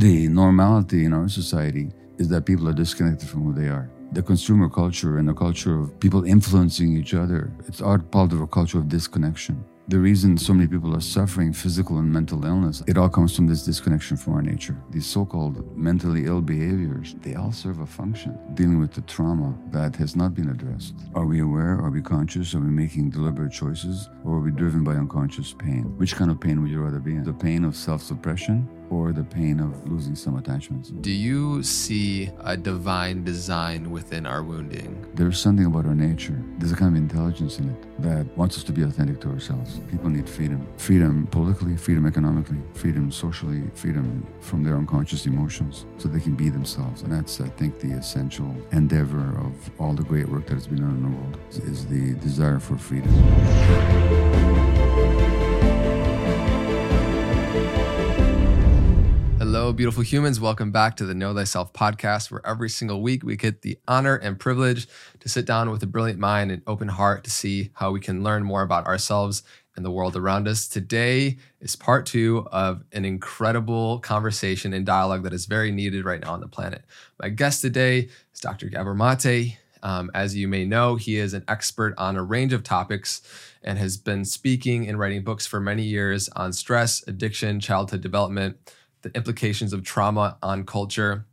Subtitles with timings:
[0.00, 3.90] the normality in our society is that people are disconnected from who they are.
[4.12, 8.40] The consumer culture and the culture of people influencing each other, it's our part of
[8.40, 9.62] a culture of disconnection.
[9.88, 13.46] The reason so many people are suffering physical and mental illness, it all comes from
[13.46, 14.82] this disconnection from our nature.
[14.88, 19.96] These so-called mentally ill behaviors, they all serve a function dealing with the trauma that
[19.96, 20.94] has not been addressed.
[21.14, 21.72] Are we aware?
[21.72, 22.54] Are we conscious?
[22.54, 24.08] Are we making deliberate choices?
[24.24, 25.82] Or are we driven by unconscious pain?
[25.98, 27.24] Which kind of pain would you rather be in?
[27.24, 30.90] The pain of self-suppression or the pain of losing some attachments.
[30.90, 35.06] Do you see a divine design within our wounding?
[35.14, 36.42] There's something about our nature.
[36.58, 39.80] There's a kind of intelligence in it that wants us to be authentic to ourselves.
[39.90, 40.66] People need freedom.
[40.76, 46.48] Freedom politically, freedom economically, freedom socially, freedom from their unconscious emotions so they can be
[46.48, 47.02] themselves.
[47.02, 50.80] And that's, I think, the essential endeavor of all the great work that has been
[50.80, 51.38] done in the world
[51.68, 53.10] is the desire for freedom.
[59.72, 60.40] Beautiful humans.
[60.40, 64.16] Welcome back to the Know Thyself podcast, where every single week we get the honor
[64.16, 64.88] and privilege
[65.20, 68.22] to sit down with a brilliant mind and open heart to see how we can
[68.22, 69.42] learn more about ourselves
[69.76, 70.66] and the world around us.
[70.68, 76.20] Today is part two of an incredible conversation and dialogue that is very needed right
[76.20, 76.84] now on the planet.
[77.22, 78.68] My guest today is Dr.
[78.68, 79.56] Gabor Maté.
[79.82, 83.22] Um, as you may know, he is an expert on a range of topics
[83.62, 88.58] and has been speaking and writing books for many years on stress, addiction, childhood development
[89.02, 91.26] the implications of trauma on culture.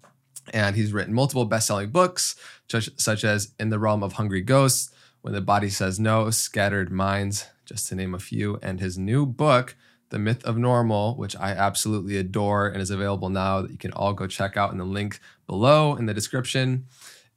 [0.54, 2.36] And he's written multiple best selling books,
[2.70, 6.92] such, such as In the Realm of Hungry Ghosts, When the Body Says No, Scattered
[6.92, 8.58] Minds, just to name a few.
[8.62, 9.76] And his new book,
[10.10, 13.92] The Myth of Normal, which I absolutely adore and is available now that you can
[13.92, 16.86] all go check out in the link below in the description,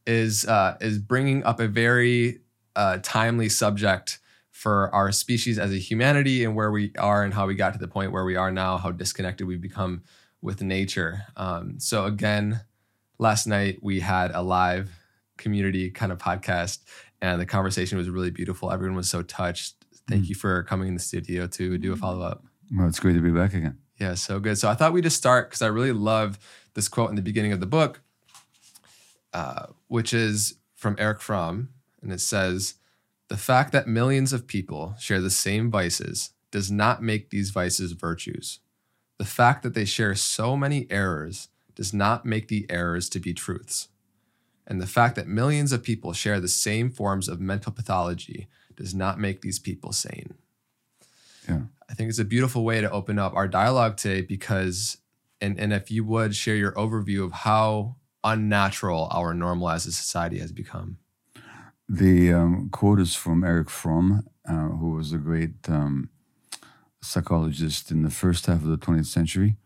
[0.07, 2.41] is, uh, is bringing up a very
[2.77, 4.21] uh, timely subject
[4.61, 7.79] for our species as a humanity and where we are and how we got to
[7.79, 10.03] the point where we are now, how disconnected we've become
[10.43, 11.23] with nature.
[11.37, 12.61] Um, so again,
[13.19, 14.91] last night we had a live
[15.37, 16.81] community kind of podcast,
[17.21, 18.73] and the conversation was really beautiful.
[18.73, 19.75] Everyone was so touched.
[20.09, 20.29] Thank mm.
[20.31, 22.45] you for coming in the studio to do a follow up.
[22.75, 23.79] Well, it's great to be back again.
[23.99, 24.57] Yeah, so good.
[24.57, 26.39] So I thought we'd just start because I really love
[26.75, 28.01] this quote in the beginning of the book,
[29.35, 31.69] uh, which is from Erich Fromm,
[32.01, 32.75] and it says,
[33.29, 37.93] "The fact that millions of people share the same vices does not make these vices
[37.93, 38.61] virtues."
[39.21, 43.35] The fact that they share so many errors does not make the errors to be
[43.35, 43.89] truths.
[44.67, 48.95] And the fact that millions of people share the same forms of mental pathology does
[48.95, 50.33] not make these people sane.
[51.47, 51.65] Yeah.
[51.91, 54.97] I think it's a beautiful way to open up our dialogue today because,
[55.39, 59.93] and, and if you would share your overview of how unnatural our normal as a
[59.93, 60.97] society has become.
[61.87, 66.09] The um, quote is from Erich Fromm, uh, who was a great um,
[67.03, 69.57] psychologist in the first half of the 20th century,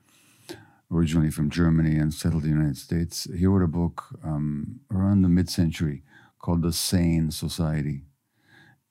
[0.93, 3.27] originally from Germany and settled in the United States.
[3.37, 6.03] He wrote a book um, around the mid century
[6.39, 8.03] called The Sane Society,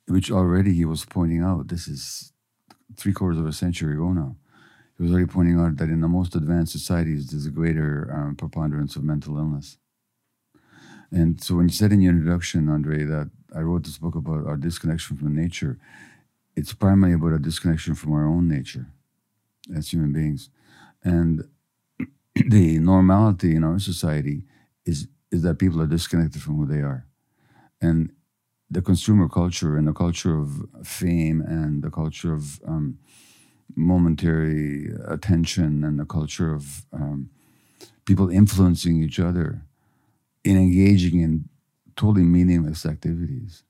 [0.07, 2.33] which already he was pointing out this is
[2.97, 4.35] three quarters of a century ago now.
[4.97, 8.35] He was already pointing out that in the most advanced societies, there's a greater um,
[8.35, 9.77] preponderance of mental illness.
[11.11, 14.47] And so when you said in your introduction, Andre, that I wrote this book about
[14.47, 15.77] our disconnection from nature,
[16.55, 18.87] it's primarily about a disconnection from our own nature
[19.75, 20.49] as human beings.
[21.03, 21.47] And
[22.35, 24.43] the normality in our society
[24.85, 27.05] is, is that people are disconnected from who they are.
[27.81, 28.11] And
[28.69, 32.97] the consumer culture and the culture of fame and the culture of um,
[33.75, 37.29] momentary attention and the culture of um,
[38.05, 39.63] people influencing each other
[40.43, 41.49] in engaging in
[41.95, 43.63] totally meaningless activities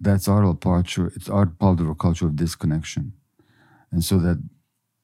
[0.00, 1.12] that's our culture.
[1.14, 3.12] It's our part of a culture of disconnection,
[3.90, 4.42] and so that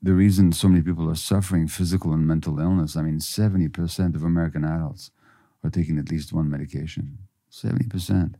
[0.00, 2.97] the reason so many people are suffering physical and mental illness.
[2.97, 5.10] I mean, seventy percent of American adults
[5.64, 7.19] are taking at least one medication.
[7.48, 8.36] Seventy percent.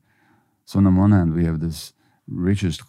[0.65, 1.93] So on the one hand, we have this
[2.27, 2.83] richest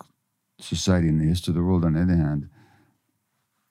[0.59, 1.85] society in the history of the world.
[1.85, 2.49] On the other hand,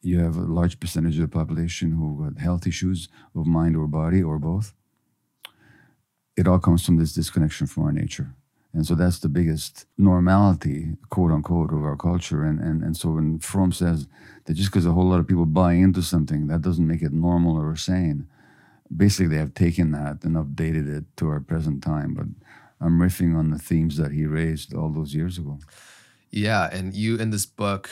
[0.01, 3.87] you have a large percentage of the population who have health issues of mind or
[3.87, 4.75] body or both.
[6.37, 8.35] It all comes from this disconnection from our nature.
[8.75, 12.43] And so that's the biggest normality, quote unquote, of our culture.
[12.43, 14.09] And, and, and so when Fromm says
[14.47, 17.13] that just because a whole lot of people buy into something, that doesn't make it
[17.13, 18.27] normal or sane,
[18.95, 22.15] basically they have taken that and updated it to our present time.
[22.15, 22.27] But
[22.81, 25.59] I'm riffing on the themes that he raised all those years ago.
[26.31, 26.71] Yeah.
[26.73, 27.91] And you in this book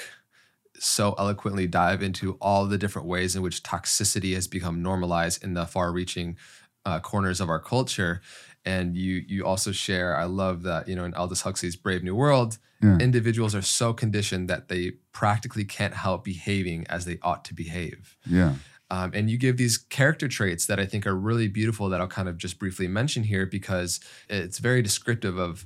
[0.78, 5.52] so eloquently dive into all the different ways in which toxicity has become normalized in
[5.52, 6.38] the far reaching
[6.86, 8.22] uh, corners of our culture
[8.64, 12.14] and you you also share i love that you know in aldous huxley's brave new
[12.14, 12.98] world yeah.
[12.98, 18.16] individuals are so conditioned that they practically can't help behaving as they ought to behave
[18.26, 18.54] yeah
[18.92, 22.08] Um, and you give these character traits that I think are really beautiful that I'll
[22.08, 25.64] kind of just briefly mention here because it's very descriptive of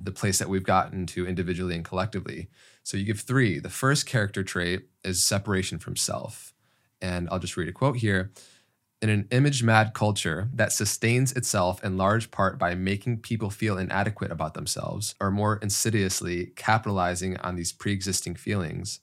[0.00, 2.48] the place that we've gotten to individually and collectively.
[2.82, 3.60] So you give three.
[3.60, 6.52] The first character trait is separation from self.
[7.00, 8.32] And I'll just read a quote here.
[9.04, 13.76] In an image mad culture that sustains itself in large part by making people feel
[13.76, 19.00] inadequate about themselves, or more insidiously, capitalizing on these pre existing feelings,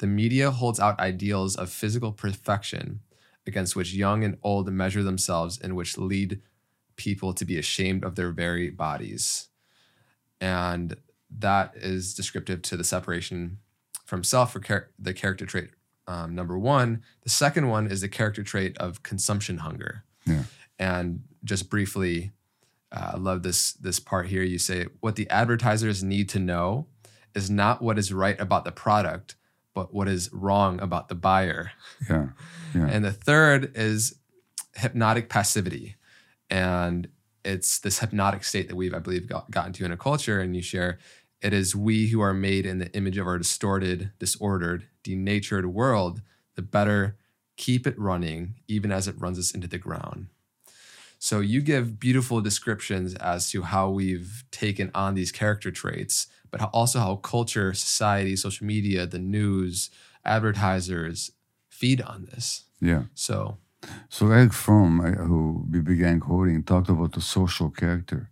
[0.00, 3.00] the media holds out ideals of physical perfection
[3.46, 6.42] against which young and old measure themselves and which lead
[6.96, 9.48] people to be ashamed of their very bodies.
[10.42, 10.94] And
[11.30, 13.60] that is descriptive to the separation
[14.04, 15.70] from self for char- the character trait
[16.08, 17.02] um, number one.
[17.22, 20.04] The second one is the character trait of consumption hunger.
[20.26, 20.44] Yeah.
[20.78, 22.32] And just briefly,
[22.90, 24.42] uh, I love this this part here.
[24.42, 26.86] You say what the advertisers need to know
[27.34, 29.36] is not what is right about the product,
[29.74, 31.72] but what is wrong about the buyer.
[32.08, 32.28] Yeah.
[32.74, 32.86] Yeah.
[32.86, 34.16] And the third is
[34.74, 35.96] hypnotic passivity.
[36.48, 37.08] And
[37.44, 40.40] it's this hypnotic state that we've, I believe, got, gotten to in a culture.
[40.40, 40.98] And you share
[41.40, 46.22] it is we who are made in the image of our distorted, disordered, denatured world,
[46.56, 47.16] the better
[47.56, 50.28] keep it running, even as it runs us into the ground.
[51.18, 56.62] So you give beautiful descriptions as to how we've taken on these character traits, but
[56.72, 59.90] also how culture, society, social media, the news,
[60.24, 61.32] advertisers
[61.68, 62.64] feed on this.
[62.80, 63.04] yeah.
[63.14, 63.58] So
[64.08, 68.30] So Erich Fromm, who we began quoting, talked about the social character,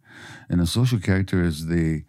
[0.49, 2.05] and the social character is the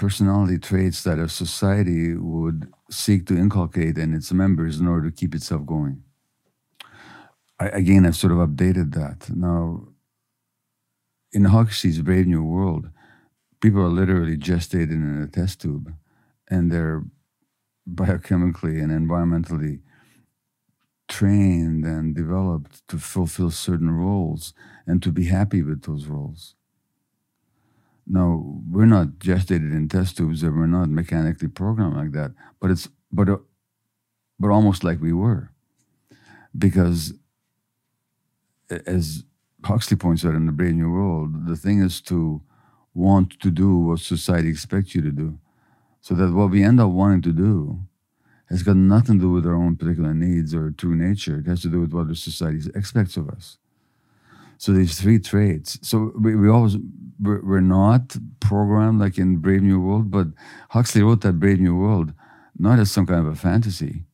[0.00, 5.14] personality traits that a society would seek to inculcate in its members in order to
[5.14, 6.02] keep itself going.
[7.60, 9.88] I, again, I've sort of updated that now.
[11.32, 12.88] In Huxley's Brave New World,
[13.60, 15.94] people are literally gestated in a test tube,
[16.48, 17.04] and they're
[17.86, 19.80] biochemically and environmentally
[21.08, 24.54] trained and developed to fulfill certain roles
[24.86, 26.56] and to be happy with those roles.
[28.12, 32.72] Now, we're not gestated in test tubes and we're not mechanically programmed like that, but
[32.72, 33.36] it's but uh,
[34.40, 35.52] but almost like we were.
[36.58, 37.14] Because
[38.68, 39.22] as
[39.64, 42.42] Huxley points out in the Brave New World, the thing is to
[42.94, 45.38] want to do what society expects you to do.
[46.00, 47.78] So that what we end up wanting to do
[48.48, 51.38] has got nothing to do with our own particular needs or true nature.
[51.38, 53.58] It has to do with what the society expects of us.
[54.60, 55.78] So these three traits.
[55.80, 56.76] So we, we always
[57.18, 60.26] we're, we're not programmed like in Brave New World, but
[60.68, 62.12] Huxley wrote that Brave New World
[62.58, 64.04] not as some kind of a fantasy.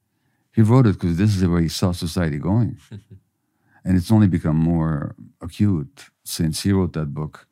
[0.54, 2.78] He wrote it because this is where he saw society going,
[3.84, 7.49] and it's only become more acute since he wrote that book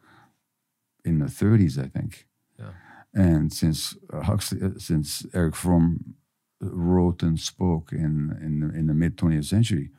[1.04, 2.28] in the 30s, I think.
[2.60, 2.74] Yeah.
[3.12, 6.14] And since Huxley, uh, since Erich Fromm
[6.60, 9.90] wrote and spoke in in the, in the mid 20th century.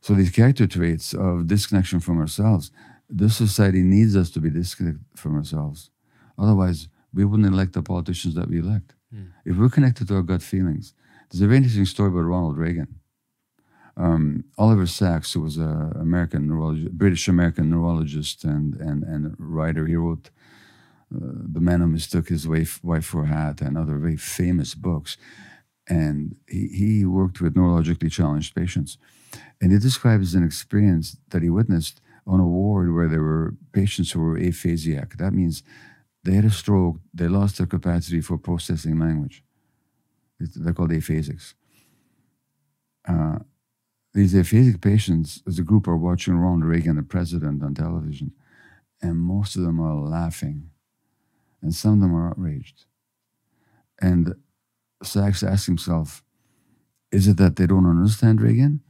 [0.00, 2.70] So these character traits of disconnection from ourselves,
[3.08, 5.90] this society needs us to be disconnected from ourselves.
[6.38, 8.94] Otherwise, we wouldn't elect the politicians that we elect.
[9.44, 10.94] If we're connected to our gut feelings,
[11.28, 13.00] there's a very interesting story about Ronald Reagan.
[13.96, 19.86] Um, Oliver Sacks, who was a American neurologist, British American neurologist and and and writer,
[19.86, 20.30] he wrote
[21.14, 21.18] uh,
[21.54, 25.16] "The Man Who Mistook His Wife, Wife for a Hat" and other very famous books.
[25.88, 28.96] And he, he worked with neurologically challenged patients,
[29.60, 34.12] and he describes an experience that he witnessed on a ward where there were patients
[34.12, 35.16] who were aphasiac.
[35.16, 35.62] That means
[36.24, 39.42] they had a stroke, they lost their capacity for processing language.
[40.38, 41.54] They're called aphasics.
[43.06, 43.40] Uh,
[44.12, 48.32] these aphasic patients, as a group, are watching Ronald Reagan, the president, on television,
[49.00, 50.70] and most of them are laughing,
[51.62, 52.86] and some of them are outraged.
[54.00, 54.34] And
[55.02, 56.22] Sacks asks himself,
[57.12, 58.80] is it that they don't understand Reagan,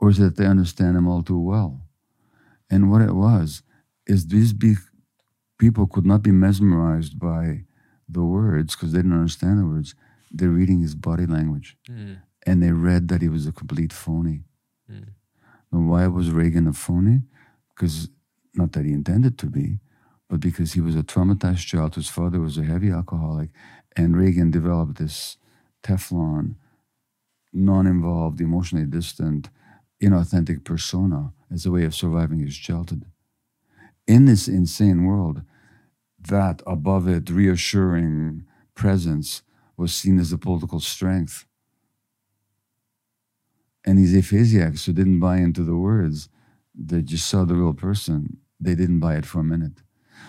[0.00, 1.82] or is it that they understand him all too well?
[2.70, 3.62] And what it was
[4.06, 4.76] is these be-
[5.58, 7.64] people could not be mesmerized by
[8.08, 9.94] the words because they didn't understand the words.
[10.32, 12.16] They're reading his body language Mm,
[12.46, 14.44] and they read that he was a complete phony.
[14.90, 15.08] Mm.
[15.70, 17.22] Now, why was Reagan a phony?
[17.68, 18.08] Because
[18.54, 19.80] not that he intended to be,
[20.28, 23.50] but because he was a traumatized child whose father was a heavy alcoholic,
[23.96, 25.36] and Reagan developed this
[25.82, 26.54] Teflon,
[27.52, 29.50] non-involved, emotionally distant,
[30.02, 33.04] inauthentic persona as a way of surviving his childhood.
[34.06, 35.42] In this insane world,
[36.28, 39.42] that above it reassuring presence
[39.76, 41.46] was seen as a political strength.
[43.84, 46.28] And these aphasiacs who didn't buy into the words,
[46.74, 49.82] they just saw the real person, they didn't buy it for a minute.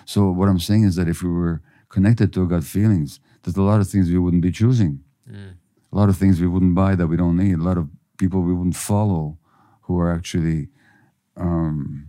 [0.05, 3.57] So what I'm saying is that if we were connected to our gut feelings, there's
[3.57, 5.01] a lot of things we wouldn't be choosing.
[5.29, 5.53] mm,
[5.91, 7.55] A lot of things we wouldn't buy that we don't need.
[7.59, 9.37] A lot of people we wouldn't follow
[9.91, 10.69] who are actually
[11.37, 12.07] um,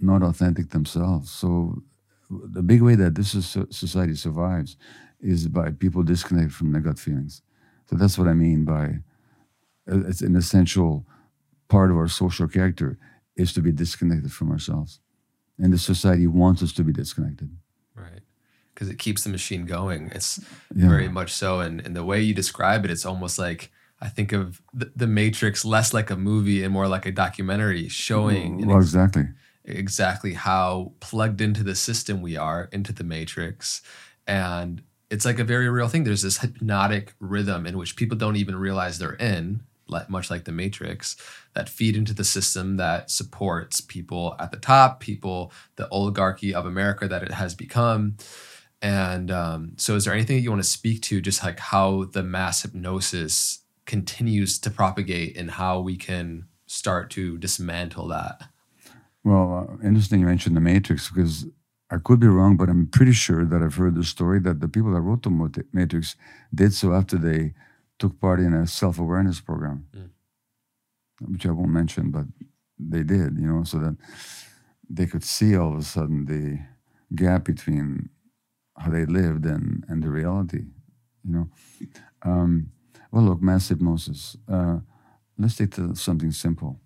[0.00, 1.30] not authentic themselves.
[1.30, 1.82] So
[2.30, 3.30] the big way that this
[3.70, 4.76] society survives
[5.20, 7.42] is by people disconnected from their gut feelings.
[7.88, 8.98] So that's what I mean by
[9.90, 11.06] uh, it's an essential
[11.68, 12.98] part of our social character
[13.36, 15.00] is to be disconnected from ourselves.
[15.58, 17.50] And the society wants us to be disconnected.
[17.94, 18.20] Right.
[18.74, 20.10] Because it keeps the machine going.
[20.14, 20.38] It's
[20.74, 20.88] yeah.
[20.88, 21.60] very much so.
[21.60, 25.06] And, and the way you describe it, it's almost like I think of the, the
[25.06, 28.66] Matrix less like a movie and more like a documentary showing.
[28.66, 29.26] Well, exactly
[29.68, 33.82] exactly how plugged into the system we are, into the matrix.
[34.26, 36.04] And it's like a very real thing.
[36.04, 39.62] There's this hypnotic rhythm in which people don't even realize they're in,
[40.08, 41.16] much like the matrix,
[41.54, 46.66] that feed into the system that supports people at the top, people, the oligarchy of
[46.66, 48.16] America that it has become.
[48.80, 52.04] And um, so, is there anything that you want to speak to, just like how
[52.04, 58.44] the mass hypnosis continues to propagate and how we can start to dismantle that?
[59.24, 61.46] Well, uh, interesting you mentioned the Matrix because
[61.90, 64.68] I could be wrong, but I'm pretty sure that I've heard the story that the
[64.68, 66.16] people that wrote the Matrix
[66.54, 67.54] did so after they
[67.98, 70.10] took part in a self awareness program, mm.
[71.32, 72.26] which I won't mention, but
[72.78, 73.96] they did, you know, so that
[74.88, 76.60] they could see all of a sudden the
[77.16, 78.10] gap between
[78.76, 80.64] how they lived and, and the reality,
[81.24, 81.48] you know.
[82.22, 82.70] Um,
[83.10, 84.36] well, look, mass hypnosis.
[84.50, 84.78] Uh,
[85.38, 86.80] let's take to something simple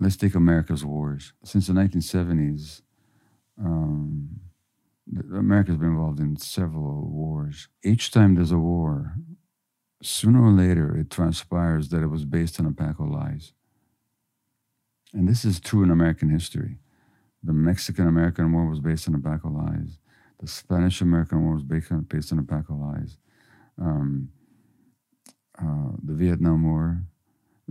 [0.00, 1.32] let's take America's wars.
[1.44, 2.82] Since the 1970s,
[3.58, 4.40] um,
[5.34, 7.68] America's been involved in several wars.
[7.82, 9.14] Each time there's a war,
[10.02, 13.52] sooner or later it transpires that it was based on a pack of lies.
[15.12, 16.78] And this is true in American history.
[17.42, 19.98] The Mexican American War was based on a pack of lies.
[20.40, 23.18] The Spanish American War was based on, based on a pack of lies.
[23.80, 24.30] Um,
[25.58, 27.02] uh, the Vietnam War,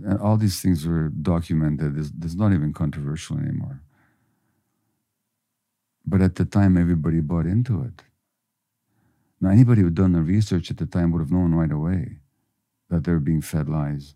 [0.04, 1.98] and all these things were documented.
[1.98, 3.82] It's, it's not even controversial anymore.
[6.06, 8.02] But at the time, everybody bought into it.
[9.40, 12.18] Now, anybody who'd done the research at the time would have known right away
[12.90, 14.14] that they were being fed lies.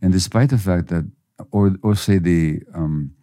[0.00, 1.10] And despite the fact that,
[1.50, 3.14] or, or say the, um,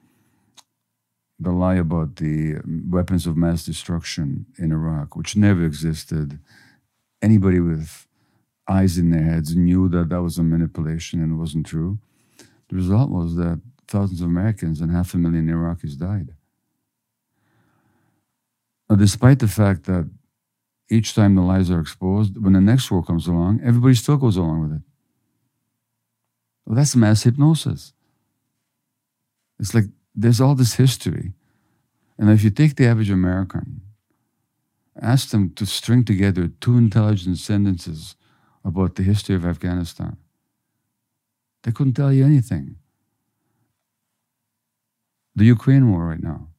[1.39, 6.39] the lie about the weapons of mass destruction in Iraq, which never existed,
[7.21, 8.07] anybody with
[8.69, 11.99] eyes in their heads knew that that was a manipulation and it wasn't true.
[12.69, 16.33] The result was that thousands of Americans and half a million Iraqis died.
[18.89, 20.09] Now, despite the fact that
[20.89, 24.37] each time the lies are exposed, when the next war comes along, everybody still goes
[24.37, 24.81] along with it.
[26.65, 27.93] Well, that's mass hypnosis.
[29.59, 31.33] It's like there's all this history.
[32.17, 33.81] And if you take the average American,
[35.01, 38.15] ask them to string together two intelligent sentences
[38.63, 40.17] about the history of Afghanistan.
[41.63, 42.75] They couldn't tell you anything.
[45.35, 46.49] The Ukraine war right now,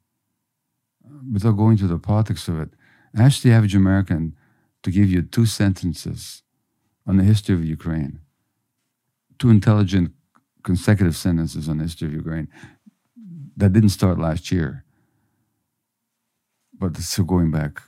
[1.32, 2.70] without going to the politics of it,
[3.16, 4.36] ask the average American
[4.82, 6.42] to give you two sentences
[7.06, 8.20] on the history of Ukraine,
[9.38, 10.12] two intelligent
[10.62, 12.48] consecutive sentences on the history of Ukraine.
[13.56, 14.84] That didn't start last year,
[16.78, 17.82] but still going back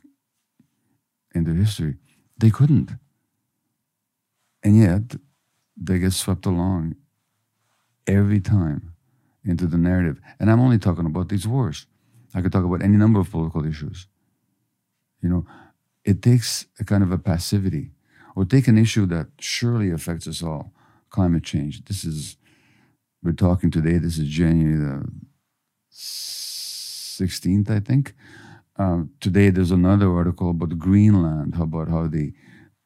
[1.34, 1.96] into history.
[2.36, 2.92] They couldn't.
[4.64, 5.16] And yet,
[5.76, 6.96] they get swept along
[8.06, 8.94] every time
[9.44, 10.20] into the narrative.
[10.40, 11.86] And I'm only talking about these wars.
[12.34, 14.08] I could talk about any number of political issues.
[15.20, 15.46] You know,
[16.04, 17.90] it takes a kind of a passivity,
[18.34, 20.72] or take an issue that surely affects us all
[21.10, 21.84] climate change.
[21.84, 22.36] This is,
[23.22, 25.04] we're talking today, this is January the
[25.92, 28.14] 16th, I think.
[28.76, 32.32] Uh, today, there's another article about Greenland, about how the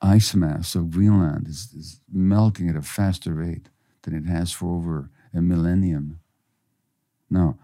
[0.00, 3.68] ice mass of Greenland is, is melting at a faster rate
[4.02, 6.20] than it has for over a millennium.
[7.30, 7.58] Now,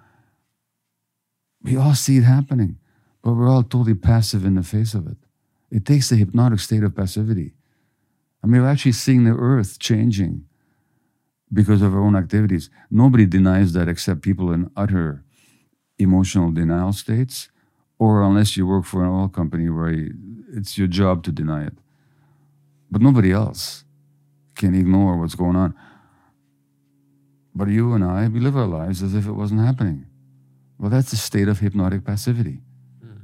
[1.63, 2.79] we all see it happening,
[3.23, 5.17] but we're all totally passive in the face of it.
[5.71, 7.55] It takes a hypnotic state of passivity.
[8.43, 10.45] I mean, we're actually seeing the earth changing
[11.53, 12.69] because of our own activities.
[12.91, 15.25] Nobody denies that except people in utter
[15.99, 17.49] emotional denial states,
[17.99, 20.09] or unless you work for an oil company where
[20.53, 21.79] it's your job to deny it.
[22.91, 23.85] But nobody else
[24.55, 25.75] can ignore what's going on.
[27.55, 30.07] But you and I, we live our lives as if it wasn't happening.
[30.79, 32.61] Well, that's a state of hypnotic passivity.
[33.05, 33.21] Mm.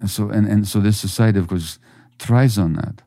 [0.00, 1.78] And so, and, and so this society, of course,
[2.18, 3.02] thrives on that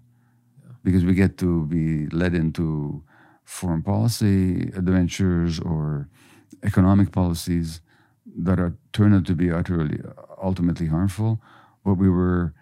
[0.61, 0.73] yeah.
[0.83, 3.03] because we get to be led into
[3.45, 6.09] foreign policy adventures or
[6.63, 7.81] economic policies
[8.37, 9.99] that are turned out to be utterly,
[10.41, 11.41] ultimately harmful.
[11.85, 12.53] But we were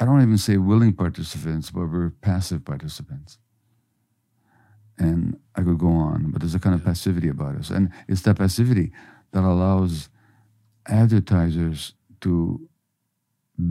[0.00, 3.38] I don't even say willing participants, but we're passive participants.
[4.98, 7.70] and I could go on, but there's a kind of passivity about us.
[7.70, 8.92] And it's that passivity
[9.32, 10.08] that allows
[10.86, 12.68] advertisers to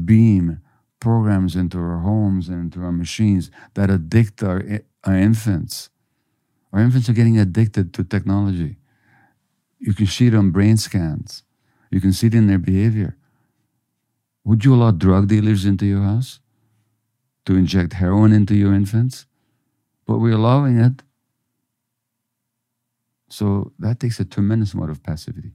[0.05, 0.61] beam
[0.99, 4.63] programs into our homes and into our machines that addict our,
[5.05, 5.89] our infants.
[6.73, 8.77] Our infants are getting addicted to technology.
[9.79, 11.43] You can see it on brain scans.
[11.91, 13.17] You can see it in their behavior.
[14.49, 16.39] Would you allow drug dealers into your house
[17.45, 19.27] to inject heroin into your infants?
[20.07, 21.03] But we're allowing it.
[23.29, 25.51] So that takes a tremendous amount of passivity.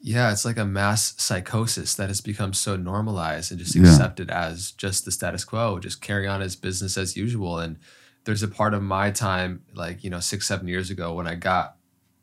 [0.00, 4.48] Yeah, it's like a mass psychosis that has become so normalized and just accepted yeah.
[4.48, 7.58] as just the status quo, just carry on as business as usual.
[7.58, 7.78] And
[8.24, 11.36] there's a part of my time, like, you know, six, seven years ago, when I
[11.36, 11.76] got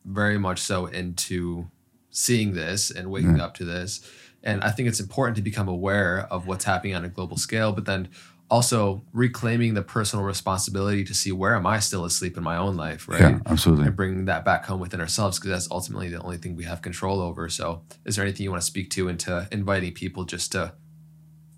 [0.05, 1.71] very much so into
[2.11, 3.45] seeing this and waking yeah.
[3.45, 4.07] up to this.
[4.43, 7.71] And I think it's important to become aware of what's happening on a global scale,
[7.73, 8.09] but then
[8.49, 12.77] also reclaiming the personal responsibility to see where am I still asleep in my own
[12.77, 13.19] life, right?
[13.19, 13.87] Yeah, absolutely.
[13.87, 16.81] And bringing that back home within ourselves because that's ultimately the only thing we have
[16.81, 17.49] control over.
[17.49, 20.73] So, is there anything you want to speak to into inviting people just to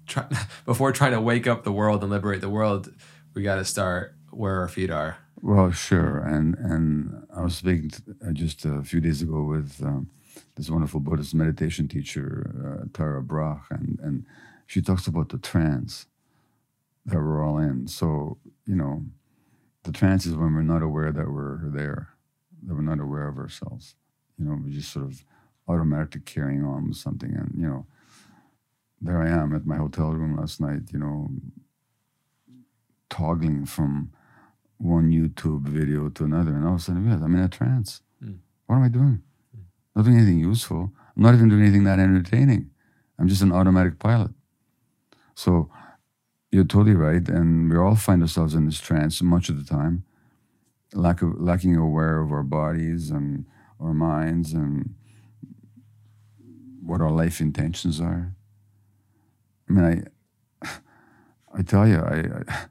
[0.08, 0.26] try
[0.66, 2.92] before trying to wake up the world and liberate the world?
[3.36, 5.18] We got to start where our feet are.
[5.42, 6.20] Well, sure.
[6.20, 10.10] And and I was speaking to, uh, just a few days ago with um,
[10.60, 14.26] this wonderful Buddhist meditation teacher, uh, Tara Brach, and and
[14.68, 16.06] she talks about the trance
[17.06, 17.88] that we're all in.
[17.88, 19.06] So, you know,
[19.84, 22.10] the trance is when we're not aware that we're there,
[22.64, 23.96] that we're not aware of ourselves.
[24.38, 25.24] You know, we're just sort of
[25.66, 27.34] automatically carrying on with something.
[27.34, 27.86] And, you know,
[29.02, 31.30] there I am at my hotel room last night, you know,
[33.10, 34.12] toggling from
[34.78, 36.52] one YouTube video to another.
[36.52, 38.02] And all of a sudden, I'm in a trance.
[38.22, 38.40] Mm.
[38.68, 39.24] What am I doing?
[40.00, 40.94] Not doing anything useful.
[41.18, 42.70] I'm not even doing anything that entertaining.
[43.20, 44.32] I'm just an automatic pilot.
[45.36, 45.70] So
[46.54, 50.06] you're totally right, and we all find ourselves in this trance much of the time,
[50.94, 53.46] lack of lacking aware of our bodies and
[53.78, 54.96] our minds and
[56.82, 58.38] what our life intentions are.
[59.70, 60.08] I mean,
[60.64, 60.70] I,
[61.58, 62.66] I tell you, I, I,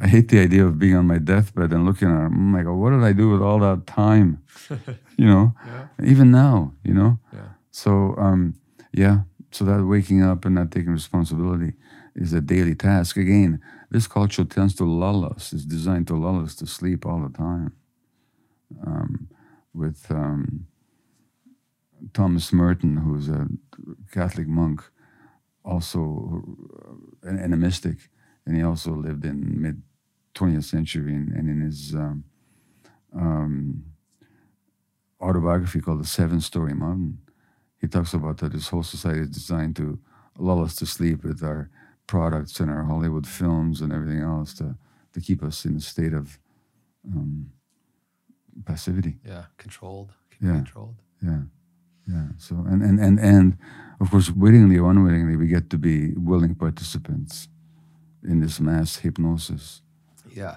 [0.00, 2.26] I hate the idea of being on my deathbed and looking at it.
[2.26, 4.42] I'm like, oh, what did I do with all that time?
[5.16, 5.88] you know, yeah.
[6.02, 7.18] even now, you know.
[7.32, 7.48] Yeah.
[7.70, 8.54] So, um,
[8.92, 9.20] yeah.
[9.50, 11.74] So that waking up and not taking responsibility
[12.14, 13.16] is a daily task.
[13.16, 13.60] Again,
[13.90, 15.52] this culture tends to lull us.
[15.52, 17.72] It's designed to lull us to sleep all the time.
[18.86, 19.28] Um,
[19.74, 20.66] with um,
[22.14, 23.48] Thomas Merton, who's a
[24.12, 24.82] Catholic monk,
[25.64, 26.42] also
[27.22, 28.08] an, and a mystic,
[28.46, 29.82] and he also lived in mid
[30.34, 32.24] 20th century, and, and in his um,
[33.14, 33.84] um,
[35.20, 37.18] autobiography called The Seven Storey Mountain,
[37.80, 39.98] he talks about that this whole society is designed to
[40.38, 41.70] lull us to sleep with our
[42.06, 44.76] products and our Hollywood films and everything else to
[45.12, 46.38] to keep us in a state of
[47.04, 47.50] um,
[48.64, 49.16] passivity.
[49.24, 50.12] Yeah, controlled.
[50.40, 50.96] Yeah, controlled.
[51.22, 51.42] Yeah,
[52.06, 52.26] yeah.
[52.38, 53.58] So and and and and
[54.00, 57.48] of course, wittingly or unwittingly, we get to be willing participants
[58.22, 59.82] in this mass hypnosis.
[60.34, 60.56] Yeah,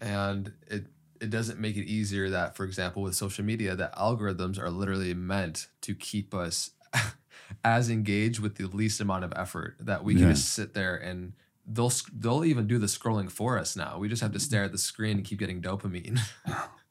[0.00, 0.86] and it
[1.20, 5.14] it doesn't make it easier that, for example, with social media, that algorithms are literally
[5.14, 6.70] meant to keep us
[7.64, 10.30] as engaged with the least amount of effort that we can yeah.
[10.30, 11.32] just sit there and
[11.66, 13.98] they'll they'll even do the scrolling for us now.
[13.98, 16.20] We just have to stare at the screen and keep getting dopamine.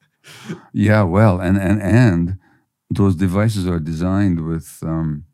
[0.72, 2.38] yeah, well, and and and
[2.90, 5.24] those devices are designed with um,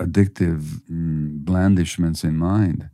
[0.00, 2.90] addictive mm, blandishments in mind.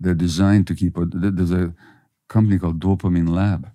[0.00, 0.96] They're designed to keep.
[0.96, 1.74] There's a
[2.28, 3.70] company called Dopamine Lab,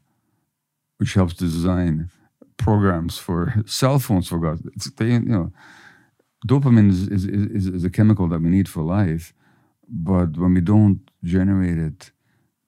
[0.97, 2.09] which helps design
[2.57, 4.27] programs for cell phones.
[4.27, 5.53] For God, it's, they, you know
[6.47, 9.33] dopamine is, is, is, is, a chemical that we need for life,
[9.88, 12.12] but when we don't generate it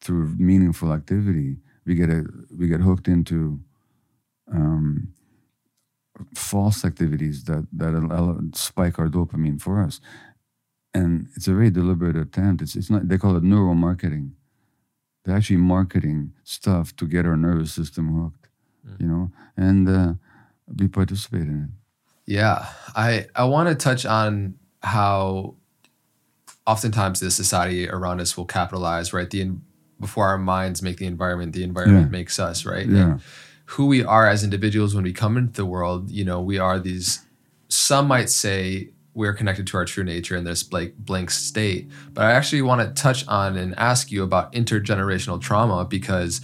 [0.01, 2.25] through meaningful activity, we get a,
[2.57, 3.59] we get hooked into
[4.51, 5.09] um,
[6.33, 9.99] false activities that that spike our dopamine for us,
[10.95, 12.61] and it's a very deliberate attempt.
[12.61, 14.31] It's it's not they call it neuromarketing.
[15.23, 18.47] They're actually marketing stuff to get our nervous system hooked,
[18.87, 19.01] mm.
[19.01, 20.13] you know, and uh,
[20.79, 22.31] we participate in it.
[22.31, 25.55] Yeah, I I want to touch on how
[26.65, 29.51] oftentimes the society around us will capitalize right the
[29.99, 32.17] before our minds make the environment, the environment yeah.
[32.17, 32.87] makes us right.
[32.87, 33.03] Yeah.
[33.03, 33.21] And
[33.65, 36.79] who we are as individuals when we come into the world, you know, we are
[36.79, 37.25] these.
[37.67, 42.25] Some might say we're connected to our true nature in this like blank state, but
[42.25, 46.41] I actually want to touch on and ask you about intergenerational trauma because,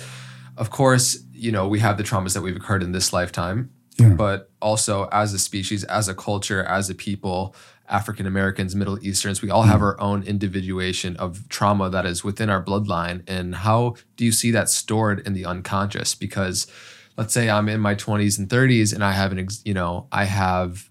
[0.58, 3.70] of course, you know we have the traumas that we've occurred in this lifetime
[4.02, 4.10] yeah.
[4.10, 7.56] but also as a species, as a culture, as a people,
[7.90, 9.84] African Americans, Middle Easterns, we all have mm.
[9.84, 13.24] our own individuation of trauma that is within our bloodline.
[13.28, 16.16] And how do you see that stored in the unconscious?
[16.16, 16.68] Because
[17.18, 20.08] let's say I'm in my 20s and 30s and I have an, ex- you know,
[20.12, 20.90] I have,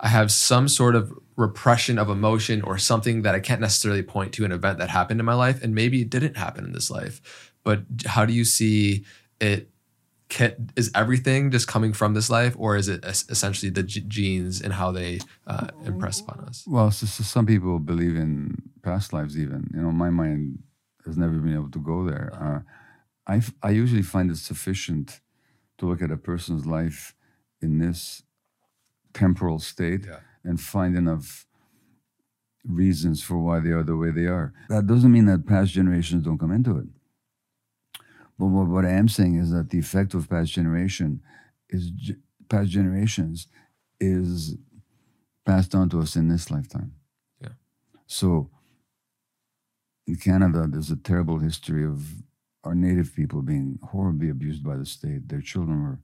[0.00, 4.32] I have some sort of repression of emotion or something that I can't necessarily point
[4.34, 5.62] to an event that happened in my life.
[5.62, 7.52] And maybe it didn't happen in this life.
[7.64, 9.04] But how do you see
[9.40, 9.70] it
[10.28, 14.04] can, is everything just coming from this life, or is it es- essentially the g-
[14.06, 16.64] genes and how they uh, impress upon us?
[16.66, 19.38] Well, so, so some people believe in past lives.
[19.38, 20.62] Even you know, my mind
[21.04, 22.32] has never been able to go there.
[22.34, 25.20] Uh, I I usually find it sufficient
[25.78, 27.14] to look at a person's life
[27.60, 28.22] in this
[29.14, 30.20] temporal state Yeah.
[30.44, 31.46] and find enough
[32.64, 34.52] reasons for why they are the way they are.
[34.68, 36.88] That doesn't mean that past generations don't come into it.
[38.38, 41.22] But what, what I am saying is that the effect of past generation
[41.70, 41.90] is
[42.48, 43.46] past generations
[44.00, 44.56] is
[45.46, 46.94] passed on to us in this lifetime.
[47.40, 47.54] Yeah.
[48.06, 48.50] So
[50.06, 52.22] in Canada, there's a terrible history of
[52.64, 55.28] our native people being horribly abused by the state.
[55.28, 56.00] Their children were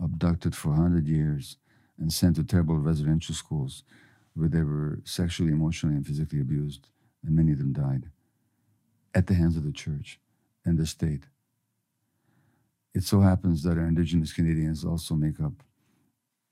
[0.00, 1.56] abducted for 100 years
[1.98, 3.84] and sent to terrible residential schools
[4.34, 6.88] where they were sexually, emotionally, and physically abused,
[7.24, 8.10] and many of them died
[9.14, 10.18] at the hands of the church
[10.64, 11.24] and the state.
[12.94, 15.52] It so happens that our Indigenous Canadians also make up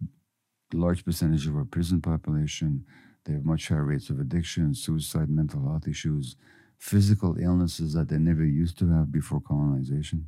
[0.02, 2.84] a large percentage of our prison population.
[3.24, 6.36] They have much higher rates of addiction, suicide, mental health issues,
[6.78, 10.26] physical illnesses that they never used to have before colonization.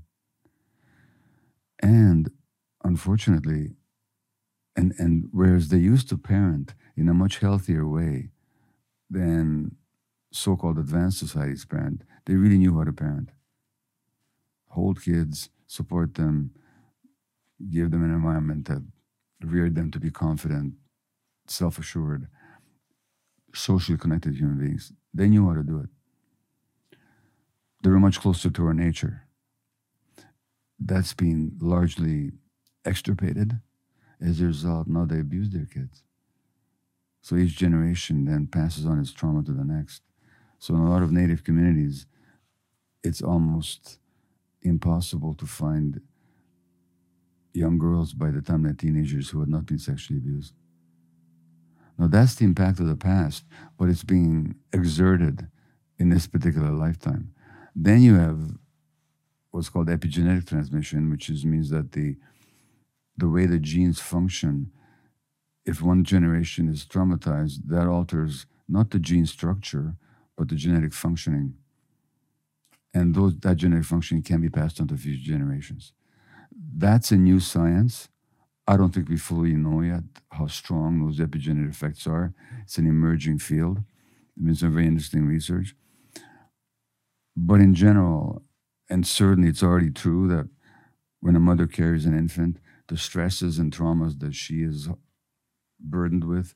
[1.80, 2.30] And
[2.84, 3.72] unfortunately,
[4.76, 8.30] and, and whereas they used to parent in a much healthier way
[9.10, 9.76] than
[10.32, 13.30] so called advanced societies parent, they really knew how to parent.
[14.70, 16.50] Hold kids, support them,
[17.70, 18.82] give them an environment that
[19.40, 20.74] reared them to be confident,
[21.46, 22.26] self assured,
[23.54, 24.92] socially connected human beings.
[25.12, 25.90] They knew how to do it.
[27.82, 29.28] They were much closer to our nature.
[30.80, 32.32] That's been largely
[32.84, 33.60] extirpated.
[34.20, 36.02] As a result, now they abuse their kids.
[37.20, 40.02] So each generation then passes on its trauma to the next.
[40.58, 42.06] So in a lot of native communities,
[43.02, 43.98] it's almost
[44.62, 46.00] impossible to find
[47.52, 50.54] young girls by the time they're teenagers who had not been sexually abused.
[51.98, 53.44] Now that's the impact of the past,
[53.78, 55.48] but it's being exerted
[55.98, 57.32] in this particular lifetime.
[57.76, 58.56] Then you have
[59.50, 62.16] what's called epigenetic transmission, which is, means that the
[63.16, 64.70] the way the genes function,
[65.64, 69.96] if one generation is traumatized, that alters not the gene structure,
[70.36, 71.54] but the genetic functioning.
[72.92, 75.92] And those, that genetic functioning can be passed on to future generations.
[76.76, 78.08] That's a new science.
[78.66, 82.32] I don't think we fully know yet how strong those epigenetic effects are.
[82.62, 83.82] It's an emerging field.
[84.36, 85.74] There's been some very interesting research.
[87.36, 88.42] But in general,
[88.88, 90.48] and certainly it's already true that
[91.20, 94.88] when a mother carries an infant, the stresses and traumas that she is
[95.80, 96.54] burdened with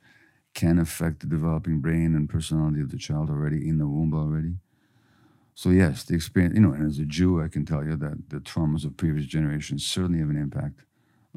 [0.54, 4.54] can affect the developing brain and personality of the child already in the womb already.
[5.54, 8.30] So yes, the experience, you know, and as a Jew, I can tell you that
[8.30, 10.82] the traumas of previous generations certainly have an impact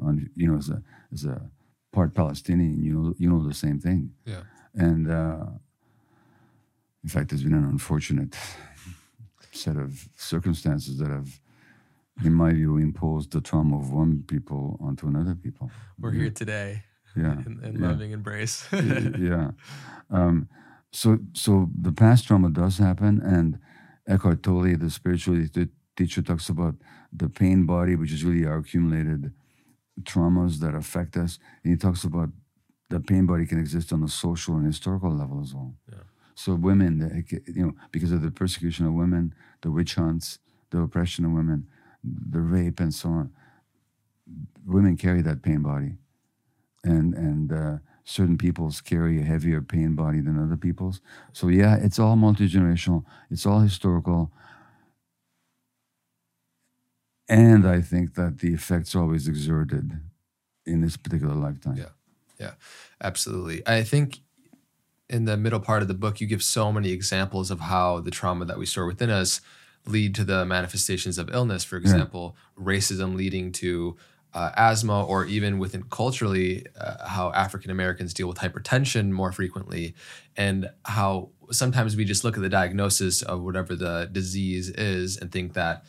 [0.00, 1.50] on, you know, as a as a
[1.92, 4.12] part Palestinian, you know, you know the same thing.
[4.24, 4.42] Yeah.
[4.74, 5.46] And uh,
[7.02, 8.36] in fact, there's been an unfortunate
[9.52, 11.40] set of circumstances that have,
[12.24, 15.70] in my view, impose the trauma of one people onto another people.
[15.98, 16.84] We're here today
[17.16, 17.32] Yeah.
[17.46, 17.88] in, in yeah.
[17.88, 18.68] loving embrace.
[18.72, 19.52] Yeah.
[20.10, 20.48] Um,
[20.92, 23.58] so, so the past trauma does happen, and
[24.06, 25.42] Eckhart Tolle, the spiritual
[25.96, 26.74] teacher, talks about
[27.12, 29.32] the pain body, which is really our accumulated
[30.02, 32.28] traumas that affect us, and he talks about
[32.90, 35.74] the pain body can exist on a social and historical level as well.
[35.90, 35.98] Yeah.
[36.34, 40.38] So women, you know, because of the persecution of women, the witch hunts,
[40.70, 41.66] the oppression of women,
[42.04, 43.32] the rape, and so on,
[44.66, 45.96] women carry that pain body,
[46.84, 51.00] and and uh, certain peoples carry a heavier pain body than other peoples.
[51.32, 53.04] So yeah, it's all multi generational.
[53.30, 54.32] It's all historical.
[57.28, 60.00] And I think that the effects always exerted
[60.66, 61.76] in this particular lifetime.
[61.76, 61.90] Yeah,
[62.38, 62.52] yeah.
[63.00, 63.66] Absolutely.
[63.66, 64.20] I think
[65.08, 68.10] in the middle part of the book, you give so many examples of how the
[68.10, 69.40] trauma that we store within us
[69.86, 71.64] lead to the manifestations of illness.
[71.64, 73.96] For example, racism leading to
[74.34, 79.94] uh, asthma, or even within culturally, uh, how African Americans deal with hypertension more frequently,
[80.36, 85.30] and how sometimes we just look at the diagnosis of whatever the disease is and
[85.30, 85.84] think that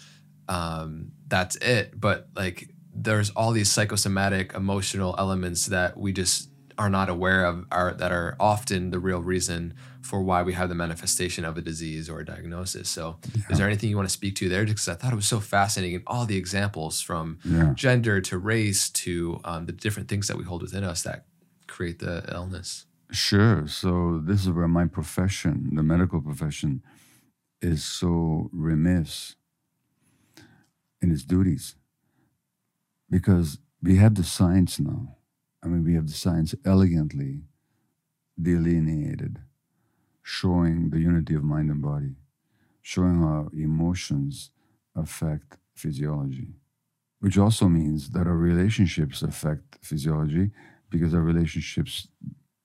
[0.50, 1.98] um, that's it.
[2.00, 7.66] But like, there's all these psychosomatic, emotional elements that we just are not aware of
[7.72, 11.62] are that are often the real reason for why we have the manifestation of a
[11.62, 12.90] disease or a diagnosis.
[12.90, 13.44] So, yeah.
[13.50, 14.66] is there anything you want to speak to there?
[14.66, 17.74] Because I thought it was so fascinating, and all the examples from yeah.
[17.74, 21.26] gender to race to um, the different things that we hold within us that
[21.68, 22.86] create the illness.
[23.12, 23.68] Sure.
[23.68, 26.84] So this is where my profession, the medical profession,
[27.62, 29.36] is so remiss
[31.02, 31.76] in its duties
[33.10, 35.16] because we have the science now.
[35.64, 37.44] I mean, we have the science elegantly
[38.42, 39.40] delineated,
[40.22, 42.16] showing the unity of mind and body,
[42.82, 44.52] showing how emotions
[44.96, 46.56] affect physiology,
[47.20, 50.52] which also means that our relationships affect physiology
[50.90, 52.08] because our relationships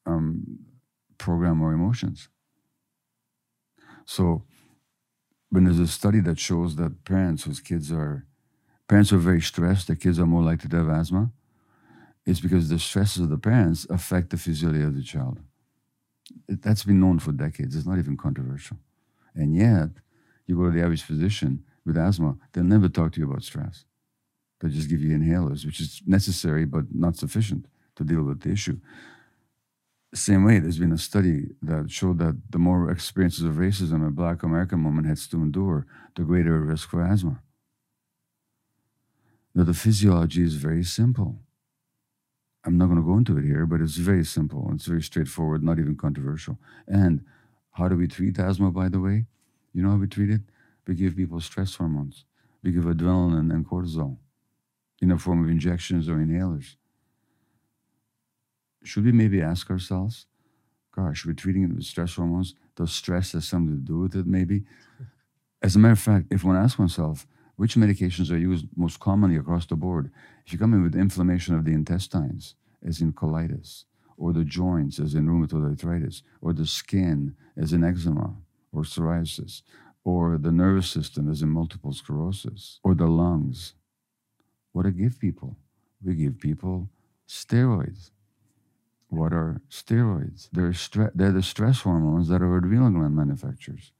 [0.06, 0.58] um,
[1.18, 2.28] program our emotions.
[4.04, 4.44] So,
[5.50, 8.26] when there's a study that shows that parents whose kids are
[8.88, 11.30] parents are very stressed, their kids are more likely to have asthma,
[12.29, 15.41] it's because the stresses of the parents affect the physiology of the child.
[16.47, 17.75] That's been known for decades.
[17.75, 18.77] It's not even controversial.
[19.35, 19.88] And yet,
[20.47, 23.87] you go to the average physician with asthma, they'll never talk to you about stress.
[24.61, 27.64] They'll just give you inhalers, which is necessary but not sufficient
[27.97, 28.79] to deal with the issue.
[30.12, 34.11] Same way, there's been a study that showed that the more experiences of racism a
[34.11, 37.41] black American woman has to endure, the greater risk for asthma.
[39.55, 41.38] Now, the physiology is very simple.
[42.68, 44.70] I'm not going to go into it here, but it's very simple.
[44.74, 46.59] It's very straightforward, not even controversial.
[46.87, 47.24] And
[47.72, 49.24] how do we treat asthma, by the way?
[49.72, 50.42] You know how we treat it?
[50.87, 52.24] We give people stress hormones.
[52.62, 54.18] We give adrenaline and cortisol
[55.00, 56.76] in the form of injections or inhalers
[58.88, 60.26] should we maybe ask ourselves,
[60.92, 62.54] gosh, we're treating it with stress hormones?
[62.76, 64.64] Does stress has something to do with it, maybe?
[65.62, 67.26] As a matter of fact, if one asks oneself,
[67.57, 70.11] which medications are used most commonly across the board?
[70.46, 72.54] If you come in with inflammation of the intestines,
[72.87, 73.85] as in colitis,
[74.17, 78.35] or the joints, as in rheumatoid arthritis, or the skin, as in eczema
[78.73, 79.62] or psoriasis,
[80.05, 83.75] or the nervous system, as in multiple sclerosis, or the lungs,
[84.73, 85.57] what do give people?
[86.05, 86.88] We give people
[87.27, 88.11] steroids.
[89.09, 90.49] What are steroids?
[90.53, 93.93] They're, stre- they're the stress hormones that are adrenal gland manufactures.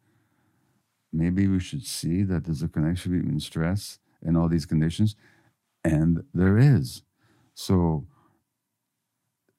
[1.13, 5.17] Maybe we should see that there's a connection between stress and all these conditions,
[5.83, 7.03] and there is.
[7.55, 8.07] So,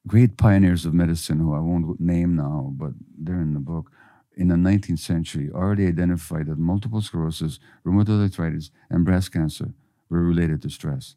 [0.06, 3.90] great pioneers of medicine, who I won't name now, but they're in the book,
[4.36, 9.74] in the 19th century already identified that multiple sclerosis, rheumatoid arthritis, and breast cancer
[10.08, 11.16] were related to stress.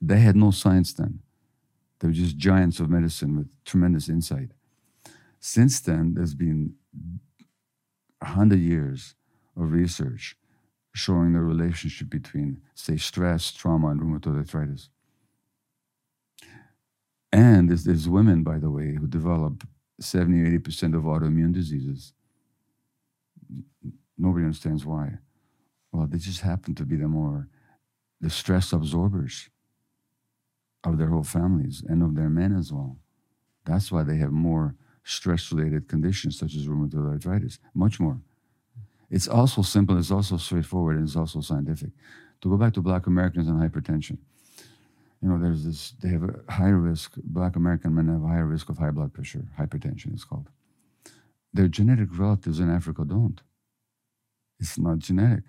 [0.00, 1.20] They had no science then.
[1.98, 4.50] They were just giants of medicine with tremendous insight.
[5.40, 6.74] Since then, there's been
[8.20, 9.14] 100 years
[9.56, 10.36] of research
[10.94, 14.90] showing the relationship between, say, stress, trauma, and rheumatoid arthritis.
[17.34, 19.66] And there's, there's women, by the way, who develop
[19.98, 22.12] 70 or 80% of autoimmune diseases.
[24.16, 25.18] Nobody understands why.
[25.90, 27.48] Well, they just happen to be the more
[28.20, 29.50] the stress absorbers
[30.84, 32.98] of their whole families and of their men as well.
[33.64, 38.20] That's why they have more stress related conditions such as rheumatoid arthritis, much more.
[39.10, 41.90] It's also simple, it's also straightforward, and it's also scientific.
[42.42, 44.18] To go back to black Americans and hypertension,
[45.24, 48.44] you know, there's this, they have a higher risk, black American men have a higher
[48.44, 50.50] risk of high blood pressure, hypertension it's called.
[51.50, 53.40] Their genetic relatives in Africa don't.
[54.60, 55.44] It's not genetic.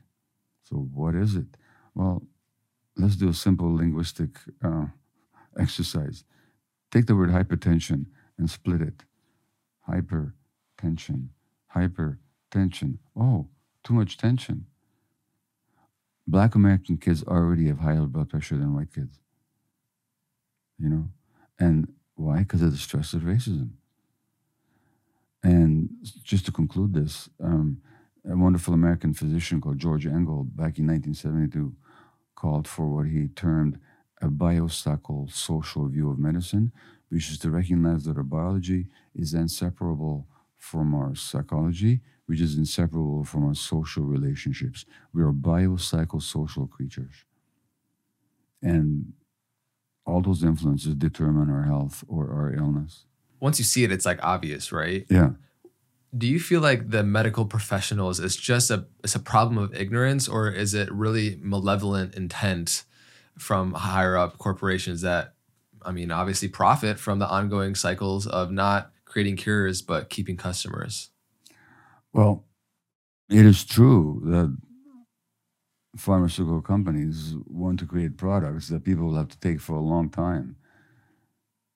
[0.63, 1.57] So what is it?
[1.93, 2.23] Well,
[2.95, 4.29] let's do a simple linguistic
[4.63, 4.85] uh,
[5.59, 6.23] exercise.
[6.89, 8.05] Take the word hypertension
[8.37, 9.03] and split it.
[9.89, 11.27] Hypertension,
[11.75, 12.99] hypertension.
[13.13, 13.49] Oh,
[13.83, 14.67] too much tension.
[16.25, 19.19] Black American kids already have higher blood pressure than white kids.
[20.79, 21.09] You know?
[21.59, 22.39] And why?
[22.39, 23.69] Because of the stress of racism.
[25.43, 25.89] And
[26.23, 27.81] just to conclude this, um,
[28.29, 31.75] a wonderful American physician called George Engel, back in 1972,
[32.35, 33.79] called for what he termed
[34.21, 36.71] a biopsychosocial view of medicine,
[37.09, 43.23] which is to recognize that our biology is inseparable from our psychology, which is inseparable
[43.23, 44.85] from our social relationships.
[45.13, 47.25] We are biopsychosocial creatures.
[48.63, 49.13] And
[50.05, 53.05] all those influences determine our health or our illness.
[53.39, 55.05] Once you see it, it's like obvious, right?
[55.09, 55.31] Yeah.
[56.17, 60.27] Do you feel like the medical professionals is just a it's a problem of ignorance
[60.27, 62.85] or is it really malevolent intent
[63.37, 65.33] from higher up corporations that,
[65.81, 71.09] I mean, obviously profit from the ongoing cycles of not creating cures but keeping customers.
[72.13, 72.45] Well,
[73.29, 74.55] it is true that
[75.95, 80.09] pharmaceutical companies want to create products that people will have to take for a long
[80.09, 80.55] time.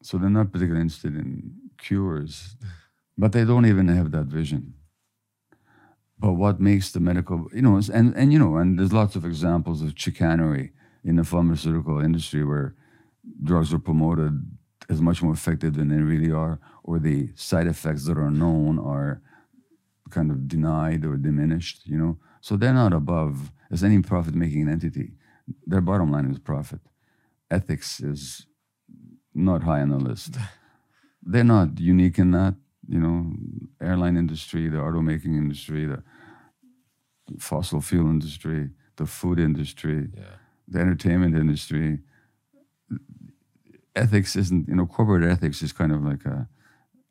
[0.02, 2.56] So they're not particularly interested in cures,
[3.18, 4.74] but they don't even have that vision.
[6.18, 9.26] But what makes the medical, you know, and, and you know, and there's lots of
[9.26, 12.76] examples of chicanery in the pharmaceutical industry where
[13.44, 14.46] drugs are promoted
[14.90, 18.80] as much more effective than they really are, or the side effects that are known
[18.80, 19.22] are
[20.10, 22.18] kind of denied or diminished, you know.
[22.42, 25.14] So they're not above as any profit making entity.
[25.66, 26.80] Their bottom line is profit.
[27.52, 28.46] Ethics is
[29.34, 30.36] not high on the list.
[31.24, 32.56] They're not unique in that,
[32.88, 33.34] you know,
[33.82, 36.02] airline industry, the auto-making industry, the
[37.40, 40.24] fossil fuel industry, the food industry, Yeah.
[40.68, 42.00] the entertainment industry.
[43.96, 46.48] Ethics isn't, you know, corporate ethics is kind of like a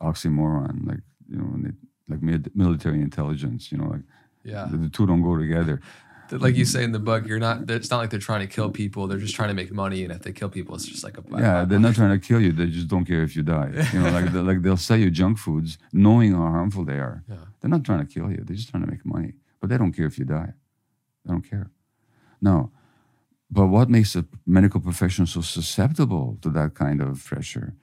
[0.01, 1.71] oxymoron, like you know,
[2.09, 2.23] like
[2.55, 3.71] military intelligence.
[3.71, 4.03] You know, like
[4.45, 4.67] Yeah.
[4.71, 5.81] the, the two don't go together.
[6.31, 6.71] Like you mm-hmm.
[6.71, 7.71] say in the book, you're not.
[7.71, 9.07] It's not like they're trying to kill people.
[9.07, 11.25] They're just trying to make money, and if they kill people, it's just like a
[11.31, 12.53] Yeah, they're not trying to kill you.
[12.53, 13.71] They just don't care if you die.
[13.93, 17.25] You know, like like they'll sell you junk foods, knowing how harmful they are.
[17.29, 17.37] Yeah.
[17.61, 18.43] They're not trying to kill you.
[18.45, 19.33] They're just trying to make money.
[19.61, 20.53] But they don't care if you die.
[21.25, 21.71] They don't care.
[22.41, 22.71] No.
[23.51, 27.75] But what makes a medical profession so susceptible to that kind of pressure?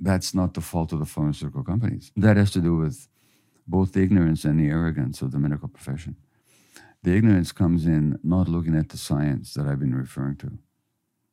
[0.00, 2.12] That's not the fault of the pharmaceutical companies.
[2.16, 3.08] That has to do with
[3.66, 6.16] both the ignorance and the arrogance of the medical profession.
[7.02, 10.58] The ignorance comes in not looking at the science that I've been referring to,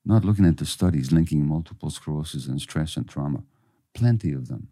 [0.06, 3.44] not looking at the studies linking multiple sclerosis and stress and trauma,
[3.94, 4.68] plenty of them,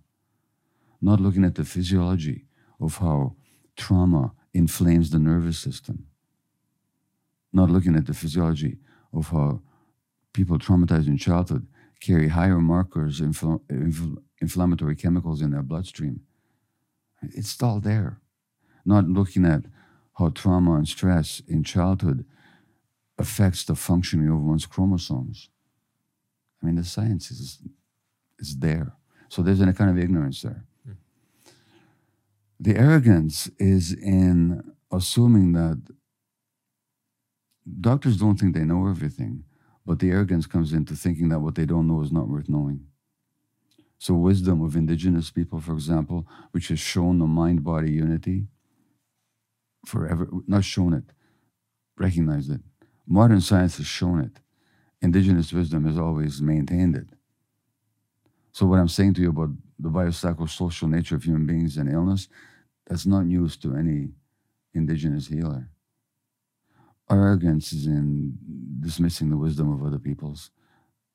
[1.02, 2.46] not looking at the physiology
[2.80, 3.36] of how
[3.76, 6.06] trauma inflames the nervous system,
[7.52, 8.78] not looking at the physiology
[9.12, 9.62] of how
[10.34, 11.68] people traumatized in childhood
[12.00, 16.20] carry higher markers, infl- infl- inflammatory chemicals in their bloodstream.
[17.22, 18.20] It's all there.
[18.86, 19.64] Not looking at
[20.16, 22.26] how trauma and stress in childhood
[23.18, 25.50] affects the functioning of one's chromosomes.
[26.62, 27.60] I mean, the science is,
[28.40, 28.94] is there.
[29.30, 30.66] So there's a kind of ignorance there.
[32.60, 35.82] The arrogance is in assuming that
[37.82, 39.44] doctors don't think they know everything,
[39.86, 42.86] but the arrogance comes into thinking that what they don't know is not worth knowing.
[43.98, 48.48] So, wisdom of indigenous people, for example, which has shown the mind body unity
[49.86, 51.06] forever, not shown it,
[51.98, 52.62] recognized it.
[53.08, 54.40] Modern science has shown it.
[55.02, 57.08] Indigenous wisdom has always maintained it.
[58.54, 62.28] So, what I'm saying to you about the biopsychosocial nature of human beings and illness,
[62.88, 64.10] that's not news to any
[64.74, 65.70] indigenous healer.
[67.10, 68.38] Arrogance is in
[68.80, 70.52] dismissing the wisdom of other peoples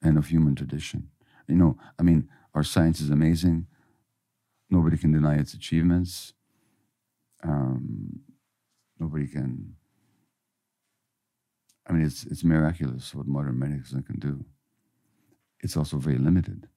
[0.03, 1.09] and of human tradition.
[1.47, 3.67] You know, I mean, our science is amazing.
[4.71, 6.35] Nobody can deny its achievements.
[7.43, 8.21] Um,
[8.99, 9.75] nobody can.
[11.87, 14.45] I mean, it's it's miraculous what modern medicine can do.
[15.61, 16.69] It's also very limited,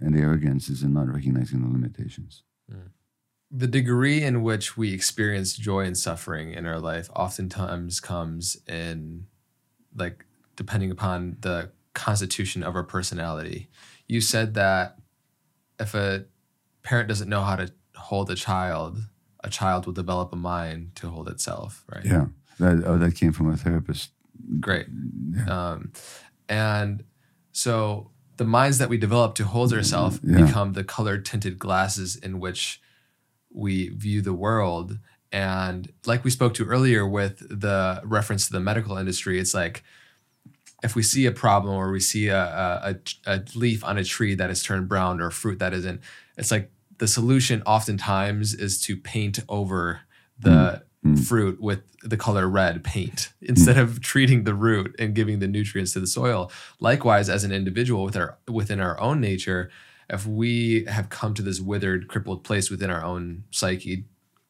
[0.00, 2.42] and the arrogance is in not recognizing the limitations.
[2.72, 2.88] Mm.
[3.50, 9.26] the degree in which we experience joy and suffering in our life oftentimes comes in
[9.94, 10.24] like
[10.56, 13.68] depending upon the constitution of our personality
[14.08, 14.96] you said that
[15.78, 16.24] if a
[16.82, 18.98] parent doesn't know how to hold a child
[19.44, 22.04] a child will develop a mind to hold itself right?
[22.04, 22.26] Yeah,
[22.58, 24.10] that oh, that came from a therapist.
[24.60, 24.86] great.
[25.48, 25.92] Um,
[26.48, 27.04] and
[27.52, 30.44] so the minds that we develop to hold ourselves Yeah.
[30.44, 32.80] become the color tinted glasses in which
[33.50, 34.98] we view the world.
[35.30, 39.82] And like we spoke to earlier with the reference to the medical industry it's like
[40.82, 42.94] if we see a problem or we see a, a, a,
[43.36, 46.00] a leaf on a tree that has turned brown or fruit that isn't
[46.36, 50.00] it's like the solution oftentimes is to paint over
[50.38, 51.14] the mm.
[51.14, 51.24] Mm.
[51.24, 53.48] fruit with the color red paint mm.
[53.48, 56.50] instead of treating the root and giving the nutrients to the soil.
[56.80, 59.70] Likewise as an individual with our within our own nature
[60.10, 64.04] if we have come to this withered crippled place within our own psyche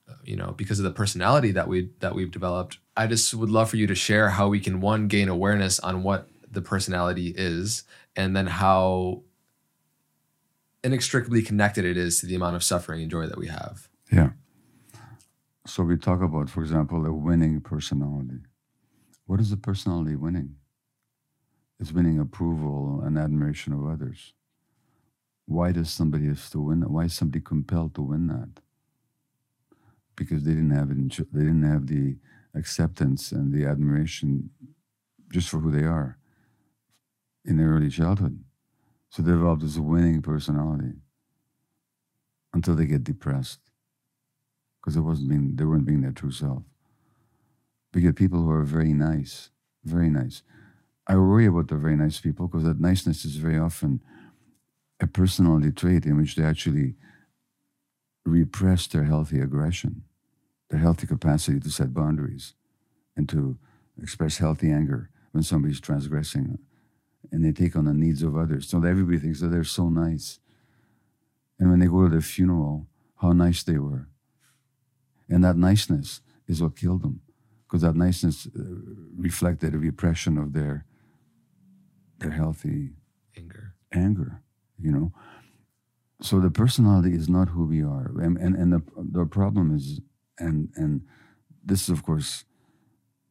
[0.08, 3.50] uh, you know because of the personality that we that we've developed i just would
[3.50, 7.32] love for you to share how we can one gain awareness on what the personality
[7.36, 7.84] is
[8.16, 9.22] and then how
[10.84, 14.30] inextricably connected it is to the amount of suffering and joy that we have Yeah.
[15.66, 18.40] So we talk about, for example, a winning personality.
[19.26, 20.56] What is the personality winning?
[21.80, 24.34] It's winning approval and admiration of others.
[25.46, 26.82] Why does somebody have to win?
[26.82, 28.60] Why is somebody compelled to win that?
[30.16, 30.98] Because they didn't have it.
[31.32, 32.18] They didn't have the
[32.54, 34.50] acceptance and the admiration
[35.32, 36.18] just for who they are
[37.44, 38.44] in their early childhood.
[39.14, 40.94] So they develop this winning personality
[42.52, 43.60] until they get depressed
[44.80, 46.64] because they wasn't being they weren't being their true self.
[47.92, 49.50] Get people who are very nice,
[49.84, 50.42] very nice.
[51.06, 54.00] I worry about the very nice people because that niceness is very often
[54.98, 56.96] a personality trait in which they actually
[58.26, 60.02] repress their healthy aggression,
[60.70, 62.54] their healthy capacity to set boundaries
[63.16, 63.58] and to
[64.02, 66.58] express healthy anger when somebody's transgressing
[67.34, 68.68] and they take on the needs of others.
[68.68, 70.38] So everybody thinks that they're so nice.
[71.58, 72.86] And when they go to their funeral,
[73.22, 74.08] how nice they were.
[75.28, 77.20] And that niceness is what killed them,
[77.62, 78.60] because that niceness uh,
[79.16, 80.86] reflected a repression of their
[82.18, 82.90] their healthy
[83.36, 83.74] Anger.
[83.92, 84.42] anger,
[84.78, 85.12] you know.
[86.20, 90.00] So the personality is not who we are, and and, and the the problem is,
[90.38, 91.02] and and
[91.64, 92.44] this is of course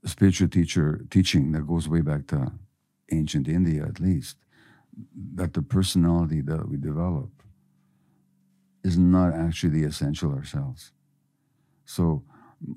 [0.04, 2.52] a spiritual teacher teaching that goes way back to
[3.12, 4.38] ancient India at least,
[5.36, 7.30] that the personality that we develop
[8.84, 10.92] is not actually the essential ourselves.
[11.86, 12.24] So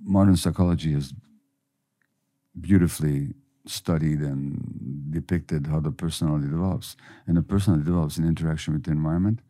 [0.02, 1.12] modern psychology has
[2.58, 3.34] beautifully
[3.66, 6.96] studied and depicted how the personality develops.
[7.26, 9.40] And the personality develops in interaction with the environment.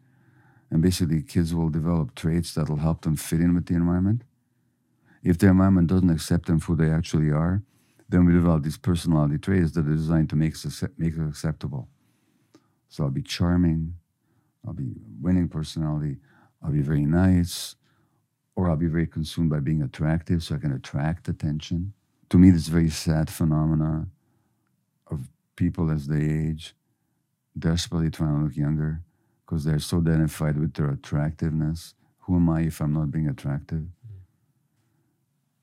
[0.70, 4.22] And basically, kids will develop traits that will help them fit in with the environment.
[5.22, 7.62] If the environment doesn't accept them for who they actually are,
[8.08, 11.88] then we develop these personality traits that are designed to make us, make us acceptable.
[12.88, 13.94] So I'll be charming,
[14.66, 16.18] I'll be winning personality,
[16.62, 17.76] I'll be very nice,
[18.54, 21.92] or I'll be very consumed by being attractive so I can attract attention.
[22.30, 24.06] To me, this very sad phenomena
[25.08, 26.74] of people as they age
[27.58, 29.02] desperately trying to look younger
[29.44, 31.94] because they're so identified with their attractiveness.
[32.20, 33.84] Who am I if I'm not being attractive?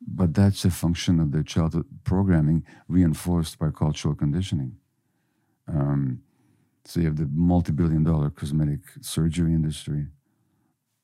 [0.06, 4.78] But that's a function of their childhood programming reinforced by cultural conditioning.
[5.68, 6.22] Um,
[6.86, 10.08] so you have the multi-billion dollar cosmetic surgery industry.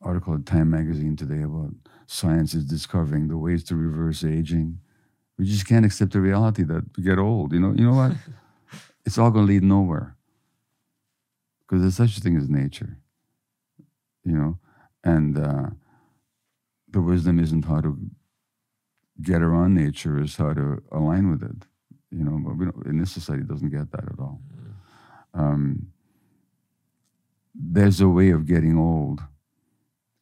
[0.01, 1.71] Article in Time magazine today about
[2.07, 4.79] science is discovering the ways to reverse aging.
[5.37, 7.53] We just can't accept the reality that we get old.
[7.53, 8.13] You know, you know what?
[9.05, 10.15] it's all going to lead nowhere.
[11.61, 12.97] Because there's such a thing as nature.
[14.25, 14.59] You know,
[15.03, 15.69] and uh,
[16.89, 17.97] the wisdom isn't how to
[19.21, 21.65] get around nature is how to align with it.
[22.11, 24.41] You know, but we don't, in this society, doesn't get that at all.
[25.33, 25.87] Um,
[27.53, 29.21] there's a way of getting old,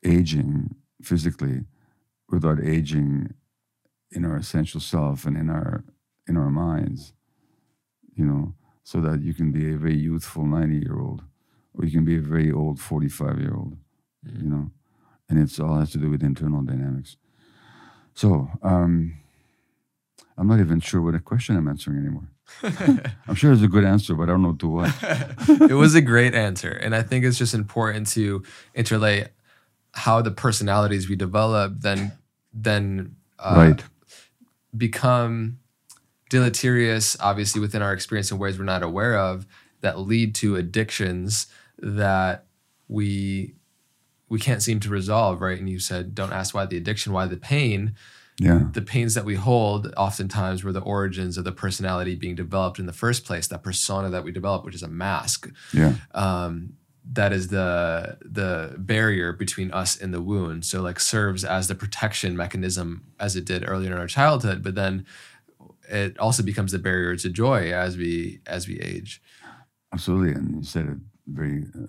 [0.04, 1.66] aging physically,
[2.30, 3.34] without aging
[4.12, 5.84] in our essential self and in our
[6.28, 7.14] in our minds.
[8.16, 11.24] You know, so that you can be a very youthful ninety year old,
[11.74, 13.78] or you can be a very old forty five year old.
[14.26, 14.72] You know,
[15.30, 17.16] and it's all has to do with internal dynamics.
[18.18, 19.14] So um,
[20.40, 22.28] I'm not even sure what a question I'm answering anymore.
[23.28, 24.96] I'm sure it's a good answer, but I don't know to what.
[25.70, 26.72] it was a great answer.
[26.72, 28.42] And I think it's just important to
[28.74, 29.28] interlay
[29.92, 32.12] how the personalities we develop then
[32.52, 33.84] then uh, right.
[34.76, 35.60] become
[36.32, 39.46] deleterious, obviously within our experience in ways we're not aware of,
[39.82, 41.46] that lead to addictions
[41.78, 42.46] that
[42.88, 43.54] we
[44.30, 45.60] we can't seem to resolve, right?
[45.60, 47.96] And you said, don't ask why the addiction, why the pain.
[48.40, 48.68] Yeah.
[48.72, 52.86] The pains that we hold oftentimes were the origins of the personality being developed in
[52.86, 55.50] the first place, that persona that we develop, which is a mask.
[55.74, 55.96] Yeah.
[56.14, 56.74] Um,
[57.14, 60.66] that is the the barrier between us and the wound.
[60.66, 64.76] So like serves as the protection mechanism as it did earlier in our childhood, but
[64.76, 65.06] then
[65.90, 69.22] it also becomes the barrier to joy as we as we age.
[69.94, 70.98] Absolutely, and you said it
[71.28, 71.88] very uh,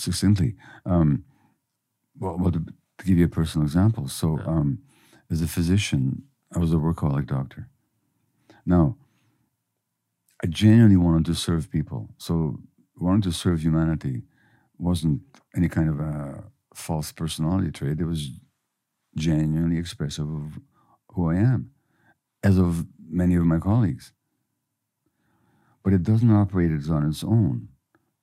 [0.00, 0.56] succinctly.
[0.86, 1.24] Um,
[2.18, 2.60] well, well to,
[2.98, 4.46] to, give you a personal example, so Yeah.
[4.46, 4.78] um,
[5.30, 6.24] as a physician,
[6.54, 7.68] I was a workaholic doctor.
[8.66, 8.96] Now,
[10.42, 12.10] I genuinely wanted to serve people.
[12.18, 12.60] So
[12.96, 14.22] wanting to serve humanity
[14.78, 15.22] wasn't
[15.54, 16.44] any kind of a
[16.74, 18.00] false personality trait.
[18.00, 18.30] It was
[19.16, 20.60] genuinely expressive of
[21.12, 21.70] who I am,
[22.42, 24.12] as of many of my colleagues.
[25.82, 27.68] But it doesn't operate as on its own.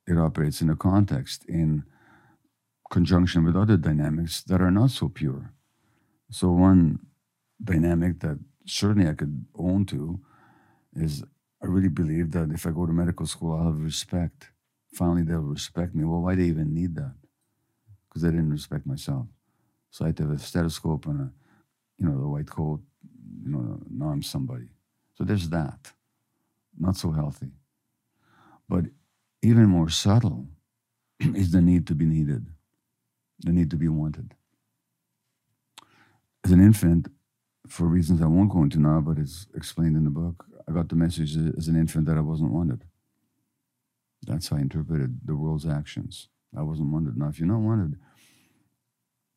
[0.08, 1.84] It operates in a context, in
[2.90, 5.52] conjunction with other dynamics that are not so pure.
[6.32, 7.00] So one
[7.62, 10.20] dynamic that certainly I could own to
[10.94, 11.24] is
[11.62, 14.52] I really believe that if I go to medical school, I'll have respect.
[14.94, 16.04] Finally, they'll respect me.
[16.06, 17.16] Well, why do they even need that?
[18.08, 19.28] Because I didn't respect myself.
[19.90, 21.32] So I had to have a stethoscope and a,
[21.98, 22.82] you know, the white coat.
[23.44, 24.70] You know, now I'm somebody.
[25.16, 25.92] So there's that.
[26.80, 27.52] Not so healthy.
[28.70, 28.86] But
[29.42, 30.48] even more subtle
[31.20, 32.48] is the need to be needed,
[33.40, 34.34] the need to be wanted.
[36.44, 37.08] As an infant,
[37.68, 40.90] for reasons I won't go into now, but it's explained in the book, I got
[40.90, 42.84] the message as an infant that I wasn't wanted.
[44.26, 46.30] That's how I interpreted the world's actions.
[46.58, 47.18] I wasn't wanted.
[47.18, 47.98] Now, if you're not wanted,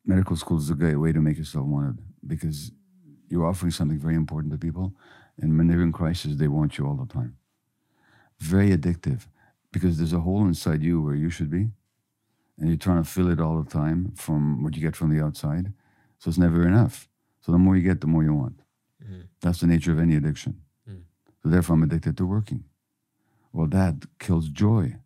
[0.05, 2.71] medical school is a great way to make yourself wanted because
[3.29, 4.93] you're offering something very important to people.
[5.37, 7.37] And when they're in crisis, they want you all the time.
[8.39, 9.27] Very addictive.
[9.71, 11.69] Because there's a hole inside you where you should be,
[12.57, 15.23] and you're trying to fill it all the time from what you get from the
[15.23, 15.73] outside.
[16.19, 17.07] So it's never enough.
[17.41, 18.61] So the more you get, the more you want.
[19.03, 19.23] Mhm.
[19.41, 20.61] That's the nature of any addiction.
[20.87, 21.03] Mm.
[21.41, 22.63] So therefore, I'm addicted to working.
[23.53, 24.97] Well, that kills joy.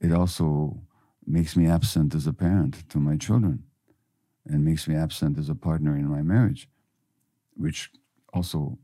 [0.00, 0.82] It also
[1.26, 3.64] makes me absent as a parent to my children
[4.46, 6.68] and makes me absent as a partner in my marriage,
[7.54, 7.90] which
[8.32, 8.78] also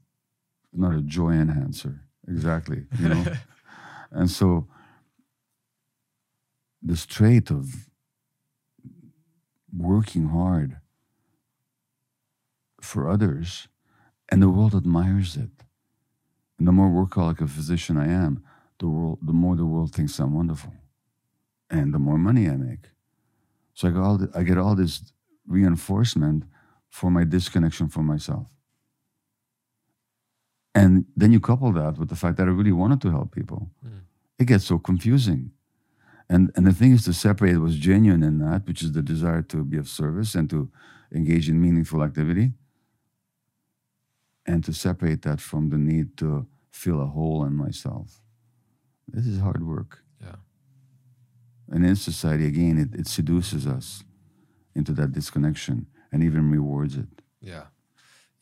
[0.73, 3.25] not a joy enhancer exactly, you know.
[4.15, 4.69] and so
[6.83, 7.89] the trait of
[9.77, 10.77] working hard
[12.81, 13.69] for others,
[14.31, 15.51] and the world admires it.
[16.59, 18.45] And the more workaholic a physician I am,
[18.79, 20.73] the world, the more the world thinks I'm wonderful,
[21.71, 22.91] and the more money I make.
[23.73, 25.13] So I get all, th- I get all this
[25.47, 26.45] reinforcement
[26.89, 28.47] for my disconnection from myself.
[30.75, 33.71] And then you couple that with the fact that I really wanted to help people.
[33.87, 34.01] Mm.
[34.39, 35.53] It gets so confusing.
[36.29, 39.43] And, and the thing is to separate what's genuine in that, which is the desire
[39.43, 40.71] to be of service and to
[41.15, 42.53] engage in meaningful activity,
[44.47, 48.21] and to separate that from the need to fill a hole in myself.
[49.07, 50.03] This is hard work.
[50.21, 50.37] Yeah.
[51.71, 54.03] And in society, again, it, it seduces us
[54.75, 57.23] into that disconnection and even rewards it.
[57.41, 57.65] Yeah.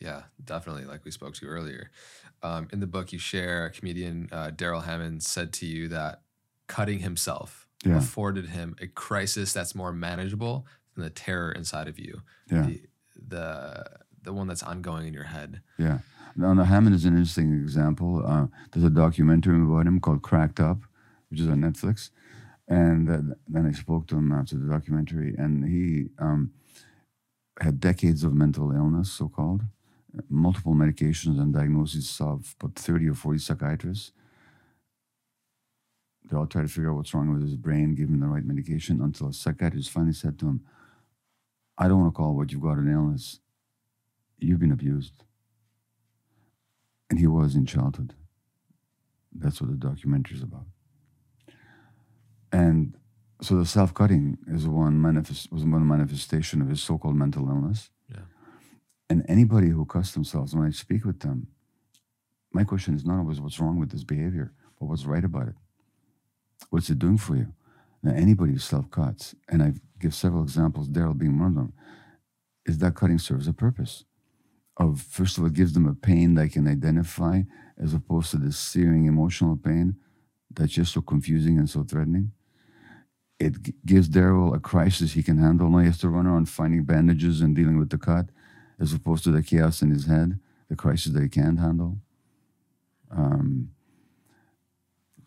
[0.03, 0.85] Yeah, definitely.
[0.85, 1.91] Like we spoke to earlier.
[2.43, 6.23] Um, in the book, you share comedian uh, Darrell Hammond said to you that
[6.67, 7.99] cutting himself Yeah.
[7.99, 12.23] afforded him a crisis that's more manageable than the terror inside of you.
[12.51, 12.67] Yeah.
[12.67, 12.81] The,
[13.29, 13.85] the
[14.25, 15.63] the one that's ongoing in your head.
[15.79, 15.99] Yeah.
[16.37, 18.23] Now, now Hammond is an interesting example.
[18.27, 20.79] Uh, there's a documentary about him called Cracked Up,
[21.29, 22.11] which is on Netflix.
[22.69, 26.53] And uh, then I spoke to him after the documentary, and he um,
[27.61, 29.63] had decades of mental illness, so called,
[30.29, 34.13] multiple medications and diagnoses of about 30 or 40 psychiatrists.
[36.31, 38.45] They all try to figure out what's wrong with his brain, give him the right
[38.45, 40.63] medication, until a psychiatrist finally said to him,
[41.77, 43.41] I don't want to call what you've got an illness.
[44.39, 45.25] You've been abused.
[47.11, 48.15] And he was in childhood.
[49.35, 50.67] That's what the documentary is about.
[52.53, 52.97] And
[53.41, 57.91] so the self-cutting is one manifest was one manifestation of his so-called mental illness.
[59.13, 61.49] And anybody who cuts themselves, when I speak with them,
[62.51, 65.55] my question is not always what's wrong with this behavior, but what's right about it.
[66.71, 67.53] What's it doing for you?
[68.03, 71.75] Now, anybody who self-cuts, and I give several examples, Darrell being one of them,
[72.65, 74.07] is that cutting serves a purpose
[74.79, 77.43] of first of all it gives them a pain they can identify
[77.77, 79.97] as opposed to this searing emotional pain
[80.51, 82.33] that's just so confusing and so threatening.
[83.39, 85.69] It gives Darrell a crisis he can handle.
[85.69, 88.31] Now he has to run around finding bandages and dealing with the cut,
[88.83, 90.29] as opposed to the chaos in his head,
[90.69, 91.93] the crisis that he can't handle.
[93.11, 93.71] Um,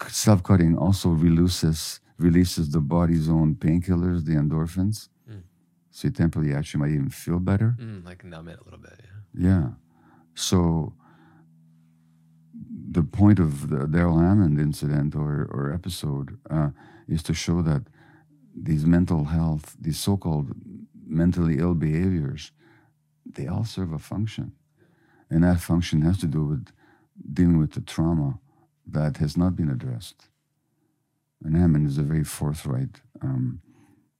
[0.07, 5.09] self-cutting also releases releases the body's own painkillers, the endorphins.
[5.29, 5.43] Mm.
[5.91, 7.75] So you temporarily actually might even feel better.
[7.79, 8.99] Mm, like numb it a little bit.
[9.03, 9.49] Yeah.
[9.49, 9.67] Yeah.
[10.33, 10.93] So
[12.97, 16.69] the point of the Darrell Hammond incident or, or episode uh,
[17.07, 17.83] is to show that
[18.55, 20.47] these mental health, these so-called
[21.05, 22.51] mentally ill behaviors,
[23.25, 24.53] they all serve a function.
[25.29, 26.67] And that function has to do with
[27.33, 28.39] dealing with the trauma
[28.85, 30.27] that has not been addressed.
[31.43, 33.61] And Hammond is a very forthright, um,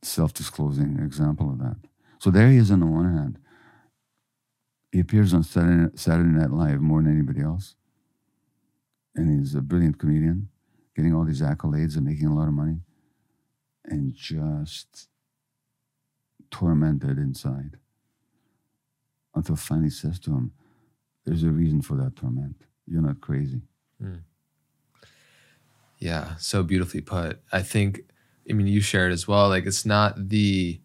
[0.01, 1.77] self-disclosing example of that.
[2.19, 3.39] So there he is on the one hand.
[4.91, 7.75] He appears on Saturday Night Live more than anybody else.
[9.15, 10.49] And he's a brilliant comedian,
[10.95, 12.79] getting all these accolades and making a lot of money,
[13.83, 15.09] and just
[16.49, 17.77] tormented inside.
[19.35, 20.51] Until finally says to him,
[21.25, 22.55] There's a reason for that torment.
[22.87, 23.61] You're not crazy.
[24.01, 24.17] Hmm.
[25.99, 27.39] Yeah, so beautifully put.
[27.51, 28.01] I think,
[28.49, 29.49] I mean, you shared as well.
[29.49, 30.79] Like, it's not the,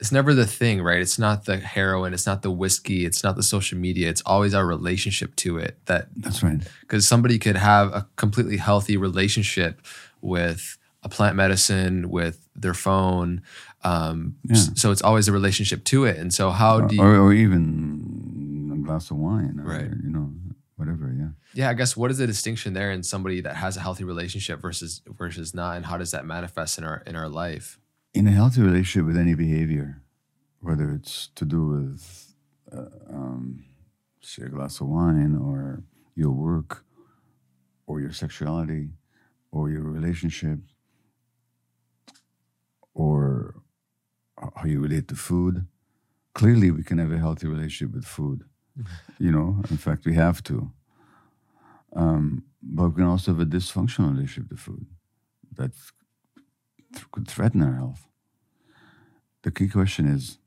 [0.00, 1.00] it's never the thing, right?
[1.00, 4.08] It's not the heroin, it's not the whiskey, it's not the social media.
[4.08, 5.78] It's always our relationship to it.
[5.86, 6.60] That That's right.
[6.80, 9.80] because somebody could have a completely healthy relationship
[10.20, 13.42] with a plant medicine, with their phone.
[13.84, 14.56] Um, Yeah.
[14.74, 16.16] So it's always a relationship to it.
[16.18, 17.02] And so, how do you?
[17.02, 19.90] or, or even a glass of wine, or, Right.
[20.02, 20.32] you know,
[20.76, 21.28] whatever, yeah.
[21.54, 24.60] Yeah, I guess what is the distinction there in somebody that has a healthy relationship
[24.60, 27.78] versus versus not, and how does that manifest in our in our life?
[28.14, 30.00] in a healthy relationship with any behavior,
[30.60, 32.34] whether it's to do with,
[32.72, 33.62] uh, um,
[34.22, 35.82] say, a glass of wine or
[36.14, 36.82] your work
[37.86, 38.88] or your sexuality
[39.50, 40.60] or your relationship
[42.94, 43.54] or
[44.38, 45.66] how you relate to food,
[46.34, 48.44] clearly we can have a healthy relationship with food.
[49.18, 50.72] you know, in fact, we have to.
[51.94, 54.86] Um, but we can also have a dysfunctional relationship to food.
[55.56, 55.72] that
[56.94, 58.08] th- could threaten our health.
[59.42, 60.38] The key question is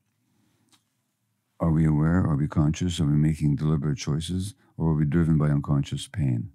[1.59, 2.19] are we aware?
[2.25, 2.99] Are we conscious?
[2.99, 4.55] Are we making deliberate choices?
[4.77, 6.51] Or are we driven by unconscious pain?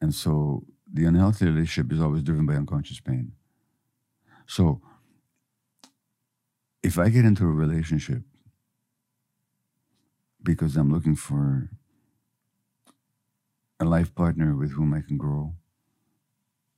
[0.00, 3.32] And so the unhealthy relationship is always driven by unconscious pain.
[4.46, 4.80] So
[6.84, 8.22] if I get into a relationship
[10.42, 11.70] because I'm looking for
[13.80, 15.54] a life partner with whom I can grow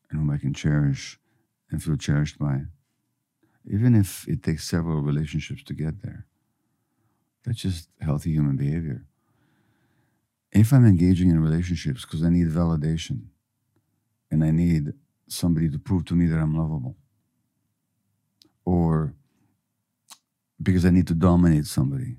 [0.08, 1.18] and whom I can cherish
[1.72, 2.66] and feel cherished by,
[3.68, 6.26] even if it takes several relationships to get there.
[7.44, 9.06] That's just healthy human behavior.
[10.52, 13.24] If I'm engaging in relationships because I need validation
[14.30, 14.92] and I need
[15.28, 16.96] somebody to prove to me that I'm lovable,
[18.64, 19.16] or
[20.62, 22.16] because I need to dominate somebody,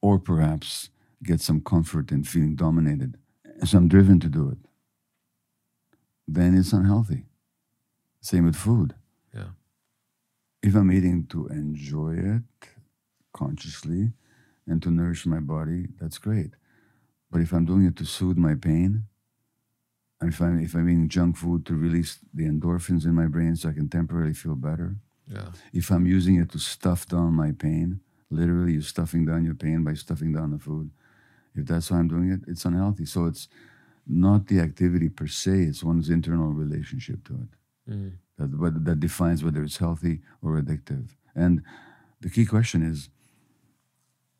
[0.00, 0.90] or perhaps
[1.22, 3.16] get some comfort in feeling dominated,
[3.64, 4.58] so I'm driven to do it,
[6.26, 7.24] then it's unhealthy.
[8.20, 8.94] Same with food.
[9.34, 9.50] Yeah.
[10.62, 12.68] If I'm eating to enjoy it
[13.32, 14.12] consciously
[14.66, 16.52] and to nourish my body, that's great.
[17.30, 19.04] But if I'm doing it to soothe my pain,
[20.20, 23.56] and if I'm if I'm eating junk food to release the endorphins in my brain
[23.56, 24.96] so I can temporarily feel better,
[25.26, 25.48] Yeah.
[25.72, 28.00] if I'm using it to stuff down my pain,
[28.30, 30.90] literally you're stuffing down your pain by stuffing down the food.
[31.54, 33.06] If that's why I'm doing it, it's unhealthy.
[33.06, 33.48] So it's
[34.06, 37.48] not the activity per se, it's one's internal relationship to it
[37.90, 38.12] Mm.
[38.38, 41.08] that, that defines whether it's healthy or addictive.
[41.34, 41.62] And
[42.20, 43.08] the key question is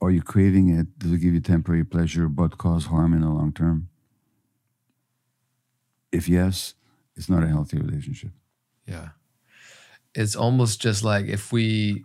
[0.01, 0.99] are you craving it?
[0.99, 3.89] Does it give you temporary pleasure but cause harm in the long term?
[6.13, 6.75] If yes,
[7.17, 8.33] it's not a healthy relationship.
[8.87, 9.11] Yeah.
[10.15, 12.05] It's almost just like if we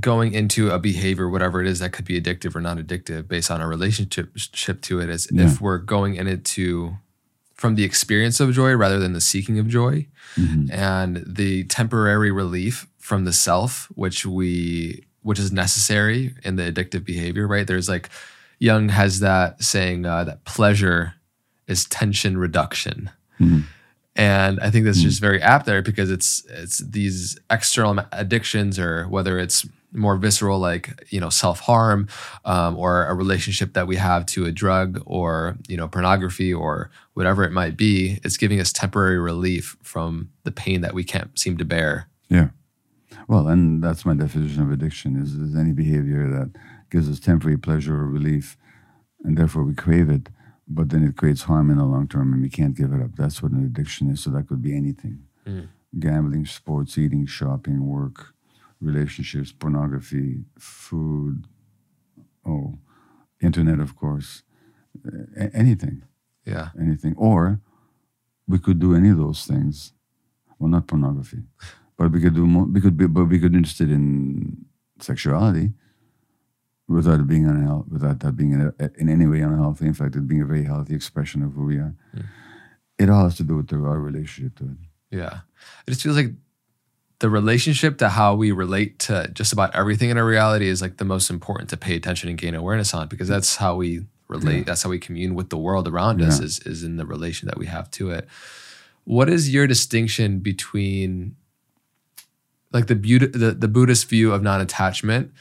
[0.00, 3.50] going into a behavior, whatever it is that could be addictive or not addictive based
[3.50, 5.44] on our relationship ship to it, as Yeah.
[5.44, 6.96] if we're going in it to
[7.54, 10.06] from the experience of joy rather than the seeking of joy
[10.70, 17.04] and the temporary relief from the self, which we which is necessary in the addictive
[17.04, 17.66] behavior, right?
[17.66, 18.08] There's like
[18.58, 21.14] Young has that saying uh, that pleasure
[21.68, 23.10] is tension reduction.
[23.40, 23.64] Mhm.
[24.14, 29.04] And I think that's just very apt there because it's it's these external addictions or
[29.08, 32.08] whether it's more visceral like you know self harm
[32.44, 36.90] um, or a relationship that we have to a drug or you know pornography or
[37.14, 41.38] whatever it might be, it's giving us temporary relief from the pain that we can't
[41.38, 42.08] seem to bear.
[42.28, 42.48] Yeah.
[43.28, 46.50] Well, and that's my definition of addiction is, is any behavior that
[46.90, 48.56] gives us temporary pleasure or relief,
[49.24, 50.28] and therefore we crave it,
[50.68, 53.14] but then it creates harm in the long term and we can't give it up.
[53.16, 54.20] That's what an addiction is.
[54.22, 55.68] So that could be anything Mm.
[55.98, 58.34] gambling, sports, eating, shopping, work,
[58.80, 61.46] relationships, pornography, food,
[62.46, 62.78] oh,
[63.40, 64.42] internet, of course,
[65.36, 66.02] a- anything
[66.46, 66.70] Yeah.
[66.78, 67.14] anything.
[67.16, 67.60] Or
[68.46, 69.92] we could do any of those things.
[70.58, 71.42] Well, not pornography,
[71.96, 72.66] but we could do more.
[72.66, 74.64] We could be, but we could be interested in
[75.00, 75.72] sexuality
[76.88, 79.86] without it being unhealthy, without that being in, in any way unhealthy.
[79.86, 81.94] In fact, it being a very healthy expression of who we are.
[82.14, 82.26] Mm.
[82.98, 85.16] It all has to do with the, our relationship to it.
[85.16, 85.40] Yeah.
[85.86, 86.32] It just feels like
[87.18, 90.96] the relationship to how we relate to just about everything in our reality is like
[90.96, 93.32] the most important to pay attention and gain awareness on because mm.
[93.32, 94.58] that's how we relate.
[94.58, 94.64] Yeah.
[94.64, 97.58] That's how we commune with the world around us is, is in the relation that
[97.58, 98.28] we have to it.
[99.04, 101.36] What is your distinction between
[102.72, 105.32] like the beauty, the, the Buddhist view of non-attachment,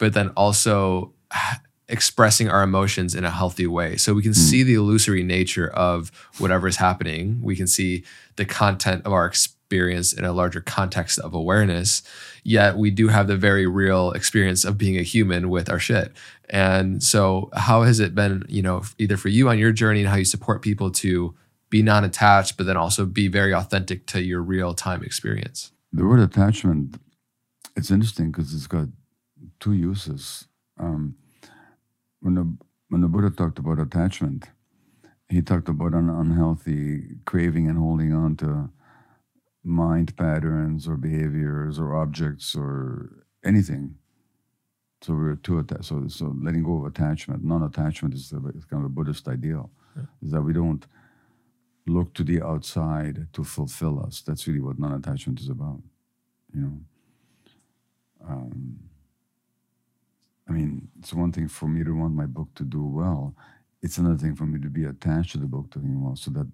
[0.00, 1.12] but then also
[1.88, 3.96] expressing our emotions in a healthy way.
[3.96, 4.38] So we can hmm.
[4.38, 7.40] see the illusory nature of whatever is happening.
[7.42, 8.04] We can see
[8.36, 12.02] the content of our experience in a larger context of awareness.
[12.44, 16.12] Yet we do have the very real experience of being a human with our shit.
[16.48, 20.08] And so, how has it been, you know, either for you on your journey and
[20.08, 21.34] how you support people to
[21.70, 25.70] be non attached, but then also be very authentic to your real time experience?
[25.92, 26.96] The word attachment,
[27.76, 28.88] it's interesting because it's got
[29.58, 30.48] two uses.
[30.78, 31.16] Um,
[32.20, 32.56] when the
[32.88, 34.48] when the Buddha talked about attachment,
[35.28, 38.70] he talked about an unhealthy craving and holding on to
[39.62, 43.96] mind patterns or behaviors or objects or anything.
[45.02, 45.84] So we're too attached.
[45.84, 49.70] So, so letting go of attachment, non-attachment is, the, is kind of a Buddhist ideal,
[50.22, 50.84] is that we don't
[51.86, 54.20] look to the outside to fulfill us.
[54.20, 55.80] That's really what non-attachment is about.
[56.54, 56.78] You know.
[58.28, 58.89] Um,
[60.50, 63.34] I mean, it's one thing for me to want my book to do well.
[63.82, 66.48] It's another thing for me to be attached to the book doing well, so that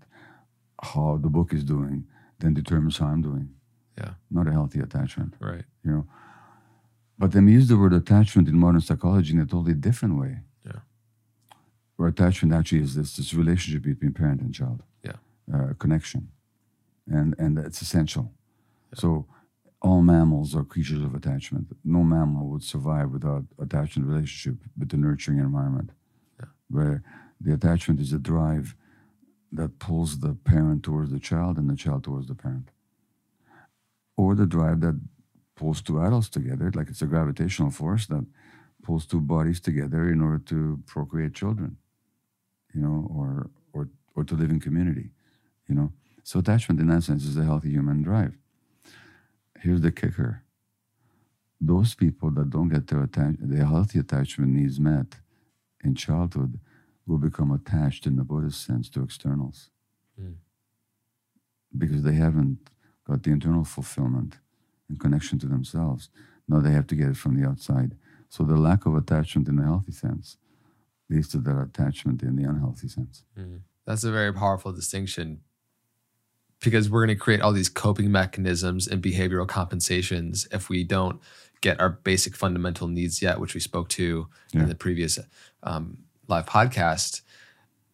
[0.83, 2.05] how the book is doing
[2.39, 3.49] then determines how I'm doing.
[3.97, 4.13] Yeah.
[4.31, 5.65] Not a healthy attachment, Right.
[5.83, 6.07] you know.
[7.19, 10.41] But then we use the word attachment in modern psychology in a totally different way.
[10.67, 10.81] Yeah.
[11.97, 14.83] Where attachment actually is this this relationship between parent and child.
[15.03, 15.17] Yeah.
[15.53, 16.29] Uh, connection.
[17.09, 18.31] and and it's essential.
[18.95, 19.25] So
[19.83, 21.77] all mammals are creatures of attachment.
[21.85, 25.91] No mammal would survive without attachment relationship with the nurturing environment,
[26.41, 26.47] Yeah.
[26.69, 27.03] where
[27.41, 28.75] the attachment is a drive
[29.53, 32.71] that pulls the parent towards the child and the child towards the parent,
[34.17, 34.99] or the drive that
[35.55, 38.27] pulls two adults together, like it's a gravitational force that
[38.83, 41.77] pulls two bodies together in order to procreate children,
[42.75, 45.11] you know, or or or to live in community,
[45.69, 45.93] you know.
[46.23, 48.37] So attachment, in that sense, is a healthy human drive.
[49.61, 50.43] Here's the kicker:
[51.61, 55.17] those people that don't get their atta- their healthy attachment needs met
[55.83, 56.59] in childhood
[57.07, 59.71] will become attached in the Buddhist sense to externals
[60.21, 60.37] Mm.
[61.77, 62.71] because they haven't
[63.05, 64.39] got the internal fulfillment
[64.89, 66.09] and connection to themselves.
[66.49, 67.97] Now they have to get it from the outside.
[68.29, 70.39] So the lack of attachment in the healthy sense
[71.09, 73.25] leads to that attachment in the unhealthy sense.
[73.85, 75.43] That's a very powerful distinction
[76.63, 81.21] because we're going to create all these coping mechanisms and behavioral compensations if we don't
[81.61, 84.63] get our basic fundamental needs yet, which we spoke to Yeah.
[84.63, 85.19] in the previous
[85.63, 85.99] um,
[86.29, 87.23] live podcast.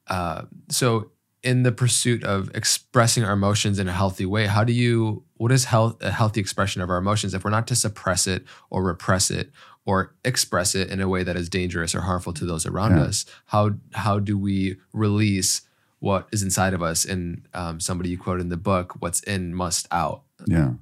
[0.09, 1.11] Uh, so,
[1.43, 5.51] in the pursuit of expressing our emotions in a healthy way, how do you, what
[5.51, 8.85] is health, a healthy expression of our emotions if we're not to suppress it or
[8.85, 9.51] repress it
[9.85, 13.03] or express it in a way that is dangerous or harmful to those around Yeah.
[13.05, 13.27] us?
[13.47, 15.63] How, how do we release
[16.03, 17.05] what is inside of us?
[17.05, 20.23] And um, somebody you quote in the book, what's in must out.
[20.49, 20.73] Yeah.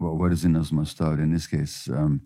[0.00, 1.18] Well, what is in us must out.
[1.18, 2.22] In this case, um,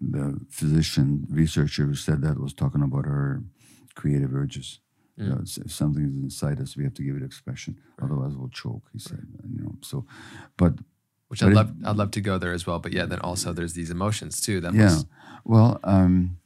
[0.00, 3.42] the physician researcher who said that was talking about our
[3.94, 4.80] creative urges.
[5.16, 7.78] You know, if something is inside us, we have to give it expression.
[8.02, 8.82] Otherwise, we'll choke.
[8.92, 9.24] He said.
[9.42, 10.04] And, you know, so,
[10.58, 10.74] but
[11.28, 12.80] Which But I'd it- love, I'd love to go there as well.
[12.80, 14.60] But yeah, then also there's these emotions too.
[14.60, 14.82] That yeah.
[14.84, 15.06] must,
[15.46, 16.36] Well, um,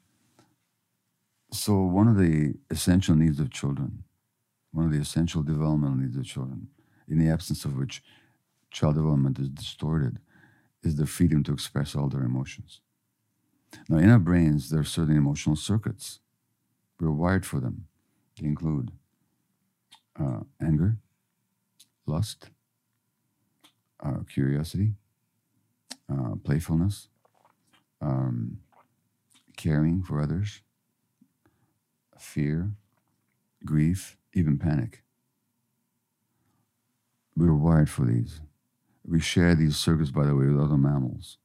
[1.53, 4.05] so one of the essential needs of children,
[4.73, 6.69] one of the essential developmental needs of children,
[7.09, 8.03] in the absence of which
[8.71, 10.19] child development is distorted,
[10.83, 12.81] is the freedom to express all their emotions.
[13.89, 16.21] Now, in our brains, there are certain emotional circuits.
[16.99, 17.87] We're wired for them.
[18.41, 18.93] They include
[20.19, 20.99] uh, anger,
[22.07, 22.51] lust,
[24.03, 24.93] uh, curiosity,
[26.11, 27.09] uh, playfulness,
[28.01, 28.61] um,
[29.57, 30.63] caring for others,
[32.19, 32.73] fear,
[33.65, 35.03] grief, even panic.
[37.37, 38.41] We were wired for these.
[39.07, 41.39] We share these circuits, by the way, with other mammals.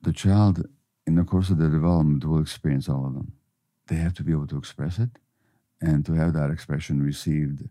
[0.00, 0.66] The child,
[1.06, 3.32] in the course of their development, will experience all of them.
[3.88, 5.10] They have to be able to express it
[5.80, 7.68] and to have that expression received,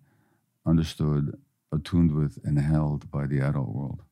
[0.66, 1.39] understood,
[1.72, 4.03] attuned with, and held by the adult world.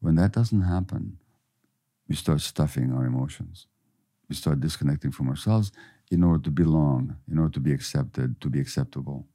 [0.00, 1.18] When that doesn't happen,
[2.08, 3.66] we start stuffing our emotions.
[4.28, 5.72] We start disconnecting from ourselves
[6.10, 9.26] in order to belong, in order to be accepted, to be acceptable.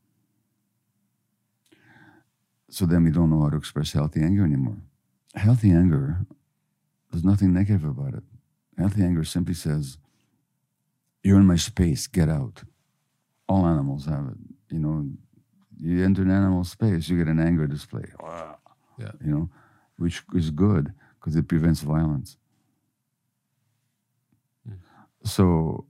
[2.69, 4.77] So then we don't know how to express healthy anger anymore.
[5.35, 6.25] Healthy anger,
[7.11, 8.23] there's nothing negative about it.
[8.77, 9.97] Healthy anger simply says,
[11.23, 12.63] You're in my space, get out.
[13.47, 14.37] All animals have it.
[14.73, 15.07] You know,
[15.79, 18.05] you enter an animal space, you get an anger display.
[18.97, 19.11] Yeah.
[19.23, 19.49] You know,
[19.97, 22.37] which is good because it prevents violence.
[24.67, 24.75] Hmm.
[25.23, 25.85] So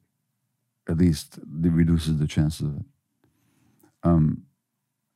[0.88, 2.86] at least it reduces the chances of it.
[4.04, 4.44] Um,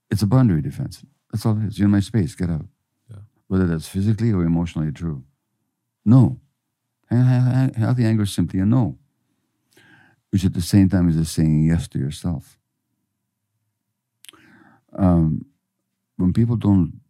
[0.10, 1.04] it's a boundary defense.
[1.32, 1.78] That's all it is.
[1.78, 2.66] You're in my space, get out.
[3.10, 3.18] Yeah.
[3.48, 5.24] Whether that's physically or emotionally true.
[6.06, 6.40] No.
[7.10, 8.98] He- he- Healthy anger is simply a no,
[10.32, 12.58] which at the same time is a saying yes to yourself.
[14.94, 15.46] Um,
[16.16, 17.02] when people don't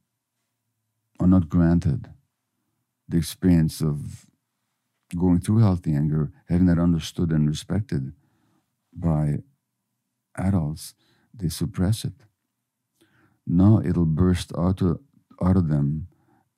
[1.20, 2.10] are not granted
[3.08, 4.26] the experience of
[5.16, 8.14] going through healthy anger, having that understood and respected
[8.98, 9.38] by
[10.36, 10.94] adults,
[11.34, 12.14] they suppress it.
[13.46, 15.00] Now it'll burst out of,
[15.42, 16.08] out of them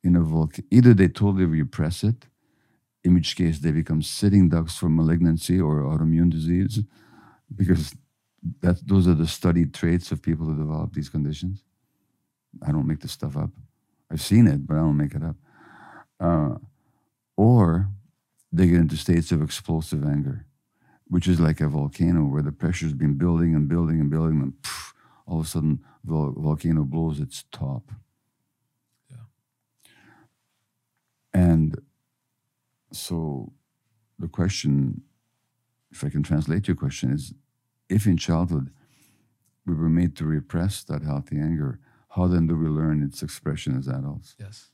[0.03, 0.67] in a volcano.
[0.71, 2.27] Either they totally repress it,
[3.03, 6.83] in which case they become sitting ducks for malignancy or autoimmune disease,
[7.53, 7.95] because
[8.61, 11.63] that those are the studied traits of people who develop these conditions.
[12.65, 13.51] I don't make this stuff up.
[14.11, 15.35] I've seen it, but I don't make it up.
[16.19, 16.55] Uh,
[17.37, 17.89] or
[18.51, 20.45] they get into states of explosive anger,
[21.09, 24.53] which is like a volcano where the pressure's been building and building and building, and
[24.61, 24.93] pff,
[25.25, 27.91] all of a sudden the volcano blows its top.
[29.09, 29.17] Yeah.
[31.33, 31.81] And
[32.91, 33.51] so
[34.17, 35.01] the question,
[35.91, 37.33] if I can translate your question, is
[37.89, 38.71] if in childhood
[39.65, 41.79] we were made to repress that healthy anger,
[42.09, 44.35] how then do we learn its expression as adults?
[44.39, 44.69] yes.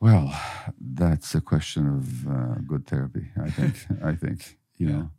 [0.00, 0.38] Well,
[0.78, 3.26] that's a question of uh, good therapy.
[3.42, 3.74] I think.
[4.02, 4.92] I think you Yeah.
[4.92, 5.10] know.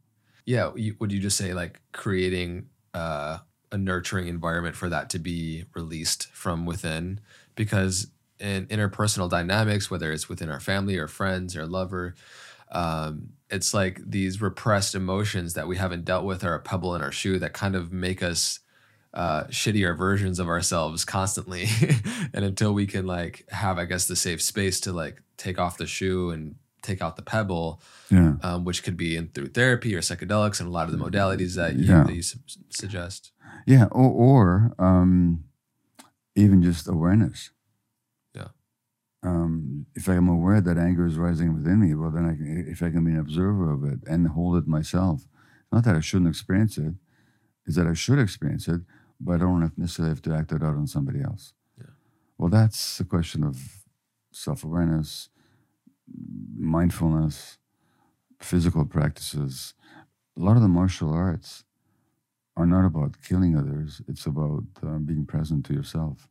[0.46, 0.72] Yeah.
[0.76, 3.40] You, would you just say like creating uh,
[3.72, 7.20] a nurturing environment for that to be released from within
[7.56, 8.08] because
[8.40, 12.14] in interpersonal dynamics whether it's within our family or friends or lover
[12.72, 17.02] um, it's like these repressed emotions that we haven't dealt with are a pebble in
[17.02, 18.60] our shoe that kind of make us
[19.16, 21.68] uh, shittier versions of ourselves constantly
[22.34, 25.78] and until we can like have i guess the safe space to like take off
[25.78, 28.34] the shoe and take out the pebble Yeah.
[28.44, 31.56] um, which could be in through therapy or psychedelics and a lot of the modalities
[31.56, 32.04] that you, Yeah.
[32.04, 32.40] that you su-
[32.70, 33.32] suggest
[33.66, 33.86] Yeah.
[33.86, 35.46] Or, or um,
[36.36, 37.50] even just awareness.
[38.36, 38.50] Yeah.
[39.24, 42.84] Um, if I'm aware that anger is rising within me, well, then I can, if
[42.84, 45.26] I can be an observer of it and hold it myself,
[45.72, 46.94] not that I shouldn't experience it,
[47.66, 48.82] is that I should experience it,
[49.20, 51.54] but I don't necessarily have to act it out on somebody else.
[51.78, 51.94] Yeah.
[52.38, 53.58] Well, that's a question of
[54.32, 55.30] self awareness,
[56.58, 57.58] mindfulness,
[58.40, 59.74] physical practices.
[60.38, 61.64] A lot of the martial arts
[62.58, 66.28] are not about killing others, it's about uh, being present to yourself.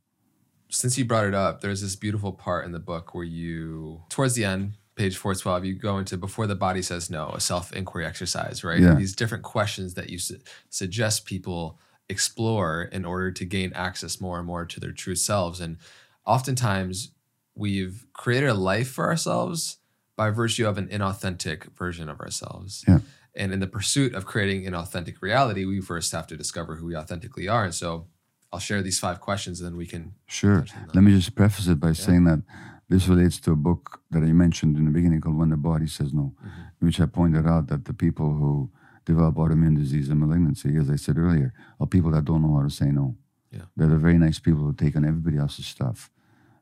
[0.71, 4.35] since you brought it up, there's this beautiful part in the book where you, towards
[4.35, 8.07] the end, page 412, you go into before the body says no, a self inquiry
[8.07, 8.81] exercise, right?
[8.81, 8.95] Yeah.
[8.95, 10.39] These different questions that you su-
[10.71, 11.79] suggest people
[12.09, 15.61] explore in order to gain access more and more to their true selves.
[15.61, 15.79] And
[16.27, 17.11] oftentimes
[17.55, 19.79] we've created a life for ourselves
[20.17, 22.85] by virtue of an inauthentic version of ourselves.
[22.87, 22.99] Yeah.
[23.35, 26.87] And in the pursuit of creating an authentic reality, we first have to discover who
[26.87, 27.65] we authentically are.
[27.65, 28.07] And so
[28.53, 30.61] I'll share these five questions and then we can Sure.
[30.61, 30.91] touch on them.
[30.95, 32.43] Let me just preface it by saying that
[32.89, 35.87] this relates to a book that I mentioned in the beginning called When the Body
[35.89, 36.87] Says No, Mm-hmm.
[36.87, 38.71] which I pointed out that the people who
[39.05, 42.63] develop autoimmune disease and malignancy, as I said earlier, are people that don't know how
[42.63, 43.17] to say no.
[43.51, 43.67] Yeah.
[43.77, 46.11] They're the very nice people who take on everybody else's stuff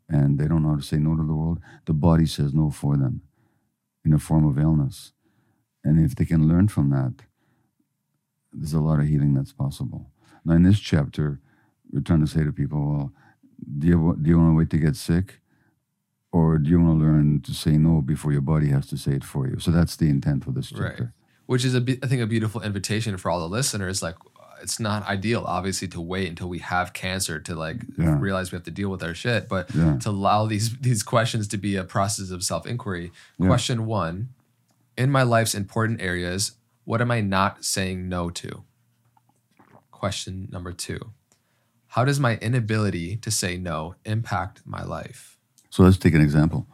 [0.09, 1.59] and they don't know how to say no to the world.
[1.87, 3.23] The body says no for them
[4.05, 5.13] in a form of illness.
[5.85, 7.25] And if they can learn from that,
[8.53, 10.11] there's a lot of healing that's possible.
[10.45, 11.41] Now, in this chapter,
[11.91, 13.13] we're trying to say to people, well,
[13.79, 15.41] do you, do you want to wait to get sick?
[16.31, 19.13] Or do you want to learn to say no before your body has to say
[19.13, 19.59] it for you?
[19.59, 21.05] So that's the intent of this chapter.
[21.05, 21.22] Right.
[21.53, 24.03] Which is a be- I think a beautiful invitation for all the listeners.
[24.03, 24.17] Like,
[24.63, 28.19] it's not ideal, obviously, to wait until we have cancer to like Yeah.
[28.19, 29.99] realize we have to deal with our shit, but Yeah.
[29.99, 33.13] to allow these these questions to be a process of self inquiry.
[33.39, 33.49] Yeah.
[33.49, 34.31] Question one:
[34.97, 36.53] In my life's important areas,
[36.85, 38.63] what am I not saying no to?
[39.91, 41.13] Question number two:
[41.89, 45.37] How does my inability to say no impact my life?
[45.69, 46.67] So let's take an example.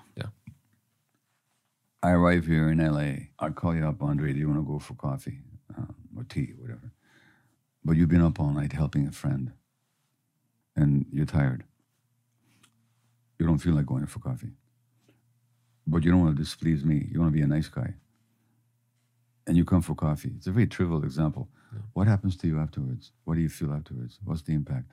[2.02, 2.10] Yeah.
[2.10, 3.28] I arrive here in LA.
[3.38, 4.32] I call you up, Andre.
[4.32, 5.40] Do you want to go for coffee
[5.78, 6.92] uh, or tea, whatever?
[7.84, 9.52] But you've been up all night helping a friend,
[10.76, 11.64] and you're tired.
[13.38, 14.52] You don't feel like going for coffee,
[15.86, 17.08] but you don't want to displease me.
[17.10, 17.94] You want to be a nice guy,
[19.46, 20.32] and you come for coffee.
[20.36, 21.48] It's a very trivial example.
[21.94, 23.12] What happens to you afterwards?
[23.24, 24.18] What do you feel afterwards?
[24.24, 24.92] What's the impact?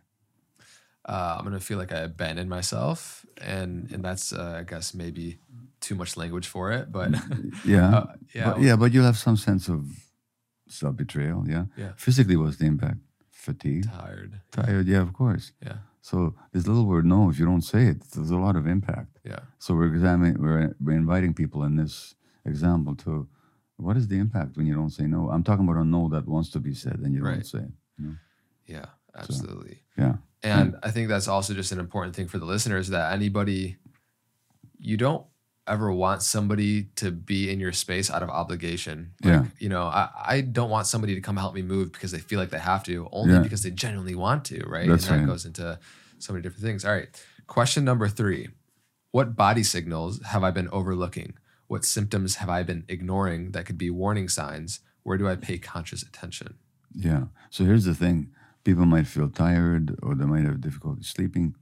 [1.08, 5.40] uh, I'm gonna feel like I abandoned myself, and and that's uh, I guess maybe
[5.88, 7.10] too much language for it, but
[7.66, 8.06] Yeah, Uh,
[8.38, 8.46] yeah.
[8.52, 9.80] But, yeah, but you'll have some sense of
[10.68, 11.44] self betrayal.
[11.48, 11.66] Yeah.
[11.78, 11.92] Yeah.
[11.96, 12.98] Physically, what's the impact?
[13.32, 14.32] Fatigue, tired.
[14.52, 14.88] tired.
[14.88, 15.46] Yeah, of course.
[15.68, 16.16] Yeah, So
[16.52, 19.12] this little word "no," if you don't say it, there's a lot of impact.
[19.24, 23.28] yeah, So we're examining, we're, we're inviting people in this example to,
[23.78, 25.30] what is the impact when you don't say no?
[25.34, 27.74] I'm talking about a no that wants to be said and you don't say it.
[28.66, 28.86] yeah,
[29.22, 29.76] absolutely.
[29.98, 30.16] Yeah.
[30.42, 33.78] And I think that's also just an important thing for the listeners that anybody,
[34.80, 35.26] you don't
[35.68, 39.12] ever want somebody to be in your space out of obligation.
[39.24, 39.46] Like, Yeah.
[39.60, 42.40] You know, I, I don't want somebody to come help me move because they feel
[42.40, 43.42] like they have to, only Yeah.
[43.42, 44.88] because they genuinely want to, right?
[44.88, 45.28] That's and that right.
[45.28, 45.80] goes into
[46.20, 46.86] so many different things.
[46.86, 47.10] All right.
[47.48, 48.50] Question number three
[49.12, 51.34] What body signals have I been overlooking?
[51.68, 54.82] What symptoms have I been ignoring that could be warning signs?
[55.04, 56.56] Where do I pay conscious attention?
[56.94, 57.26] Yeah.
[57.50, 58.32] So here's the thing
[58.64, 61.56] people might feel tired or they might have difficulty sleeping,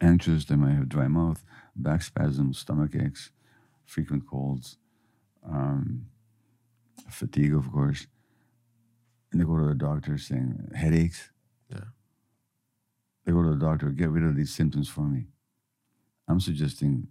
[0.00, 1.44] anxious, they might have dry mouth,
[1.76, 3.30] back spasms, stomach aches,
[3.84, 4.76] frequent colds,
[5.48, 6.06] um,
[7.08, 8.06] fatigue, of course.
[9.32, 11.30] And they go to the doctor saying, headaches.
[11.70, 11.84] Yeah.
[13.24, 15.26] They go to the doctor, get rid of these symptoms for me.
[16.28, 17.08] I'm suggesting,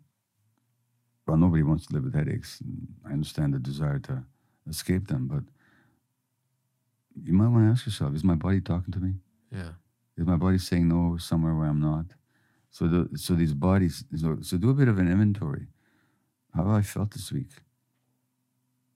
[1.25, 2.61] well, nobody wants to live with headaches.
[3.07, 4.23] I understand the desire to
[4.69, 5.43] escape them, but
[7.23, 9.15] you might want to ask yourself is my body talking to me
[9.51, 9.71] Yeah.
[10.17, 12.05] is my body saying no somewhere where i'm not
[12.71, 15.67] so the so these bodies so, so do a bit of an inventory.
[16.55, 17.51] How have i felt this week?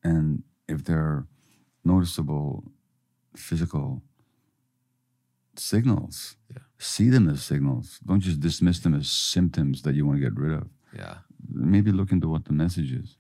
[0.03, 1.27] And if there are
[1.85, 2.63] noticeable
[3.35, 4.01] physical
[5.55, 6.61] signals Yeah.
[6.77, 7.99] see them as signals.
[8.05, 10.67] Don't just dismiss them as symptoms that you want to get rid of.
[10.95, 11.17] Yeah.
[11.49, 13.17] maybe look into what the message is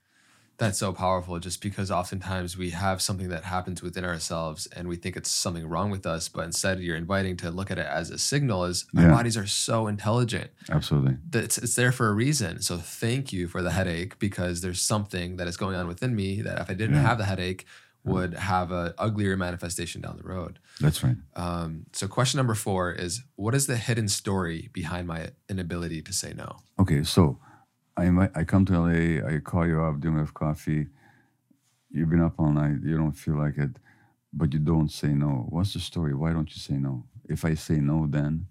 [0.57, 4.95] That's so powerful just because oftentimes we have something that happens within ourselves and we
[4.95, 8.11] think it's something wrong with us, but instead you're inviting to look at it as
[8.11, 10.51] a signal as our bodies are so intelligent.
[10.69, 11.17] Absolutely.
[11.31, 12.61] that It's, it's there for a reason.
[12.61, 16.41] So thank you for the headache because there's something that is going on within me
[16.43, 17.01] that if I didn't Yeah.
[17.01, 17.65] have the headache
[18.05, 20.59] would have a uglier manifestation down the road.
[20.81, 21.15] That's right.
[21.37, 26.13] Um, so question number four is what is the hidden story behind my inability to
[26.13, 26.57] say no?
[26.77, 27.39] Okay, so
[27.95, 30.87] I invite, I come to LA, I call you up, do we have coffee?
[31.91, 33.77] You've been up all night, you don't feel like it,
[34.33, 35.45] but you don't say no.
[35.49, 36.15] What's the story?
[36.15, 37.03] Why don't you say no?
[37.29, 38.47] If I say no, then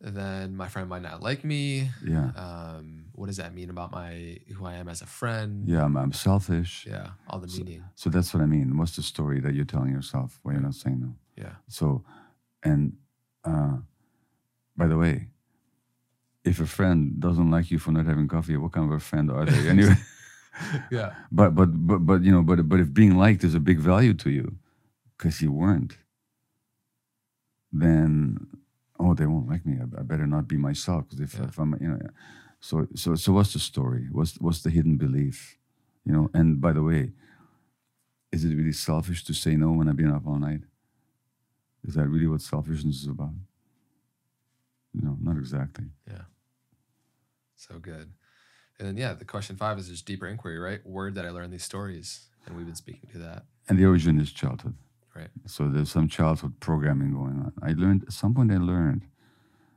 [0.00, 1.88] then my friend might not like me.
[2.04, 5.68] yeah, Um, what does that mean about my who I am as a friend?
[5.68, 6.84] yeah, I'm, I'm selfish.
[6.88, 7.84] Yeah, all the meaning.
[7.94, 8.76] So that's what I mean.
[8.76, 11.14] What's the story that you're telling yourself why you're not saying no?
[11.36, 11.52] Yeah.
[11.68, 12.04] So,
[12.64, 12.94] and
[13.44, 13.76] uh,
[14.76, 15.28] by the way,
[16.44, 19.30] if a friend doesn't like you for not having coffee, what kind of a friend
[19.30, 19.96] are they anyway?
[20.90, 21.14] Yeah.
[21.30, 24.12] But but but but you know, but but if being liked is a big value
[24.14, 24.56] to you,
[25.16, 25.96] because you weren't,
[27.72, 28.46] then
[29.00, 29.78] oh, they won't like me.
[29.80, 31.04] I, I better not be myself.
[31.08, 31.44] Because if, Yeah.
[31.48, 31.98] if I'm, you know,
[32.60, 34.08] so so so what's the story?
[34.12, 35.56] What's what's the hidden belief?
[36.04, 36.30] You know.
[36.34, 37.12] And by the way,
[38.30, 40.62] is it really selfish to say no when I've been up all night?
[41.84, 43.34] Is that really what selfishness is about?
[44.92, 45.86] You know, not exactly.
[47.68, 48.12] So good.
[48.78, 50.84] And then yeah, the question five is just deeper inquiry, right?
[50.84, 52.26] Word that I learn these stories.
[52.46, 53.44] And we've been speaking to that.
[53.68, 54.74] And the origin is childhood.
[55.14, 55.28] Right.
[55.46, 57.52] So there's some childhood programming going on.
[57.62, 59.02] I learned at some point I learned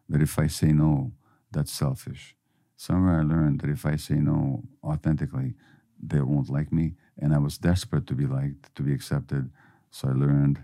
[0.10, 1.12] that if I say no,
[1.52, 2.36] that's selfish.
[2.78, 5.54] Somewhere I learned that if I say no authentically,
[6.02, 6.94] they won't like me.
[7.20, 9.52] And I was desperate to be liked, to be accepted.
[9.92, 10.64] So I learned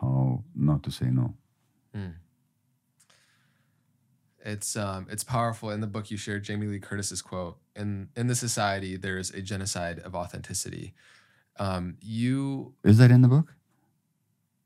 [0.00, 1.34] how not to say no.
[1.94, 2.10] Hmm.
[4.44, 5.70] It's um it's powerful.
[5.70, 9.30] In the book you shared Jamie Lee Curtis's quote, in in the society there is
[9.30, 10.94] a genocide of authenticity.
[11.58, 13.54] Um you Is that in the book?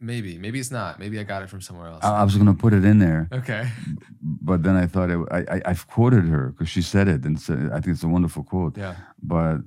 [0.00, 0.98] maybe, maybe it's not.
[1.00, 2.04] Maybe I got it from somewhere else.
[2.04, 3.68] I, I was going to put it in there, okay.
[4.22, 7.24] but then I thought it, I, I, I've quoted her because she said it.
[7.24, 8.76] And said, I think it's a wonderful quote.
[8.78, 8.94] Yeah.
[9.20, 9.58] but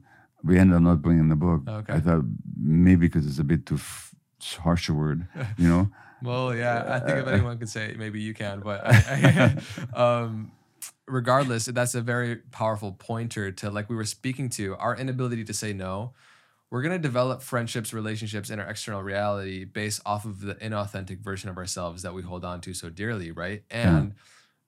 [0.44, 1.62] we ended up not bringing the book.
[1.68, 1.94] Okay.
[1.94, 2.24] I thought
[2.58, 4.16] maybe because it's a bit too f-
[4.64, 5.92] harsh a word, you know.
[6.24, 9.58] Well, yeah, I think if anyone could say it, maybe you can, but I,
[9.96, 10.52] I, um,
[11.08, 15.54] regardless, that's a very powerful pointer to like we were speaking to our inability to
[15.54, 16.14] say no.
[16.70, 21.50] We're gonna develop friendships, relationships, in our external reality based off of the inauthentic version
[21.50, 23.64] of ourselves that we hold on to so dearly, right?
[23.70, 24.14] And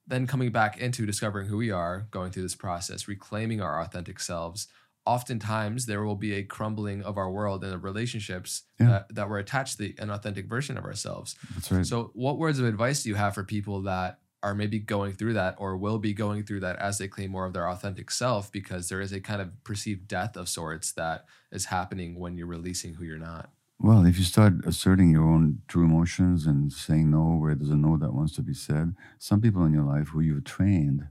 [0.05, 4.19] then coming back into discovering who we are, going through this process, reclaiming our authentic
[4.19, 4.67] selves.
[5.05, 8.87] Oftentimes, there will be a crumbling of our world and the relationships Yeah.
[8.87, 11.35] that, that were attached to the inauthentic version of ourselves.
[11.53, 11.85] That's right.
[11.85, 15.33] So, what words of advice do you have for people that are maybe going through
[15.33, 18.51] that or will be going through that as they claim more of their authentic self?
[18.51, 22.47] Because there is a kind of perceived death of sorts that is happening when you're
[22.47, 23.51] releasing who you're not.
[23.79, 27.75] well, if you start asserting your own true emotions and saying no where there's a
[27.75, 31.07] no that wants to be said, some people in your life who you've trained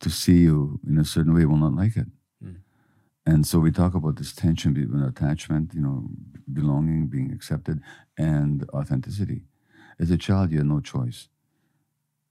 [0.00, 2.06] to see you in a certain way will not like it.
[2.44, 2.56] Mm.
[3.24, 6.08] And so we talk about this tension between attachment, you know,
[6.52, 7.80] belonging, being accepted,
[8.16, 9.42] and authenticity.
[9.98, 11.28] As a child, you had no choice.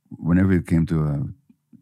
[0.09, 1.23] Whenever it came to a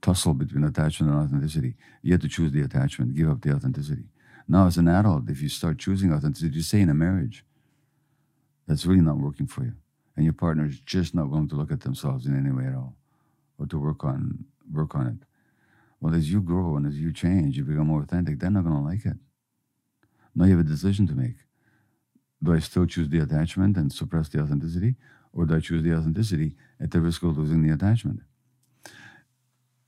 [0.02, 4.06] tussle between attachment and authenticity, you had to choose the attachment, give up the authenticity.
[4.48, 7.46] Now, as an adult, if you start choosing authenticity, you say in a marriage,
[8.68, 9.74] that's really not working for you,
[10.16, 12.76] and your partner is just not willing to look at themselves in any way at
[12.76, 12.96] all,
[13.58, 15.28] or to work on work on it.
[16.04, 18.38] Well, as you grow and as you change, you become more authentic.
[18.38, 19.16] They're not going to like it.
[20.36, 21.38] Now you have a decision to make.
[22.44, 24.96] Do I still choose the attachment and suppress the authenticity,
[25.32, 28.20] or do I choose the authenticity at the risk of losing the attachment?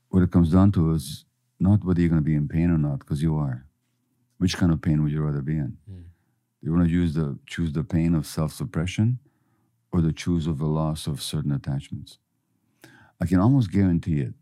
[0.08, 1.26] What it comes down to is
[1.60, 3.66] not whether you're going to be in pain or not, because you are.
[4.38, 5.76] Which kind of pain would you rather be in?
[5.90, 6.04] Mm.
[6.62, 9.18] You want to use the choose the pain of self-suppression,
[9.92, 12.16] or the choose of the loss of certain attachments.
[13.20, 14.32] I can almost guarantee it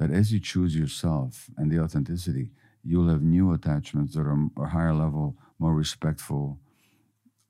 [0.00, 2.50] that as you choose yourself and the authenticity,
[2.82, 6.58] you'll have new attachments that are a higher level, more respectful,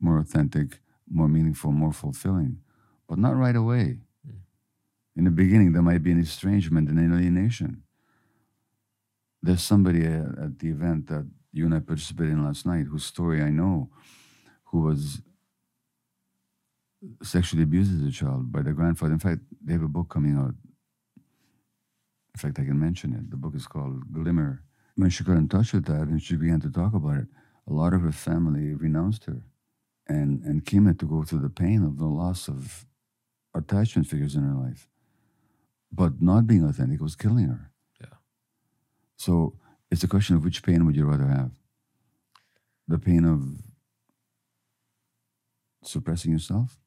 [0.00, 2.58] more authentic, more meaningful, more fulfilling,
[3.08, 3.98] but not right away.
[4.26, 4.38] Hmm.
[5.14, 7.84] In the beginning, there might be an estrangement and alienation.
[9.40, 13.04] There's somebody at, at the event that you and I participated in last night whose
[13.04, 13.90] story I know,
[14.64, 15.22] who was
[17.22, 19.12] sexually abused as a child by their grandfather.
[19.12, 20.54] In fact, they have a book coming out.
[22.42, 23.30] In fact, I can mention it.
[23.30, 24.62] The book is called Glimmer.
[24.96, 27.26] When she got in touch with that and she began to talk about it,
[27.68, 29.42] a lot of her family renounced her.
[30.08, 32.86] And, and had to go through the pain of the loss of
[33.54, 34.88] attachment figures in her life.
[35.92, 37.70] But not being authentic was killing her.
[38.00, 38.16] Yeah.
[39.18, 39.56] So
[39.90, 41.50] it's a question of which pain would you rather have?
[42.88, 43.42] The pain of
[45.84, 46.78] suppressing yourself,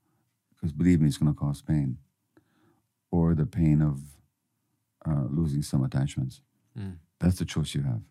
[0.50, 2.00] because believe me, it's going to cause pain,
[3.12, 4.13] or the pain of
[5.08, 6.42] uh, losing some attachments.
[6.78, 6.98] Mm.
[7.20, 8.02] That's the choice you have.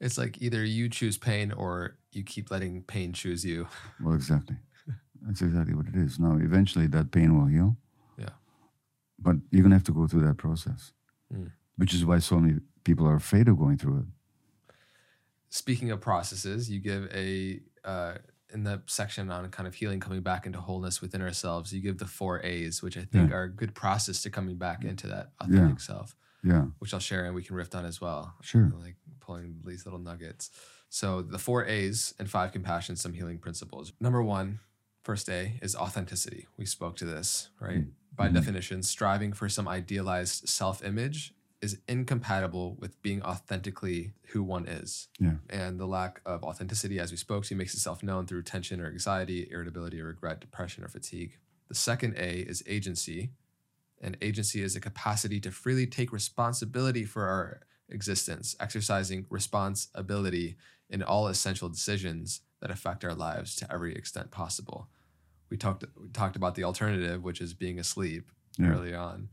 [0.00, 3.68] It's like either you choose pain or you keep letting pain choose you.
[4.02, 4.56] Well, exactly.
[5.22, 6.18] That's exactly what it is.
[6.18, 7.76] Now, eventually, that pain will heal.
[8.18, 8.30] Yeah.
[9.18, 10.92] But you're gonna have to go through that process,
[11.32, 11.52] Mm.
[11.76, 14.06] which is why so many people are afraid of going through it.
[15.50, 18.14] Speaking of processes, you give a uh,
[18.52, 21.72] in the section on kind of healing, coming back into wholeness within ourselves.
[21.72, 23.36] You give the four A's, which I think Yeah.
[23.36, 27.24] are a good process to coming back into that authentic self, Yeah, which I'll share
[27.24, 28.34] and we can riff on as well.
[28.42, 28.72] sure.
[28.80, 30.50] like pulling these little nuggets.
[30.88, 33.92] So the four A's and five compassion, some healing principles.
[34.00, 34.58] Number one,
[35.04, 36.46] first A is authenticity.
[36.58, 37.84] We spoke to this, right?
[38.14, 38.34] By Mhm.
[38.34, 41.32] definition, striving for some idealized self-image
[41.62, 45.08] is incompatible with being authentically who one is.
[45.20, 45.36] Yeah.
[45.48, 48.86] And the lack of authenticity, as we spoke to, makes itself known through tension or
[48.88, 51.38] anxiety, irritability or regret, depression or fatigue.
[51.68, 53.30] The second A is agency.
[54.02, 60.56] And agency is a capacity to freely take responsibility for our existence, exercising responsibility
[60.90, 64.88] in all essential decisions that affect our lives to every extent possible.
[65.50, 68.70] We talked we talked about the alternative, which is being asleep Yeah.
[68.72, 69.28] early on,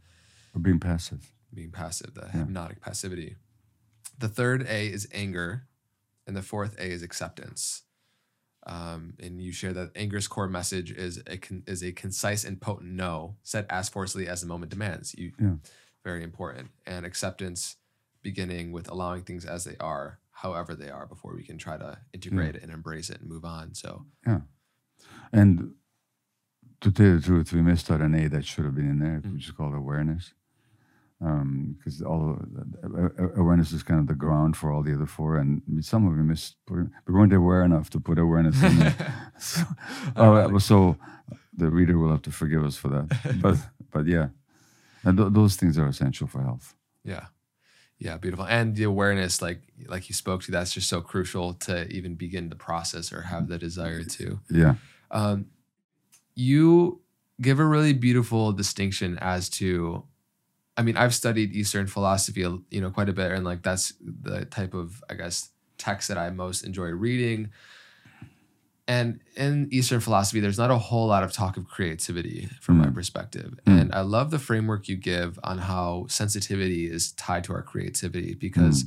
[0.53, 1.31] Or being passive.
[1.53, 2.31] being passive, the Yeah.
[2.45, 3.37] hypnotic passivity.
[4.19, 5.67] The third A is anger,
[6.27, 7.83] and the fourth A is acceptance.
[8.69, 12.61] Um, and you share that anger's core message is a con- is a concise and
[12.61, 15.15] potent no, said as forcefully as the moment demands.
[15.17, 15.55] You, Yeah.
[16.03, 17.77] very important, and acceptance,
[18.21, 21.97] beginning with allowing things as they are, however they are, before we can try to
[22.13, 23.73] integrate it and embrace it and move on.
[23.73, 24.41] So, yeah,
[25.33, 25.73] And
[26.81, 28.99] to tell you the truth, we missed out an A that should have been in
[28.99, 29.33] there, Mm.
[29.33, 30.33] which is called awareness.
[31.19, 32.39] Because all
[32.83, 32.87] uh,
[33.23, 36.15] uh, awareness is kind of the ground for all the other four, and some of
[36.15, 36.55] them missed.
[36.65, 38.95] Putting, we weren't aware enough to put awareness in there.
[39.39, 39.61] so,
[40.17, 40.61] Ironic.
[40.61, 40.95] so
[41.57, 43.39] the reader will have to forgive us for that.
[43.41, 43.57] But
[43.91, 44.29] but yeah,
[45.03, 46.73] and th- those things are essential for health.
[47.03, 47.25] Yeah.
[48.01, 48.45] Yeah, beautiful.
[48.45, 52.47] And the awareness, like like you spoke to, that's just so crucial to even begin
[52.47, 54.39] the process or have the desire to.
[54.49, 54.75] Yeah,
[55.11, 55.47] Um,
[56.33, 57.01] you
[57.41, 60.05] give a really beautiful distinction as to,
[60.79, 62.41] I mean, I've studied Eastern philosophy,
[62.75, 66.17] you know, quite a bit, and like that's the type of, I guess, text that
[66.17, 67.49] I most enjoy reading.
[68.87, 72.87] And in Eastern philosophy, there's not a whole lot of talk of creativity from my
[72.87, 72.93] Mm.
[72.95, 73.59] perspective.
[73.67, 73.81] Mm.
[73.81, 78.33] And I love the framework you give on how sensitivity is tied to our creativity
[78.33, 78.85] because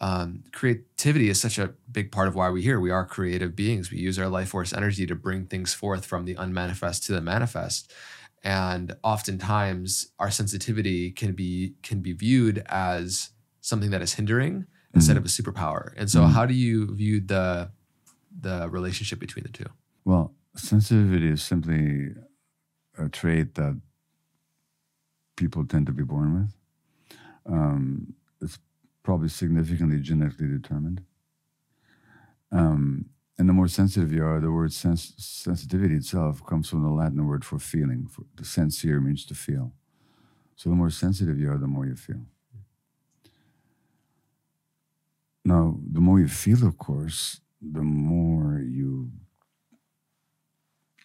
[0.00, 2.80] um, creativity is such a big part of why we're here.
[2.80, 3.90] We are creative beings.
[3.92, 7.20] We use our life force energy to bring things forth from the unmanifest to the
[7.20, 7.92] manifest.
[8.44, 13.30] And oftentimes our sensitivity can be can be viewed as
[13.60, 15.92] something that is hindering instead of a superpower.
[15.96, 16.32] And so Mhm.
[16.32, 17.70] how do you view the
[18.40, 19.66] the relationship between the two?
[20.04, 22.14] Well, sensitivity is simply
[22.96, 23.80] a trait that
[25.36, 26.54] people tend to be born with.
[27.46, 28.58] Um, it's
[29.02, 31.02] probably significantly genetically determined.
[32.50, 33.06] Um,
[33.38, 37.24] and the more sensitive you are, the word sens- sensitivity itself comes from the Latin
[37.24, 38.08] word for feeling.
[38.08, 39.72] For, the sentire means to feel.
[40.56, 42.26] So the more sensitive you are, the more you feel.
[45.44, 49.12] Now, the more you feel, of course, the more you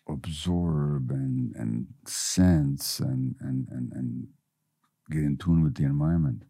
[0.10, 4.28] absorb and, and sense and, and, and, and
[5.10, 6.44] get in tune with the environment,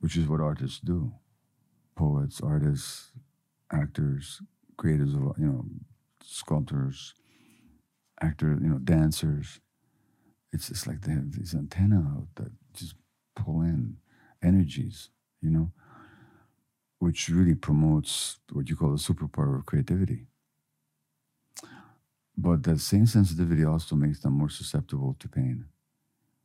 [0.00, 1.12] which is what artists do.
[1.94, 3.12] Poets, artists,
[3.72, 4.40] actors,
[4.78, 5.64] creators of, you know,
[6.24, 7.14] sculptors,
[8.22, 9.60] actors, you know, dancers.
[10.52, 12.94] It's just like they have these antennae that just
[13.36, 13.98] pull in
[14.42, 15.10] energies,
[15.42, 15.72] you know
[16.98, 20.26] which really promotes what you call the superpower of creativity.
[22.36, 25.66] But that same sensitivity also makes them more susceptible to pain.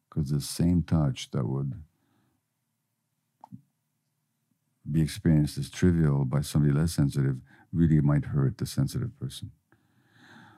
[0.10, 1.74] Because the same touch that would
[4.90, 7.38] be experienced as trivial by somebody less sensitive
[7.72, 9.52] really might hurt the sensitive person.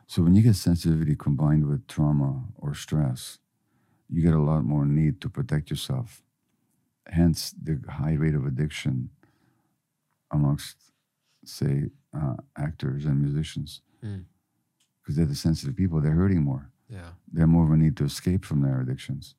[0.08, 3.40] So when you get sensitivity combined with trauma or stress,
[4.10, 6.22] you get a lot more need to protect yourself.
[7.08, 9.10] Hence the high rate of addiction
[10.32, 10.92] amongst,
[11.44, 13.82] say, uh, actors and musicians.
[14.04, 14.26] Mm.
[15.02, 16.72] Because they're the sensitive people, they're hurting more.
[16.90, 17.10] Yeah.
[17.32, 19.36] They have more of a need to escape from their addictions.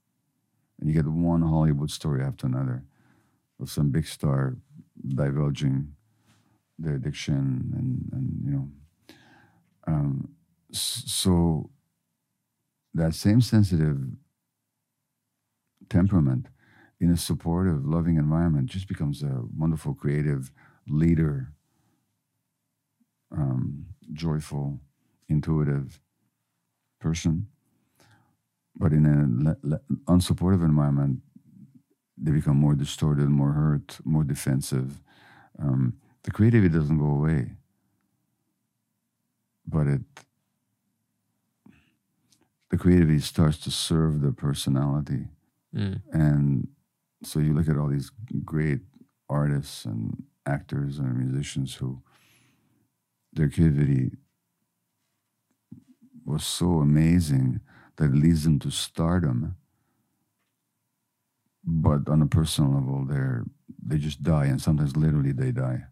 [0.80, 2.84] And you get one Hollywood story after another
[3.60, 4.56] of some big star
[5.14, 5.92] divulging
[6.78, 8.68] the addiction and, and you know.
[9.86, 10.28] Um,
[10.72, 11.70] so
[12.94, 13.98] that same sensitive
[15.88, 16.48] temperament
[17.00, 20.50] in a supportive, loving environment, just becomes a wonderful, creative
[20.88, 21.52] leader,
[23.30, 24.80] um, joyful,
[25.28, 26.00] intuitive
[27.00, 27.48] person.
[28.76, 31.20] But in an unsupportive environment,
[32.16, 35.02] they become more distorted, more hurt, more defensive.
[35.58, 37.52] Um, the creativity doesn't go away,
[39.66, 40.00] but it
[42.70, 45.28] the creativity starts to serve the personality,
[45.74, 46.00] Mm.
[46.12, 46.68] and
[47.22, 48.10] so you look at all these
[48.44, 48.80] great
[49.28, 52.00] artists and actors and musicians who
[53.32, 54.12] their creativity
[56.24, 57.60] was so amazing
[57.96, 59.56] that it leads them to stardom
[61.66, 63.44] but on a personal level they're
[63.84, 65.84] they just die and sometimes literally they die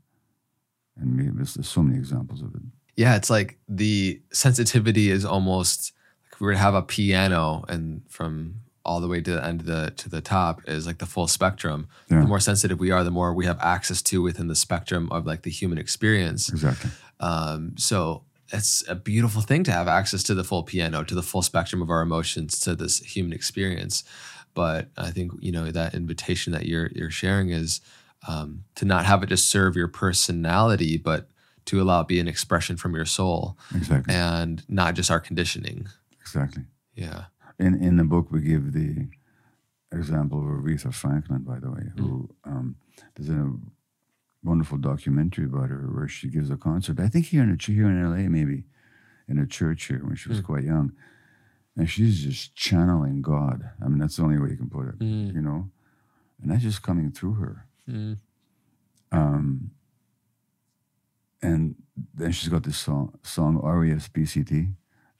[0.96, 2.62] and we, there's, so many examples of it
[2.96, 5.92] Yeah, it's like the sensitivity is almost
[6.30, 9.60] like we were to have a piano and from all the way to the end
[9.60, 11.88] of the to the top is like the full spectrum.
[12.10, 12.20] Yeah.
[12.20, 15.26] The more sensitive we are, the more we have access to within the spectrum of
[15.26, 16.50] like the human experience.
[16.50, 16.90] exactly
[17.20, 21.22] Um, so it's a beautiful thing to have access to the full piano, to the
[21.22, 24.04] full spectrum of our emotions, to this human experience.
[24.54, 27.80] But I think you know that invitation that you're you're sharing is
[28.28, 31.28] um, to not have it just serve your personality, but
[31.66, 35.88] to allow it be an expression from your soul exactly and not just our conditioning.
[36.20, 36.64] exactly
[36.94, 37.24] Yeah.
[37.58, 39.08] in in the book we give the
[39.92, 42.76] example of Aretha Franklin by the way who um,
[43.14, 43.52] there's a
[44.42, 47.86] wonderful documentary about her where she gives a concert I think here in a, here
[47.88, 48.64] in LA maybe
[49.28, 50.44] in a church here when she was Mm.
[50.44, 50.92] quite young
[51.76, 54.98] and she's just channeling God I mean that's the only way you can put it
[54.98, 55.34] Mm.
[55.34, 55.70] you know
[56.40, 58.16] and that's just coming through her Mm.
[59.12, 59.70] um,
[61.42, 61.74] and
[62.14, 64.68] then she's got this song, song R-E-S-P-C-T,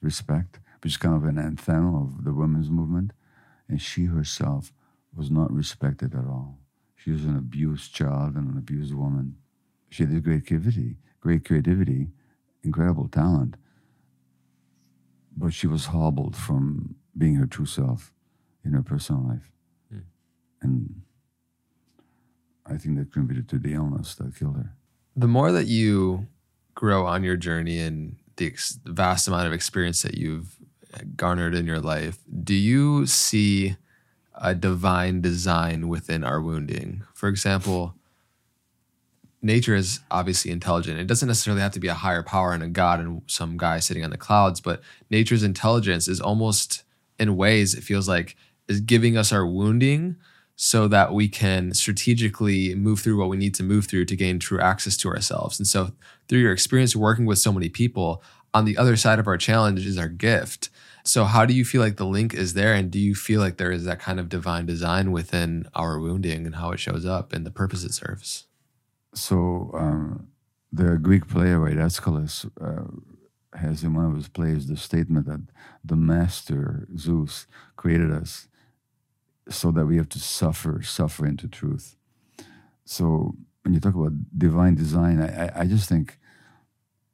[0.01, 3.11] Respect, which is kind of an anthem of the women's movement.
[3.69, 4.73] And she herself
[5.15, 6.57] was not respected at all.
[6.95, 9.37] She was an abused child and an abused woman.
[9.89, 12.09] She had this great creativity, great creativity,
[12.63, 13.55] incredible talent,
[15.35, 18.11] but she was hobbled from being her true self
[18.63, 19.51] in her personal life.
[19.89, 19.99] Hmm.
[20.61, 21.01] And
[22.65, 24.73] I think that contributed to the illness that killed her.
[25.15, 26.27] The more that you
[26.73, 30.57] grow on your journey and the ex- vast amount of experience that you've
[31.15, 33.77] garnered in your life, do you see
[34.33, 37.03] a divine design within our wounding?
[37.13, 37.95] For example,
[39.45, 40.99] nature is obviously intelligent.
[40.99, 43.79] It doesn't necessarily have to be a higher power and a god and some guy
[43.79, 46.83] sitting on the clouds, but nature's intelligence is almost,
[47.19, 48.35] in ways, it feels like
[48.67, 50.15] is giving us our wounding
[50.55, 54.39] so that we can strategically move through what we need to move through to gain
[54.39, 55.59] true access to ourselves.
[55.59, 55.91] And so,
[56.27, 58.23] through your experience working with so many people,
[58.53, 60.69] on the other side of our challenge is our gift.
[61.03, 62.73] So, how do you feel like the link is there?
[62.73, 66.47] And do you feel like there is that kind of divine design within our wounding
[66.47, 68.47] and how it shows up and the purpose it serves?
[69.15, 70.27] So um,
[70.71, 72.83] the Greek playwright Aeschylus uh,
[73.57, 75.41] has in one of his plays the statement that
[75.83, 77.47] the master Zeus
[77.77, 78.49] created us
[79.49, 81.95] so that we have to suffer, suffer into truth.
[82.83, 86.19] So when you talk about divine design, I, I, I just think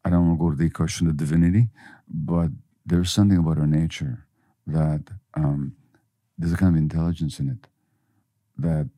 [0.03, 1.69] I don't want to go to the question of divinity,
[2.09, 2.49] but
[2.83, 4.25] there's something about our nature
[4.65, 5.03] that
[5.35, 5.75] um,
[6.37, 7.67] there's a kind of intelligence in it
[8.57, 8.89] that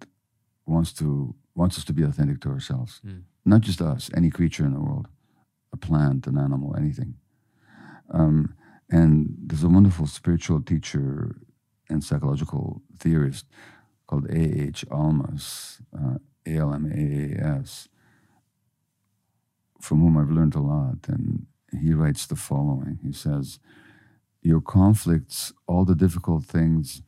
[0.66, 3.24] wants to wants us to be authentic to ourselves, Mm.
[3.46, 5.08] not just us, any creature in the world,
[5.72, 7.16] a plant, an animal, anything.
[8.10, 8.56] Um,
[8.90, 11.36] and there's a wonderful spiritual teacher
[11.90, 13.46] and psychological theorist
[14.08, 14.86] called A.H.
[14.90, 17.88] Almaas, uh, A-L-M-A-A-S,
[19.82, 20.98] from whom I've learned a lot.
[21.08, 21.46] And
[21.82, 23.00] he writes the following.
[23.04, 23.60] He says,
[24.42, 27.02] your conflicts, all the difficult things,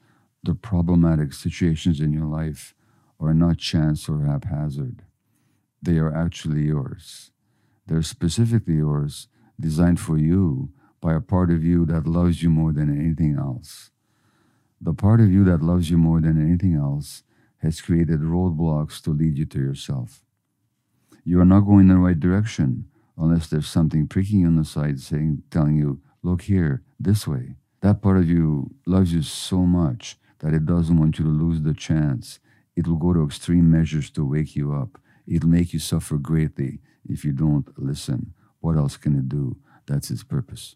[0.43, 2.73] the problematic situations in your life
[3.19, 5.03] are not chance or haphazard.
[5.81, 7.31] They are actually yours.
[7.87, 9.27] They're specifically yours,
[9.59, 10.69] designed for you
[11.01, 13.91] by a part of you that loves you more than anything else.
[14.81, 17.23] The part of you that loves you more than anything else
[17.59, 20.21] has created roadblocks to lead you to yourself.
[21.23, 22.85] You are not going in the right direction
[23.17, 27.55] unless there's something pricking you on the side saying telling you, look here, this way.
[27.81, 31.61] That part of you loves you so much that it doesn't want you to lose
[31.61, 32.39] the chance.
[32.75, 34.99] It will go to extreme measures to wake you up.
[35.27, 38.33] It'll make you suffer greatly if you don't listen.
[38.59, 39.57] What else can it do?
[39.85, 40.75] That's its purpose.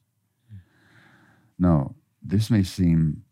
[1.58, 3.24] Now, this may seem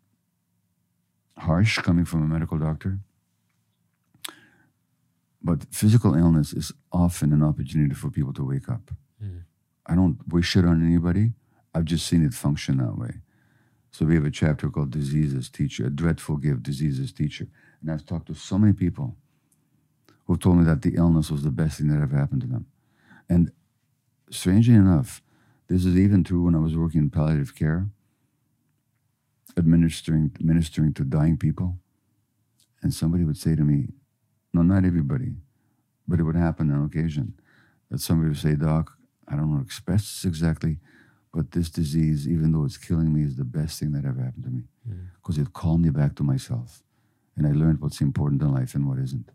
[1.38, 3.00] harsh coming from a medical doctor,
[5.42, 8.92] but physical illness is often an opportunity for people to wake up.
[9.24, 9.44] Mm.
[9.86, 11.34] I don't wish it on anybody.
[11.74, 13.22] I've just seen it function that way.
[13.98, 17.48] So we have a chapter called Disease as Teacher, a dreadful gift, Disease as Teacher.
[17.82, 19.16] And I've talked to so many people
[20.28, 22.68] who told me that the illness was the best thing that ever happened to them.
[23.28, 23.52] And
[24.30, 25.24] strangely enough,
[25.68, 27.88] this is even true when I was working in palliative care,
[29.58, 31.80] administering ministering to dying people.
[32.84, 33.88] And somebody would say to me,
[34.54, 35.38] no, not everybody,
[36.08, 37.34] but it would happen on occasion
[37.90, 38.96] that somebody would say, Doc,
[39.28, 40.78] I don't know express this exactly,
[41.34, 44.46] but this disease, even though it's killing me, is the best thing that ever happened
[44.46, 44.64] to me
[45.16, 46.82] because it called me back to myself.
[47.36, 49.30] And I learned what's important in life and what isn't.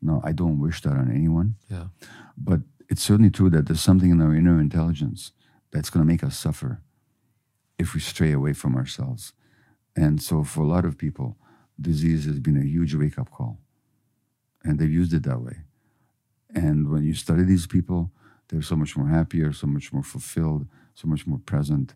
[0.00, 1.88] Now, I don't wish that on anyone, Yeah.
[2.36, 5.32] but it's certainly true that there's something in our inner intelligence
[5.70, 6.80] that's going to make us suffer
[7.78, 9.32] if we stray away from ourselves.
[9.96, 11.36] And so, for a lot of people,
[11.80, 13.60] disease has been a huge wake up call,
[14.64, 15.58] and they've used it that way.
[16.54, 18.10] And when you study these people,
[18.48, 21.94] they're so much more happier, so much more fulfilled, so much more present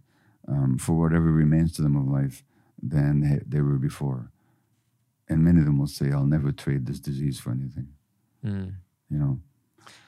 [0.48, 2.44] um, for whatever remains to them of life
[2.82, 4.30] than they, they were before.
[5.28, 7.88] And many of them will say, I'll never trade this disease for anything
[8.44, 8.74] Mm.
[9.10, 9.40] you know.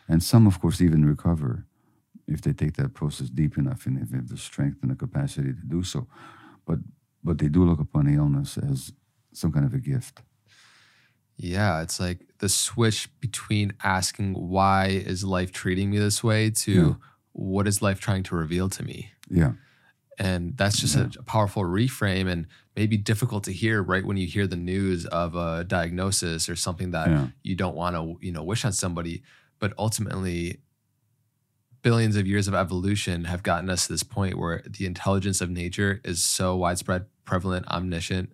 [0.06, 1.66] And some, of course, even recover
[2.26, 4.94] if they take that process deep enough and if they have the strength and the
[4.96, 6.06] capacity to do so.
[6.66, 6.78] But
[7.24, 8.92] but they do look upon the illness as
[9.32, 10.22] some kind of a gift.
[11.36, 16.72] Yeah, it's like the switch between asking why is life treating me this way to
[16.72, 16.94] Yeah.
[17.38, 19.12] What is life trying to reveal to me.
[19.30, 19.52] Yeah,
[20.18, 24.26] And that's just a, a powerful reframe and maybe difficult to hear right when you
[24.26, 28.32] hear the news of a diagnosis or something that yeah, you don't want to, you
[28.32, 29.22] know, wish on somebody,
[29.60, 30.58] but ultimately
[31.82, 35.48] billions of years of evolution have gotten us to this point where the intelligence of
[35.48, 38.32] nature is so widespread, prevalent, omniscient,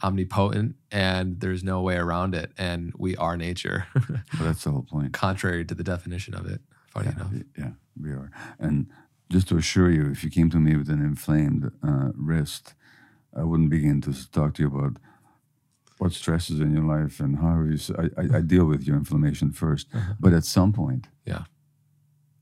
[0.00, 2.52] omnipotent, and there's no way around it.
[2.56, 5.12] And we are nature, but that's the whole point.
[5.12, 6.60] contrary to the definition of it.
[6.98, 7.44] Funny Yeah, enough.
[7.58, 7.70] yeah,
[8.00, 8.30] we are.
[8.58, 8.86] And
[9.30, 12.74] just to assure you, if you came to me with an inflamed uh, wrist,
[13.36, 14.96] I wouldn't begin to talk to you about
[15.98, 17.78] what stresses in your life and how you.
[17.98, 19.86] I, I, I deal with your inflammation 1st
[20.20, 21.44] but at some point, Yeah.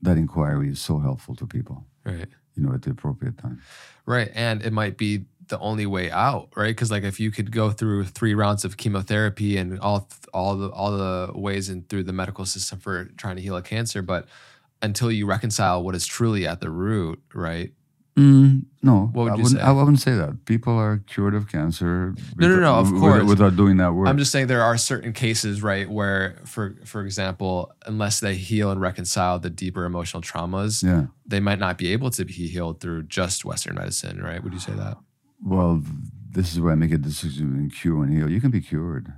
[0.01, 1.85] that inquiry is so helpful to people.
[2.05, 2.29] Right.
[2.55, 3.61] You know, at the appropriate time.
[4.05, 4.31] Right.
[4.33, 6.67] And it might be the only way out, right?
[6.75, 10.69] Because like if you could go through three rounds of chemotherapy and all all the
[10.69, 14.27] all the ways and through the medical system for trying to heal a cancer, but
[14.81, 17.71] until you reconcile what is truly at the root, right?
[18.17, 19.67] Mm, no, What would I you wouldn't, say?
[19.67, 20.45] I wouldn't say that.
[20.45, 22.15] People are cured of cancer.
[22.35, 23.23] No, no, no, of without- course.
[23.25, 24.07] Without doing that work.
[24.07, 28.71] I'm just saying there are certain cases, right, where for for example, unless they heal
[28.71, 31.05] and reconcile the deeper emotional traumas, yeah.
[31.27, 34.43] they might not be able to be healed through just Western medicine, right?
[34.43, 34.97] Would you say that?
[35.43, 35.83] Well,
[36.31, 38.29] this is where I make a decision between cure and heal.
[38.29, 39.13] You can be cured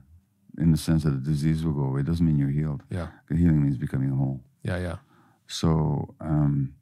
[0.58, 2.02] in the sense that the disease will go away.
[2.02, 2.84] It doesn't mean you're healed.
[2.90, 3.08] Yeah.
[3.30, 4.42] Healing means becoming whole.
[4.64, 4.98] Yeah, yeah.
[5.48, 6.74] So, um,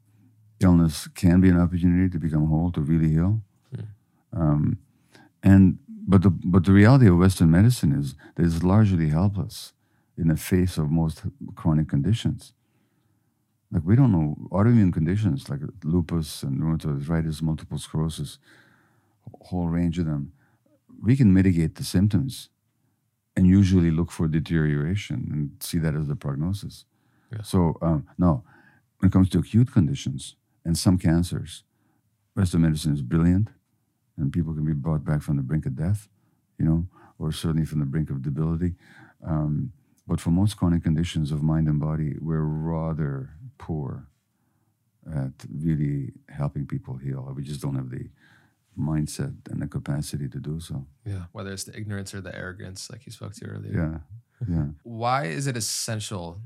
[0.60, 3.42] illness can be an opportunity to become whole, to really heal.
[4.34, 4.80] Um,
[5.44, 9.74] and but the but the reality of Western medicine is that it's largely helpless
[10.18, 11.22] in the face of most
[11.56, 12.54] chronic conditions.
[13.72, 18.40] Like we don't know autoimmune conditions like lupus and rheumatoid arthritis, multiple sclerosis,
[19.42, 20.34] whole range of them.
[21.02, 22.50] We can mitigate the symptoms
[23.36, 26.86] and usually look for deterioration and see that as the prognosis.
[27.32, 27.44] Yeah.
[27.44, 28.44] So um, no,
[29.00, 30.36] when it comes to acute conditions
[30.66, 31.64] and some cancers,
[32.36, 33.50] Western medicine is brilliant,
[34.18, 36.08] and people can be brought back from the brink of death,
[36.58, 36.88] you know,
[37.20, 38.76] or certainly from the brink of debility.
[39.26, 39.72] Um,
[40.08, 44.08] but for most chronic conditions of mind and body, we're rather poor
[45.14, 47.32] at really helping people heal.
[47.36, 48.10] We just don't have the
[48.78, 50.86] mindset and the capacity to do so.
[51.06, 51.24] Yeah.
[51.32, 54.02] Whether it's the ignorance or the arrogance, like you spoke to earlier.
[54.42, 54.66] Yeah, yeah.
[54.84, 56.42] Why is it essential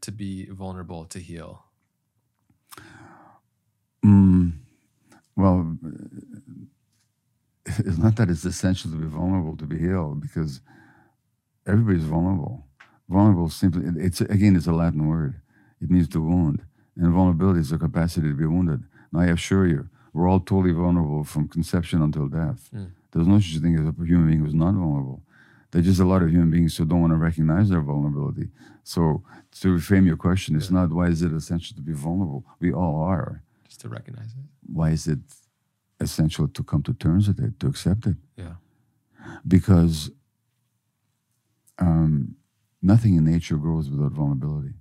[0.00, 1.64] to be vulnerable to heal?
[4.04, 4.52] Mm,
[5.36, 5.76] well,
[7.66, 10.60] it's not that it's essential to be vulnerable to be healed because
[11.66, 12.66] everybody's vulnerable.
[13.08, 15.40] Vulnerable simply, it's again, it's a Latin word.
[15.80, 16.62] It means to wound,
[16.96, 18.82] and vulnerability is the capacity to be wounded.
[19.12, 19.88] Now, I assure you,
[20.18, 22.68] we're all totally vulnerable from conception until death.
[22.74, 22.90] Mm.
[23.12, 25.22] There's no such thing as a human being who's not vulnerable.
[25.70, 28.48] There's just a lot of human beings who don't want to recognize their vulnerability.
[28.82, 29.22] So,
[29.60, 32.44] to reframe your question, it's not why is it essential to be vulnerable?
[32.58, 34.44] We all are Just to recognize it.
[34.78, 35.20] why is it
[36.00, 38.16] essential to come to terms with it, to accept it?
[38.36, 38.54] Yeah.
[39.46, 40.10] Because
[41.78, 42.34] um,
[42.82, 44.74] nothing in nature grows without vulnerability.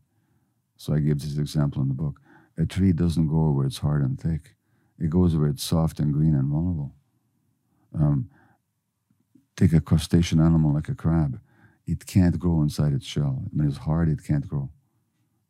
[0.77, 2.19] So I give this example in the book.
[2.57, 4.55] A tree doesn't grow where it's hard and thick.
[4.99, 6.93] It goes where it's soft and green and vulnerable.
[7.93, 8.29] Um,
[9.55, 11.39] take a crustacean animal like a crab.
[11.85, 13.43] It can't grow inside its shell.
[13.51, 14.69] When it's hard, it can't grow.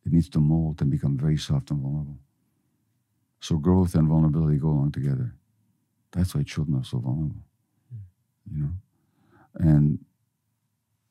[0.04, 2.18] It needs to molt and become very soft and vulnerable.
[3.40, 5.34] So growth and vulnerability go along together.
[6.12, 7.42] That's why children are so vulnerable.
[8.50, 8.70] You know,
[9.54, 9.98] and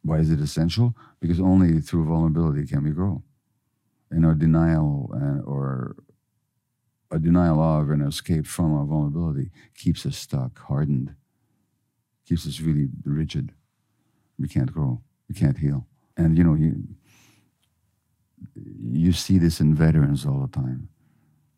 [0.01, 0.95] why is it essential?
[1.19, 3.23] Because only through vulnerability can we grow.
[4.09, 5.95] And our denial and, or
[7.11, 11.15] a denial of and escape from our vulnerability keeps us stuck, hardened,
[12.27, 13.53] keeps us really rigid.
[14.37, 15.01] We can't grow.
[15.29, 15.87] We can't heal.
[16.15, 16.83] And you know, you
[18.81, 20.89] you see this in veterans all the time.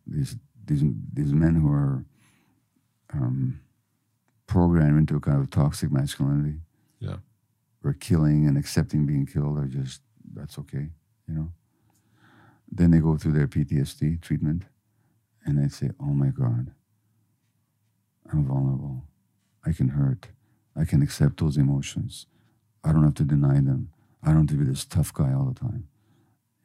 [0.05, 0.35] These
[0.65, 2.05] these these men who are
[3.13, 3.59] um,
[4.47, 6.59] programmed into a kind of toxic masculinity.
[6.99, 7.17] Yeah.
[7.81, 10.01] Where killing and accepting being killed are just
[10.33, 10.89] that's okay,
[11.27, 11.51] you know.
[12.71, 14.65] Then they go through their PTSD treatment
[15.45, 16.71] and they say, Oh my God,
[18.31, 19.03] I'm vulnerable.
[19.65, 20.27] I can hurt.
[20.75, 22.27] I can accept those emotions.
[22.83, 23.91] I don't have to deny them.
[24.23, 25.87] I don't have to be this tough guy all the time.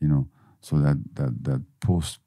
[0.00, 0.28] You know,
[0.60, 2.18] so that that that post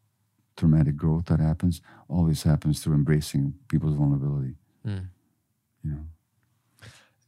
[0.55, 4.55] traumatic growth that happens always happens through embracing people's vulnerability.
[4.85, 5.09] Mm.
[5.83, 6.05] You know.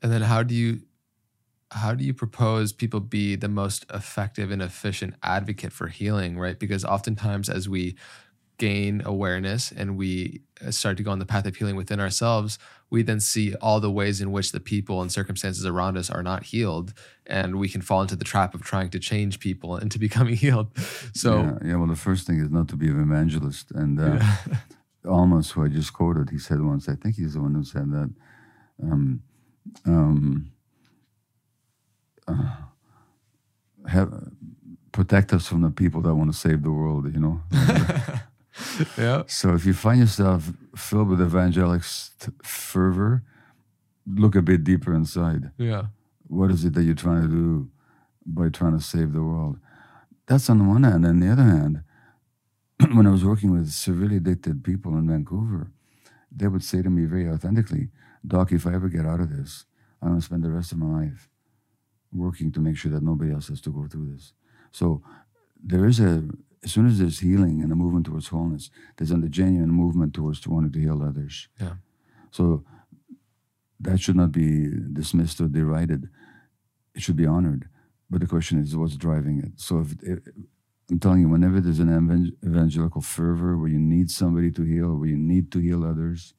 [0.02, 0.82] And then how do you
[1.72, 6.58] how do you propose people be the most effective and efficient advocate for healing, right?
[6.58, 7.96] Because oftentimes as we
[8.60, 12.60] gain awareness and we uh, start to go on the path of healing within ourselves,
[12.92, 16.22] we then see all the ways in which the people and circumstances around us are
[16.22, 16.94] not healed.
[17.26, 20.68] And we can fall into the trap of trying to change people into becoming healed.
[21.14, 23.72] So, yeah, yeah well, the first thing is not to be an evangelist.
[23.72, 24.38] And uh, yeah.
[25.06, 27.90] Almaas, who I just quoted, he said once, I think he's the one who said
[27.92, 28.14] that.
[28.84, 29.24] Um,
[29.86, 30.52] um,
[32.28, 32.56] uh,
[33.88, 34.30] have,
[34.92, 37.42] protect us from the people that want to save the world, you know?
[38.98, 39.24] yeah.
[39.28, 41.84] So if you find yourself filled with evangelic
[42.44, 43.24] fervor,
[44.06, 45.52] look a bit deeper inside.
[45.58, 45.88] Yeah.
[46.28, 47.70] What is it that you're trying to do
[48.26, 49.58] by trying to save the world?
[50.28, 51.06] That's on the one hand.
[51.06, 51.84] On the other hand,
[52.94, 55.72] when I was working with severely addicted people in Vancouver,
[56.32, 57.90] they would say to me very authentically,
[58.26, 59.66] Doc, if I ever get out of this,
[60.02, 61.30] I'm going to spend the rest of my life
[62.12, 64.34] working to make sure that nobody else has to go through this.
[64.72, 65.02] So
[65.62, 66.24] there is a,
[66.64, 70.46] as soon as there's healing and a movement towards wholeness, there's a genuine movement towards
[70.48, 71.48] wanting to heal others.
[71.60, 71.76] Yeah.
[72.32, 72.64] So
[73.80, 76.10] that should not be dismissed or derided.
[76.94, 77.70] It should be honored.
[78.10, 79.54] But the question is, what's driving it?
[79.56, 80.20] So if, if
[80.90, 85.08] I'm telling you, whenever there's an evangelical fervor where you need somebody to heal, where
[85.08, 86.34] you need to heal others,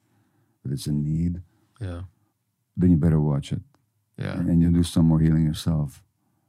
[0.62, 1.42] but it's a need,
[1.80, 2.02] yeah,
[2.76, 3.62] then you better watch it.
[4.18, 6.02] Yeah, and you do some more healing yourself.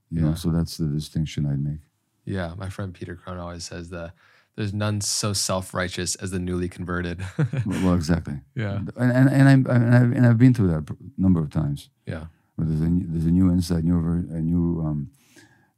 [0.09, 0.29] You yeah.
[0.29, 1.79] know, so that's the distinction I'd make.
[2.25, 4.13] Yeah, my friend Peter Crone always says that
[4.55, 7.25] there's none so self-righteous as the newly converted.
[7.65, 8.41] well, exactly.
[8.55, 11.49] Yeah, and and and, I'm, and I've and I've been through that a number of
[11.49, 11.89] times.
[12.05, 12.25] Yeah,
[12.57, 15.09] but there's a there's a new insight, new a new um,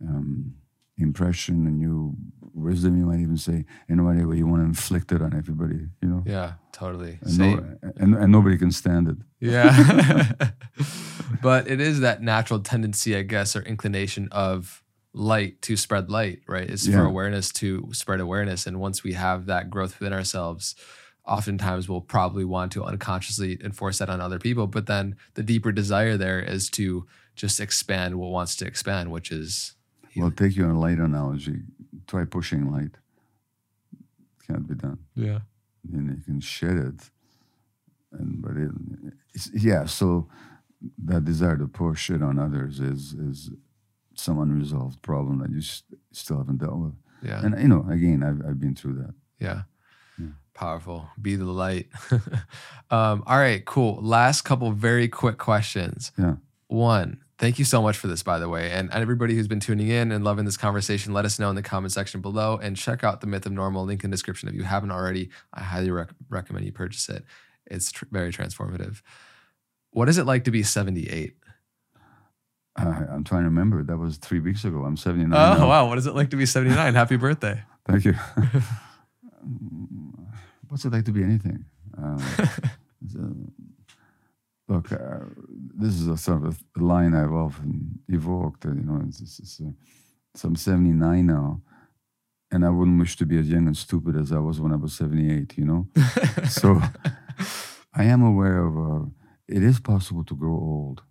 [0.02, 0.56] um,
[0.98, 2.15] impression, a new
[2.53, 2.98] wisdom.
[2.98, 5.88] You might even say in a way where you want to inflict it on everybody.
[6.02, 6.24] You know.
[6.26, 7.20] Yeah, totally.
[7.22, 9.18] And, no, and, and nobody can stand it.
[9.40, 10.32] Yeah.
[11.41, 14.82] but it is that natural tendency, I guess, or inclination of
[15.14, 16.69] light to spread light, right?
[16.69, 16.98] It's yeah.
[16.98, 18.65] for awareness to spread awareness.
[18.65, 20.76] And once we have that growth within ourselves,
[21.26, 24.68] oftentimes we'll probably want to unconsciously enforce that on other people.
[24.68, 29.31] But then the deeper desire there is to just expand what wants to expand, which
[29.31, 29.76] is.
[30.15, 31.61] Well, take you a light analogy.
[32.07, 32.98] Try pushing light.
[33.94, 34.99] It can't be done.
[35.15, 35.40] Yeah.
[35.91, 37.10] And you can shed it.
[38.11, 38.72] And but it,
[39.53, 40.27] yeah, so
[41.06, 43.49] that desire to push it on others is is
[44.15, 46.94] some unresolved problem that you st- still haven't dealt with.
[47.23, 47.44] Yeah.
[47.44, 49.14] And you know, again, I've I've been through that.
[49.40, 49.64] Yeah.
[50.19, 50.27] yeah.
[50.53, 51.10] Powerful.
[51.22, 51.88] Be the light.
[52.91, 53.99] um, all right, cool.
[54.02, 56.11] Last couple very quick questions.
[56.18, 56.35] Yeah.
[56.68, 58.72] One, thank you so much for this, by the way.
[58.72, 61.61] And, everybody who's been tuning in and loving this conversation, let us know in the
[61.61, 64.49] comment section below and check out The Myth of Normal, link in the description.
[64.49, 67.26] If you haven't already, I highly rec- recommend you purchase it.
[67.65, 69.02] It's tr- very transformative.
[69.91, 71.35] What is it like to be 78?
[72.75, 73.83] Uh, I'm trying to remember.
[73.83, 74.83] That was three weeks ago.
[74.83, 75.31] I'm 79.
[75.31, 75.67] Oh, now.
[75.67, 75.87] wow.
[75.87, 76.95] What is it like to be 79?
[76.95, 77.61] Happy birthday.
[77.85, 78.13] Thank you.
[80.67, 81.65] What's it like to be anything?
[81.97, 82.17] Um,
[84.67, 85.19] look, uh,
[85.75, 88.65] this is a sort of a line I've often evoked.
[88.65, 89.69] Uh, you know, it's, it's, it's, uh,
[90.35, 91.61] so I'm 79 now,
[92.51, 94.77] and I wouldn't wish to be as young and stupid as I was when I
[94.77, 95.55] was 78.
[95.57, 95.87] You know,
[96.49, 96.81] so
[97.93, 98.77] I am aware of.
[98.77, 99.05] Uh,
[99.47, 101.03] it is possible to grow old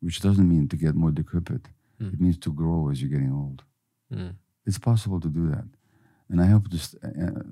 [0.00, 1.68] which doesn't mean to get more decrepit.
[2.00, 2.14] Mm.
[2.14, 3.62] It means to grow as you're getting old.
[4.12, 4.34] Mm.
[4.66, 5.66] It's possible to do that,
[6.28, 7.42] and I hope just uh,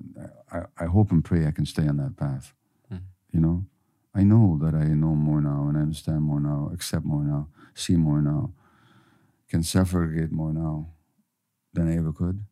[0.53, 2.55] I, I, hope and pray I can stay on that path.
[2.93, 3.01] Mm.
[3.33, 3.65] You know,
[4.15, 7.49] I know that I know more now, and I understand more now, accept more now,
[7.75, 8.53] see more now,
[9.49, 10.89] can suffragate more now
[11.73, 12.45] than I ever could.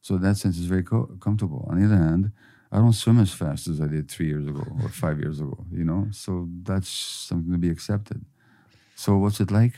[0.00, 1.66] So in that sense, it's very co- comfortable.
[1.70, 2.32] On the other hand,
[2.72, 5.66] I don't swim as fast as I did three years ago or five years ago,
[5.72, 6.08] you know?
[6.12, 8.24] So that's something to be accepted.
[9.00, 9.72] So, what's it like?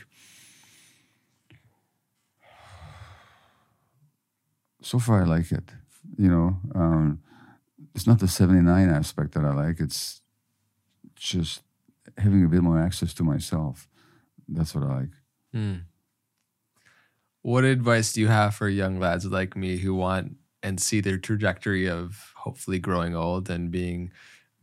[4.81, 5.63] So far, I like it.
[6.17, 7.21] You know, um,
[7.95, 10.19] it's not the 79 aspect that I like, it's
[11.15, 11.61] just
[12.17, 13.87] having a bit more access to myself.
[14.49, 15.13] That's what I like.
[15.53, 15.75] Hmm.
[17.43, 21.17] What advice do you have for young lads like me who want and see their
[21.17, 24.11] trajectory of hopefully growing old and being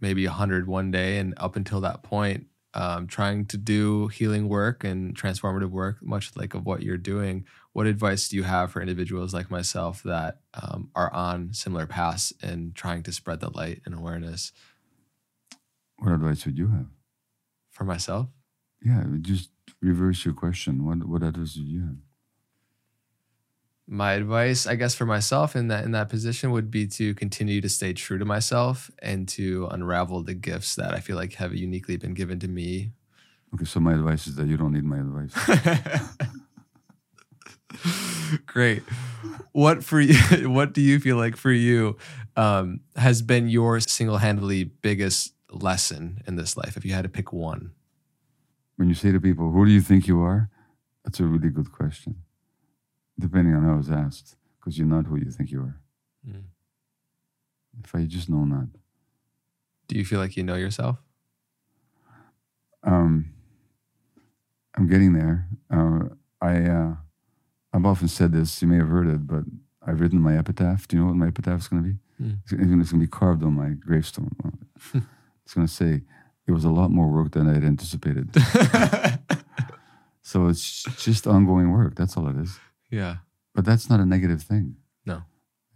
[0.02, 4.84] maybe 100 one day and up until that point um, trying to do healing work
[4.84, 8.80] and transformative work much like of what you're doing what advice do you have for
[8.80, 13.80] individuals like myself that um, are on similar paths and trying to spread the light
[13.84, 14.52] and awareness
[15.98, 16.86] What advice would you have?
[17.70, 18.28] for myself
[18.82, 20.84] Yeah, just reverse your question.
[20.84, 21.96] What what advice would you have?
[23.90, 27.60] My advice i guess for myself in that in that position would be to continue
[27.60, 31.54] to stay true to myself and to unravel the gifts that i feel like have
[31.54, 32.92] uniquely been given to me
[33.52, 35.34] Okay, so my advice is that you don't need my advice.
[38.46, 38.84] great
[39.50, 40.14] what for you
[40.48, 41.96] what do you feel like for you
[42.36, 47.32] um, has been your single-handedly biggest lesson in this life if you had to pick
[47.32, 47.72] one
[48.80, 50.48] when you say to people, "Who do you think you are?"
[51.04, 52.22] That's a really good question,
[53.20, 55.80] depending on how it's asked, because you're not who you think you are.
[56.28, 56.44] Mm.
[57.84, 58.68] If I just know that,
[59.88, 60.98] do you feel like you know yourself
[62.82, 63.32] um,
[64.76, 65.48] I'm getting there.
[65.70, 66.94] Uh, I uh,
[67.72, 68.62] I've often said this.
[68.62, 69.44] You may have heard it, but
[69.86, 70.88] I've written my epitaph.
[70.88, 71.96] Do you know what my epitaph is going to be?
[72.18, 72.34] Hmm.
[72.44, 74.34] It's going to be carved on my gravestone.
[75.44, 76.02] It's going to say,
[76.46, 78.28] "It was a lot more work than I had anticipated."
[80.22, 81.96] so it's just ongoing work.
[81.96, 82.56] That's all it is.
[82.90, 83.16] Yeah
[83.54, 84.76] But that's not a negative thing.
[85.06, 85.22] No.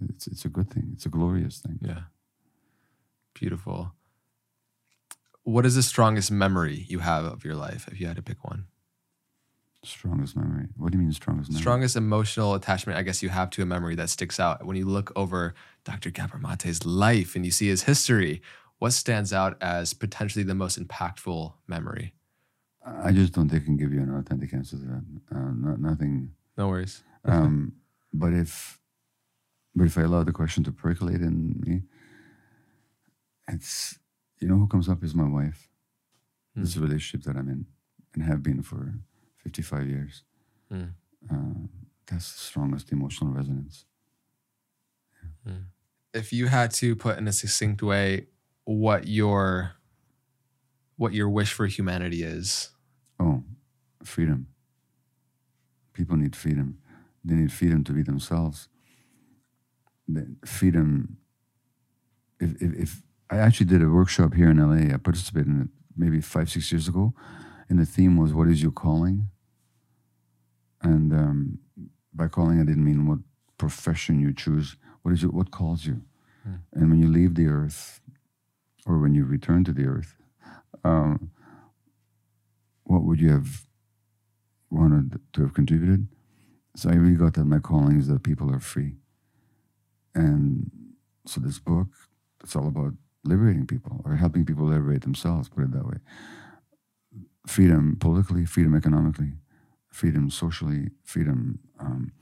[0.08, 0.90] It's it's a good thing.
[0.92, 1.78] It's a glorious thing.
[1.80, 2.02] Yeah.
[3.34, 3.92] Beautiful.
[5.42, 8.42] What is the strongest memory you have of your life if you had to pick
[8.44, 8.66] one?
[9.84, 10.68] Strongest memory.
[10.78, 11.60] What do you mean strongest memory?
[11.60, 14.64] Strongest emotional attachment, I guess you have to a memory that sticks out.
[14.64, 15.54] When you look over
[15.84, 16.10] Dr.
[16.10, 18.40] Gabor Maté's life and you see his history,
[18.78, 22.14] what stands out as potentially the most impactful memory?
[22.86, 25.04] I just don't think I can give you an authentic answer to that.
[25.30, 26.30] Uh, not, nothing.
[26.56, 27.02] No worries.
[27.26, 27.72] Um,
[28.12, 28.78] but if
[29.74, 31.84] but if I allow the question to percolate in me,
[33.48, 33.98] it's
[34.40, 35.70] you know who comes up is my wife.
[36.54, 37.64] This is a relationship that I'm in
[38.12, 38.94] and have been for
[39.38, 40.22] 55 years.
[40.70, 40.90] Mm.
[41.30, 41.66] Uh,
[42.06, 43.86] that's the strongest emotional resonance.
[46.12, 48.26] If you had to put in a succinct way
[48.64, 49.72] what your
[50.96, 52.70] what your wish for humanity is,
[53.18, 53.42] Oh,
[54.04, 54.48] freedom.
[55.94, 56.78] People need freedom.
[57.24, 58.68] They need freedom to be themselves.
[60.06, 61.16] The freedom.
[62.38, 65.68] If, if, if I actually did a workshop here in LA, I participated in it
[65.96, 67.14] maybe five, six years ago,
[67.68, 69.28] and the theme was "What is your calling?"
[70.82, 71.58] And um,
[72.12, 73.20] by calling, I didn't mean what
[73.56, 74.76] profession you choose.
[75.02, 75.32] What is it?
[75.32, 76.02] What calls you?
[76.42, 76.54] Hmm.
[76.74, 78.00] And when you leave the earth,
[78.86, 80.16] or when you return to the earth,
[80.84, 81.30] um,
[82.84, 83.66] what would you have
[84.74, 86.08] wanted to have contributed?
[86.76, 88.96] So I really got that my calling is that people are free.
[90.14, 90.70] And
[91.26, 91.88] so this book,
[92.42, 92.94] it's all about
[93.24, 95.98] liberating people or helping people liberate themselves, put it that way.
[97.46, 99.32] Freedom politically, freedom economically,
[99.90, 102.12] freedom socially, freedom um,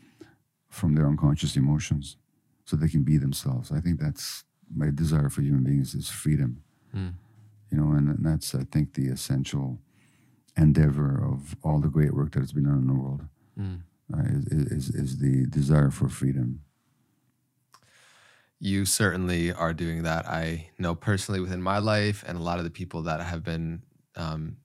[0.69, 2.17] from their unconscious emotions
[2.65, 3.71] so they can be themselves.
[3.73, 6.63] I think that's my desire for human beings is freedom
[6.95, 7.15] Mm.
[7.71, 9.79] you know, and, and that's I think the essential
[10.57, 13.23] endeavor of all the great work that has been done in the world
[13.59, 13.81] Mm.
[14.15, 16.63] uh, is, is is the desire for freedom.
[18.59, 20.27] You certainly are doing that.
[20.27, 23.83] I know personally within my life and a lot of the people that have been
[24.17, 24.57] um,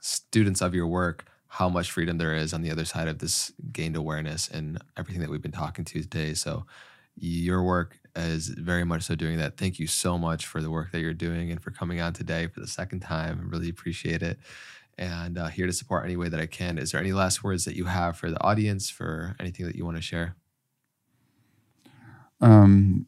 [0.00, 3.52] students of your work, how much freedom there is on the other side of this
[3.70, 6.32] gained awareness and everything that we've been talking to today.
[6.34, 6.66] So,
[7.16, 9.56] your work is very much so doing that.
[9.56, 12.48] Thank you so much for the work that you're doing and for coming on today
[12.48, 13.40] for the second time.
[13.40, 14.40] I really appreciate it.
[14.96, 16.78] And uh, here to support any way that I can.
[16.78, 19.84] Is there any last words that you have for the audience, for anything that you
[19.84, 20.36] want to share?
[22.40, 23.06] Um,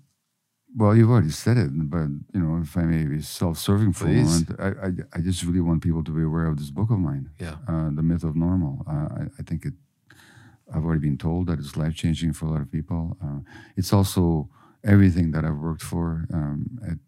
[0.77, 4.43] well, you've already said it, but you know, if I may be self-serving for Please.
[4.49, 6.91] a moment, I, I I just really want people to be aware of this book
[6.91, 7.57] of mine, Yeah.
[7.69, 8.85] uh, the myth of normal.
[8.87, 9.75] Uh, I, I think it.
[10.75, 13.17] I've already been told that it's life-changing for a lot of people.
[13.23, 13.39] Uh,
[13.77, 14.51] it's also
[14.83, 16.27] everything that I've worked for.
[16.35, 16.99] Um, it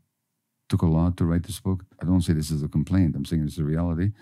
[0.69, 1.85] took a lot to write this book.
[2.01, 3.17] I don't say this as a complaint.
[3.17, 4.13] I'm saying it's a reality.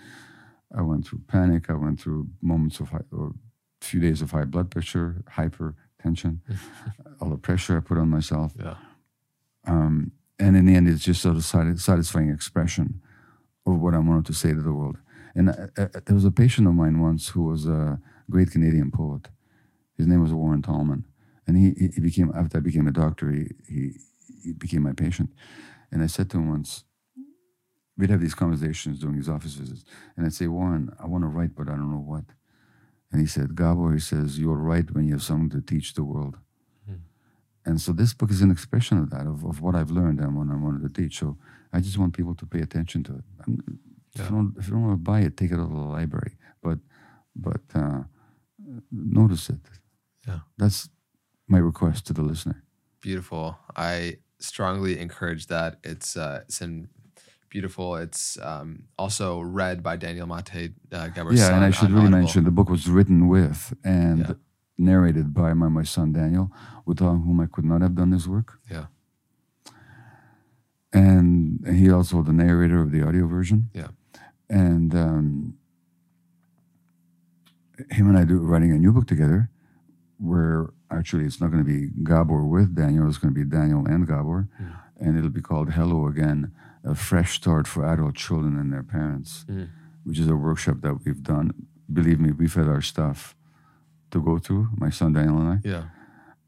[0.75, 1.69] I went through panic.
[1.69, 3.33] I went through moments of high, or
[3.81, 6.39] a few days of high blood pressure, hypertension,
[7.21, 8.53] all the pressure I put on myself.
[8.59, 8.75] Yeah.
[9.65, 13.01] Um, and in the end, it's just sort of satisfying expression
[13.65, 14.97] of what I wanted to say to the world.
[15.35, 17.99] And uh, uh, there was a patient of mine once who was a
[18.29, 19.27] great Canadian poet.
[19.97, 21.05] His name was Warren Tallman,
[21.47, 23.91] and he he became after I became a doctor, he he,
[24.43, 25.31] he became my patient.
[25.91, 26.83] And I said to him once,
[27.97, 29.83] we'd have these conversations during his office visits,
[30.15, 32.25] and I'd say, Warren, I want to write, but I don't know what.
[33.11, 36.03] And he said, Gabor, he says, you'll write when you have something to teach the
[36.03, 36.37] world.
[37.65, 40.37] And so this book is an expression of that, of, of what I've learned and
[40.37, 41.19] what I wanted to teach.
[41.19, 41.37] So
[41.73, 43.25] I just want people to pay attention to it.
[43.45, 43.79] And
[44.15, 45.75] if, you don't, if you don't want to buy it, take it out of the
[45.99, 46.37] library.
[46.63, 46.79] But
[47.35, 48.03] but uh,
[48.89, 49.59] notice it.
[50.25, 50.39] Yeah.
[50.57, 50.87] That's
[51.49, 52.63] my request to the listener.
[53.01, 53.59] Beautiful.
[53.75, 55.79] I strongly encourage that.
[55.83, 56.87] It's uh, it's in
[57.49, 57.95] beautiful.
[57.95, 62.19] It's um, also read by Daniel Maté uh, yeah, and I should really Audible.
[62.19, 64.33] mention the book was written with and Yeah.
[64.77, 66.51] narrated by my, my son Daniel,
[66.85, 68.59] without whom I could not have done this work.
[68.69, 68.85] Yeah.
[70.93, 73.69] And he also the narrator of the audio version.
[73.73, 73.87] Yeah.
[74.49, 75.57] And um,
[77.91, 79.49] him and I do writing a new book together,
[80.19, 83.07] where actually it's not going to be Gabor with Daniel.
[83.07, 84.73] It's going to be Daniel and Gabor, Mm.
[84.99, 86.51] and it'll be called Hello Again:
[86.87, 89.67] A Fresh Start for Adult Children and Their Parents, Mm.
[90.05, 91.51] which is a workshop that we've done.
[91.91, 93.35] Believe me, we've had our stuff
[94.11, 94.69] to go through.
[94.77, 95.59] My son Daniel and I.
[95.67, 95.83] Yeah.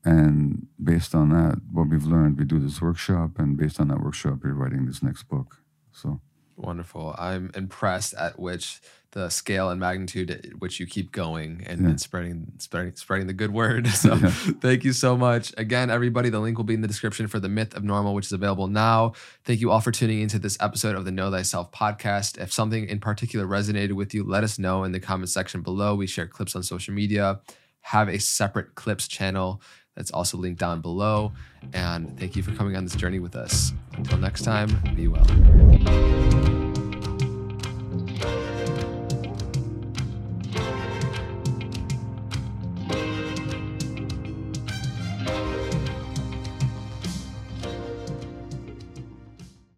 [0.06, 4.02] And based on that, what we've learned, we do this workshop, and based on that
[4.02, 5.58] workshop, we're writing this next book.
[5.92, 6.22] So
[6.62, 7.16] Wonderful.
[7.18, 8.82] I'm impressed at which
[9.12, 11.88] the scale and magnitude at which you keep going and, Yeah.
[11.90, 13.88] and spreading, spreading spreading the good word.
[13.94, 14.30] So Yeah.
[14.30, 15.52] thank you so much.
[15.58, 18.26] Again, everybody, the link will be in the description for the myth of normal, which
[18.28, 19.14] is available now.
[19.46, 22.38] Thank you all for tuning into this episode of the Know Thyself podcast.
[22.40, 25.96] If something in particular resonated with you, let us know in the comment section below.
[25.96, 27.40] We share clips on social media,
[27.82, 29.62] have a separate clips channel
[30.00, 31.34] that's also linked down below.
[31.74, 33.74] And thank you for coming on this journey with us.
[33.98, 36.59] Until next time, be well.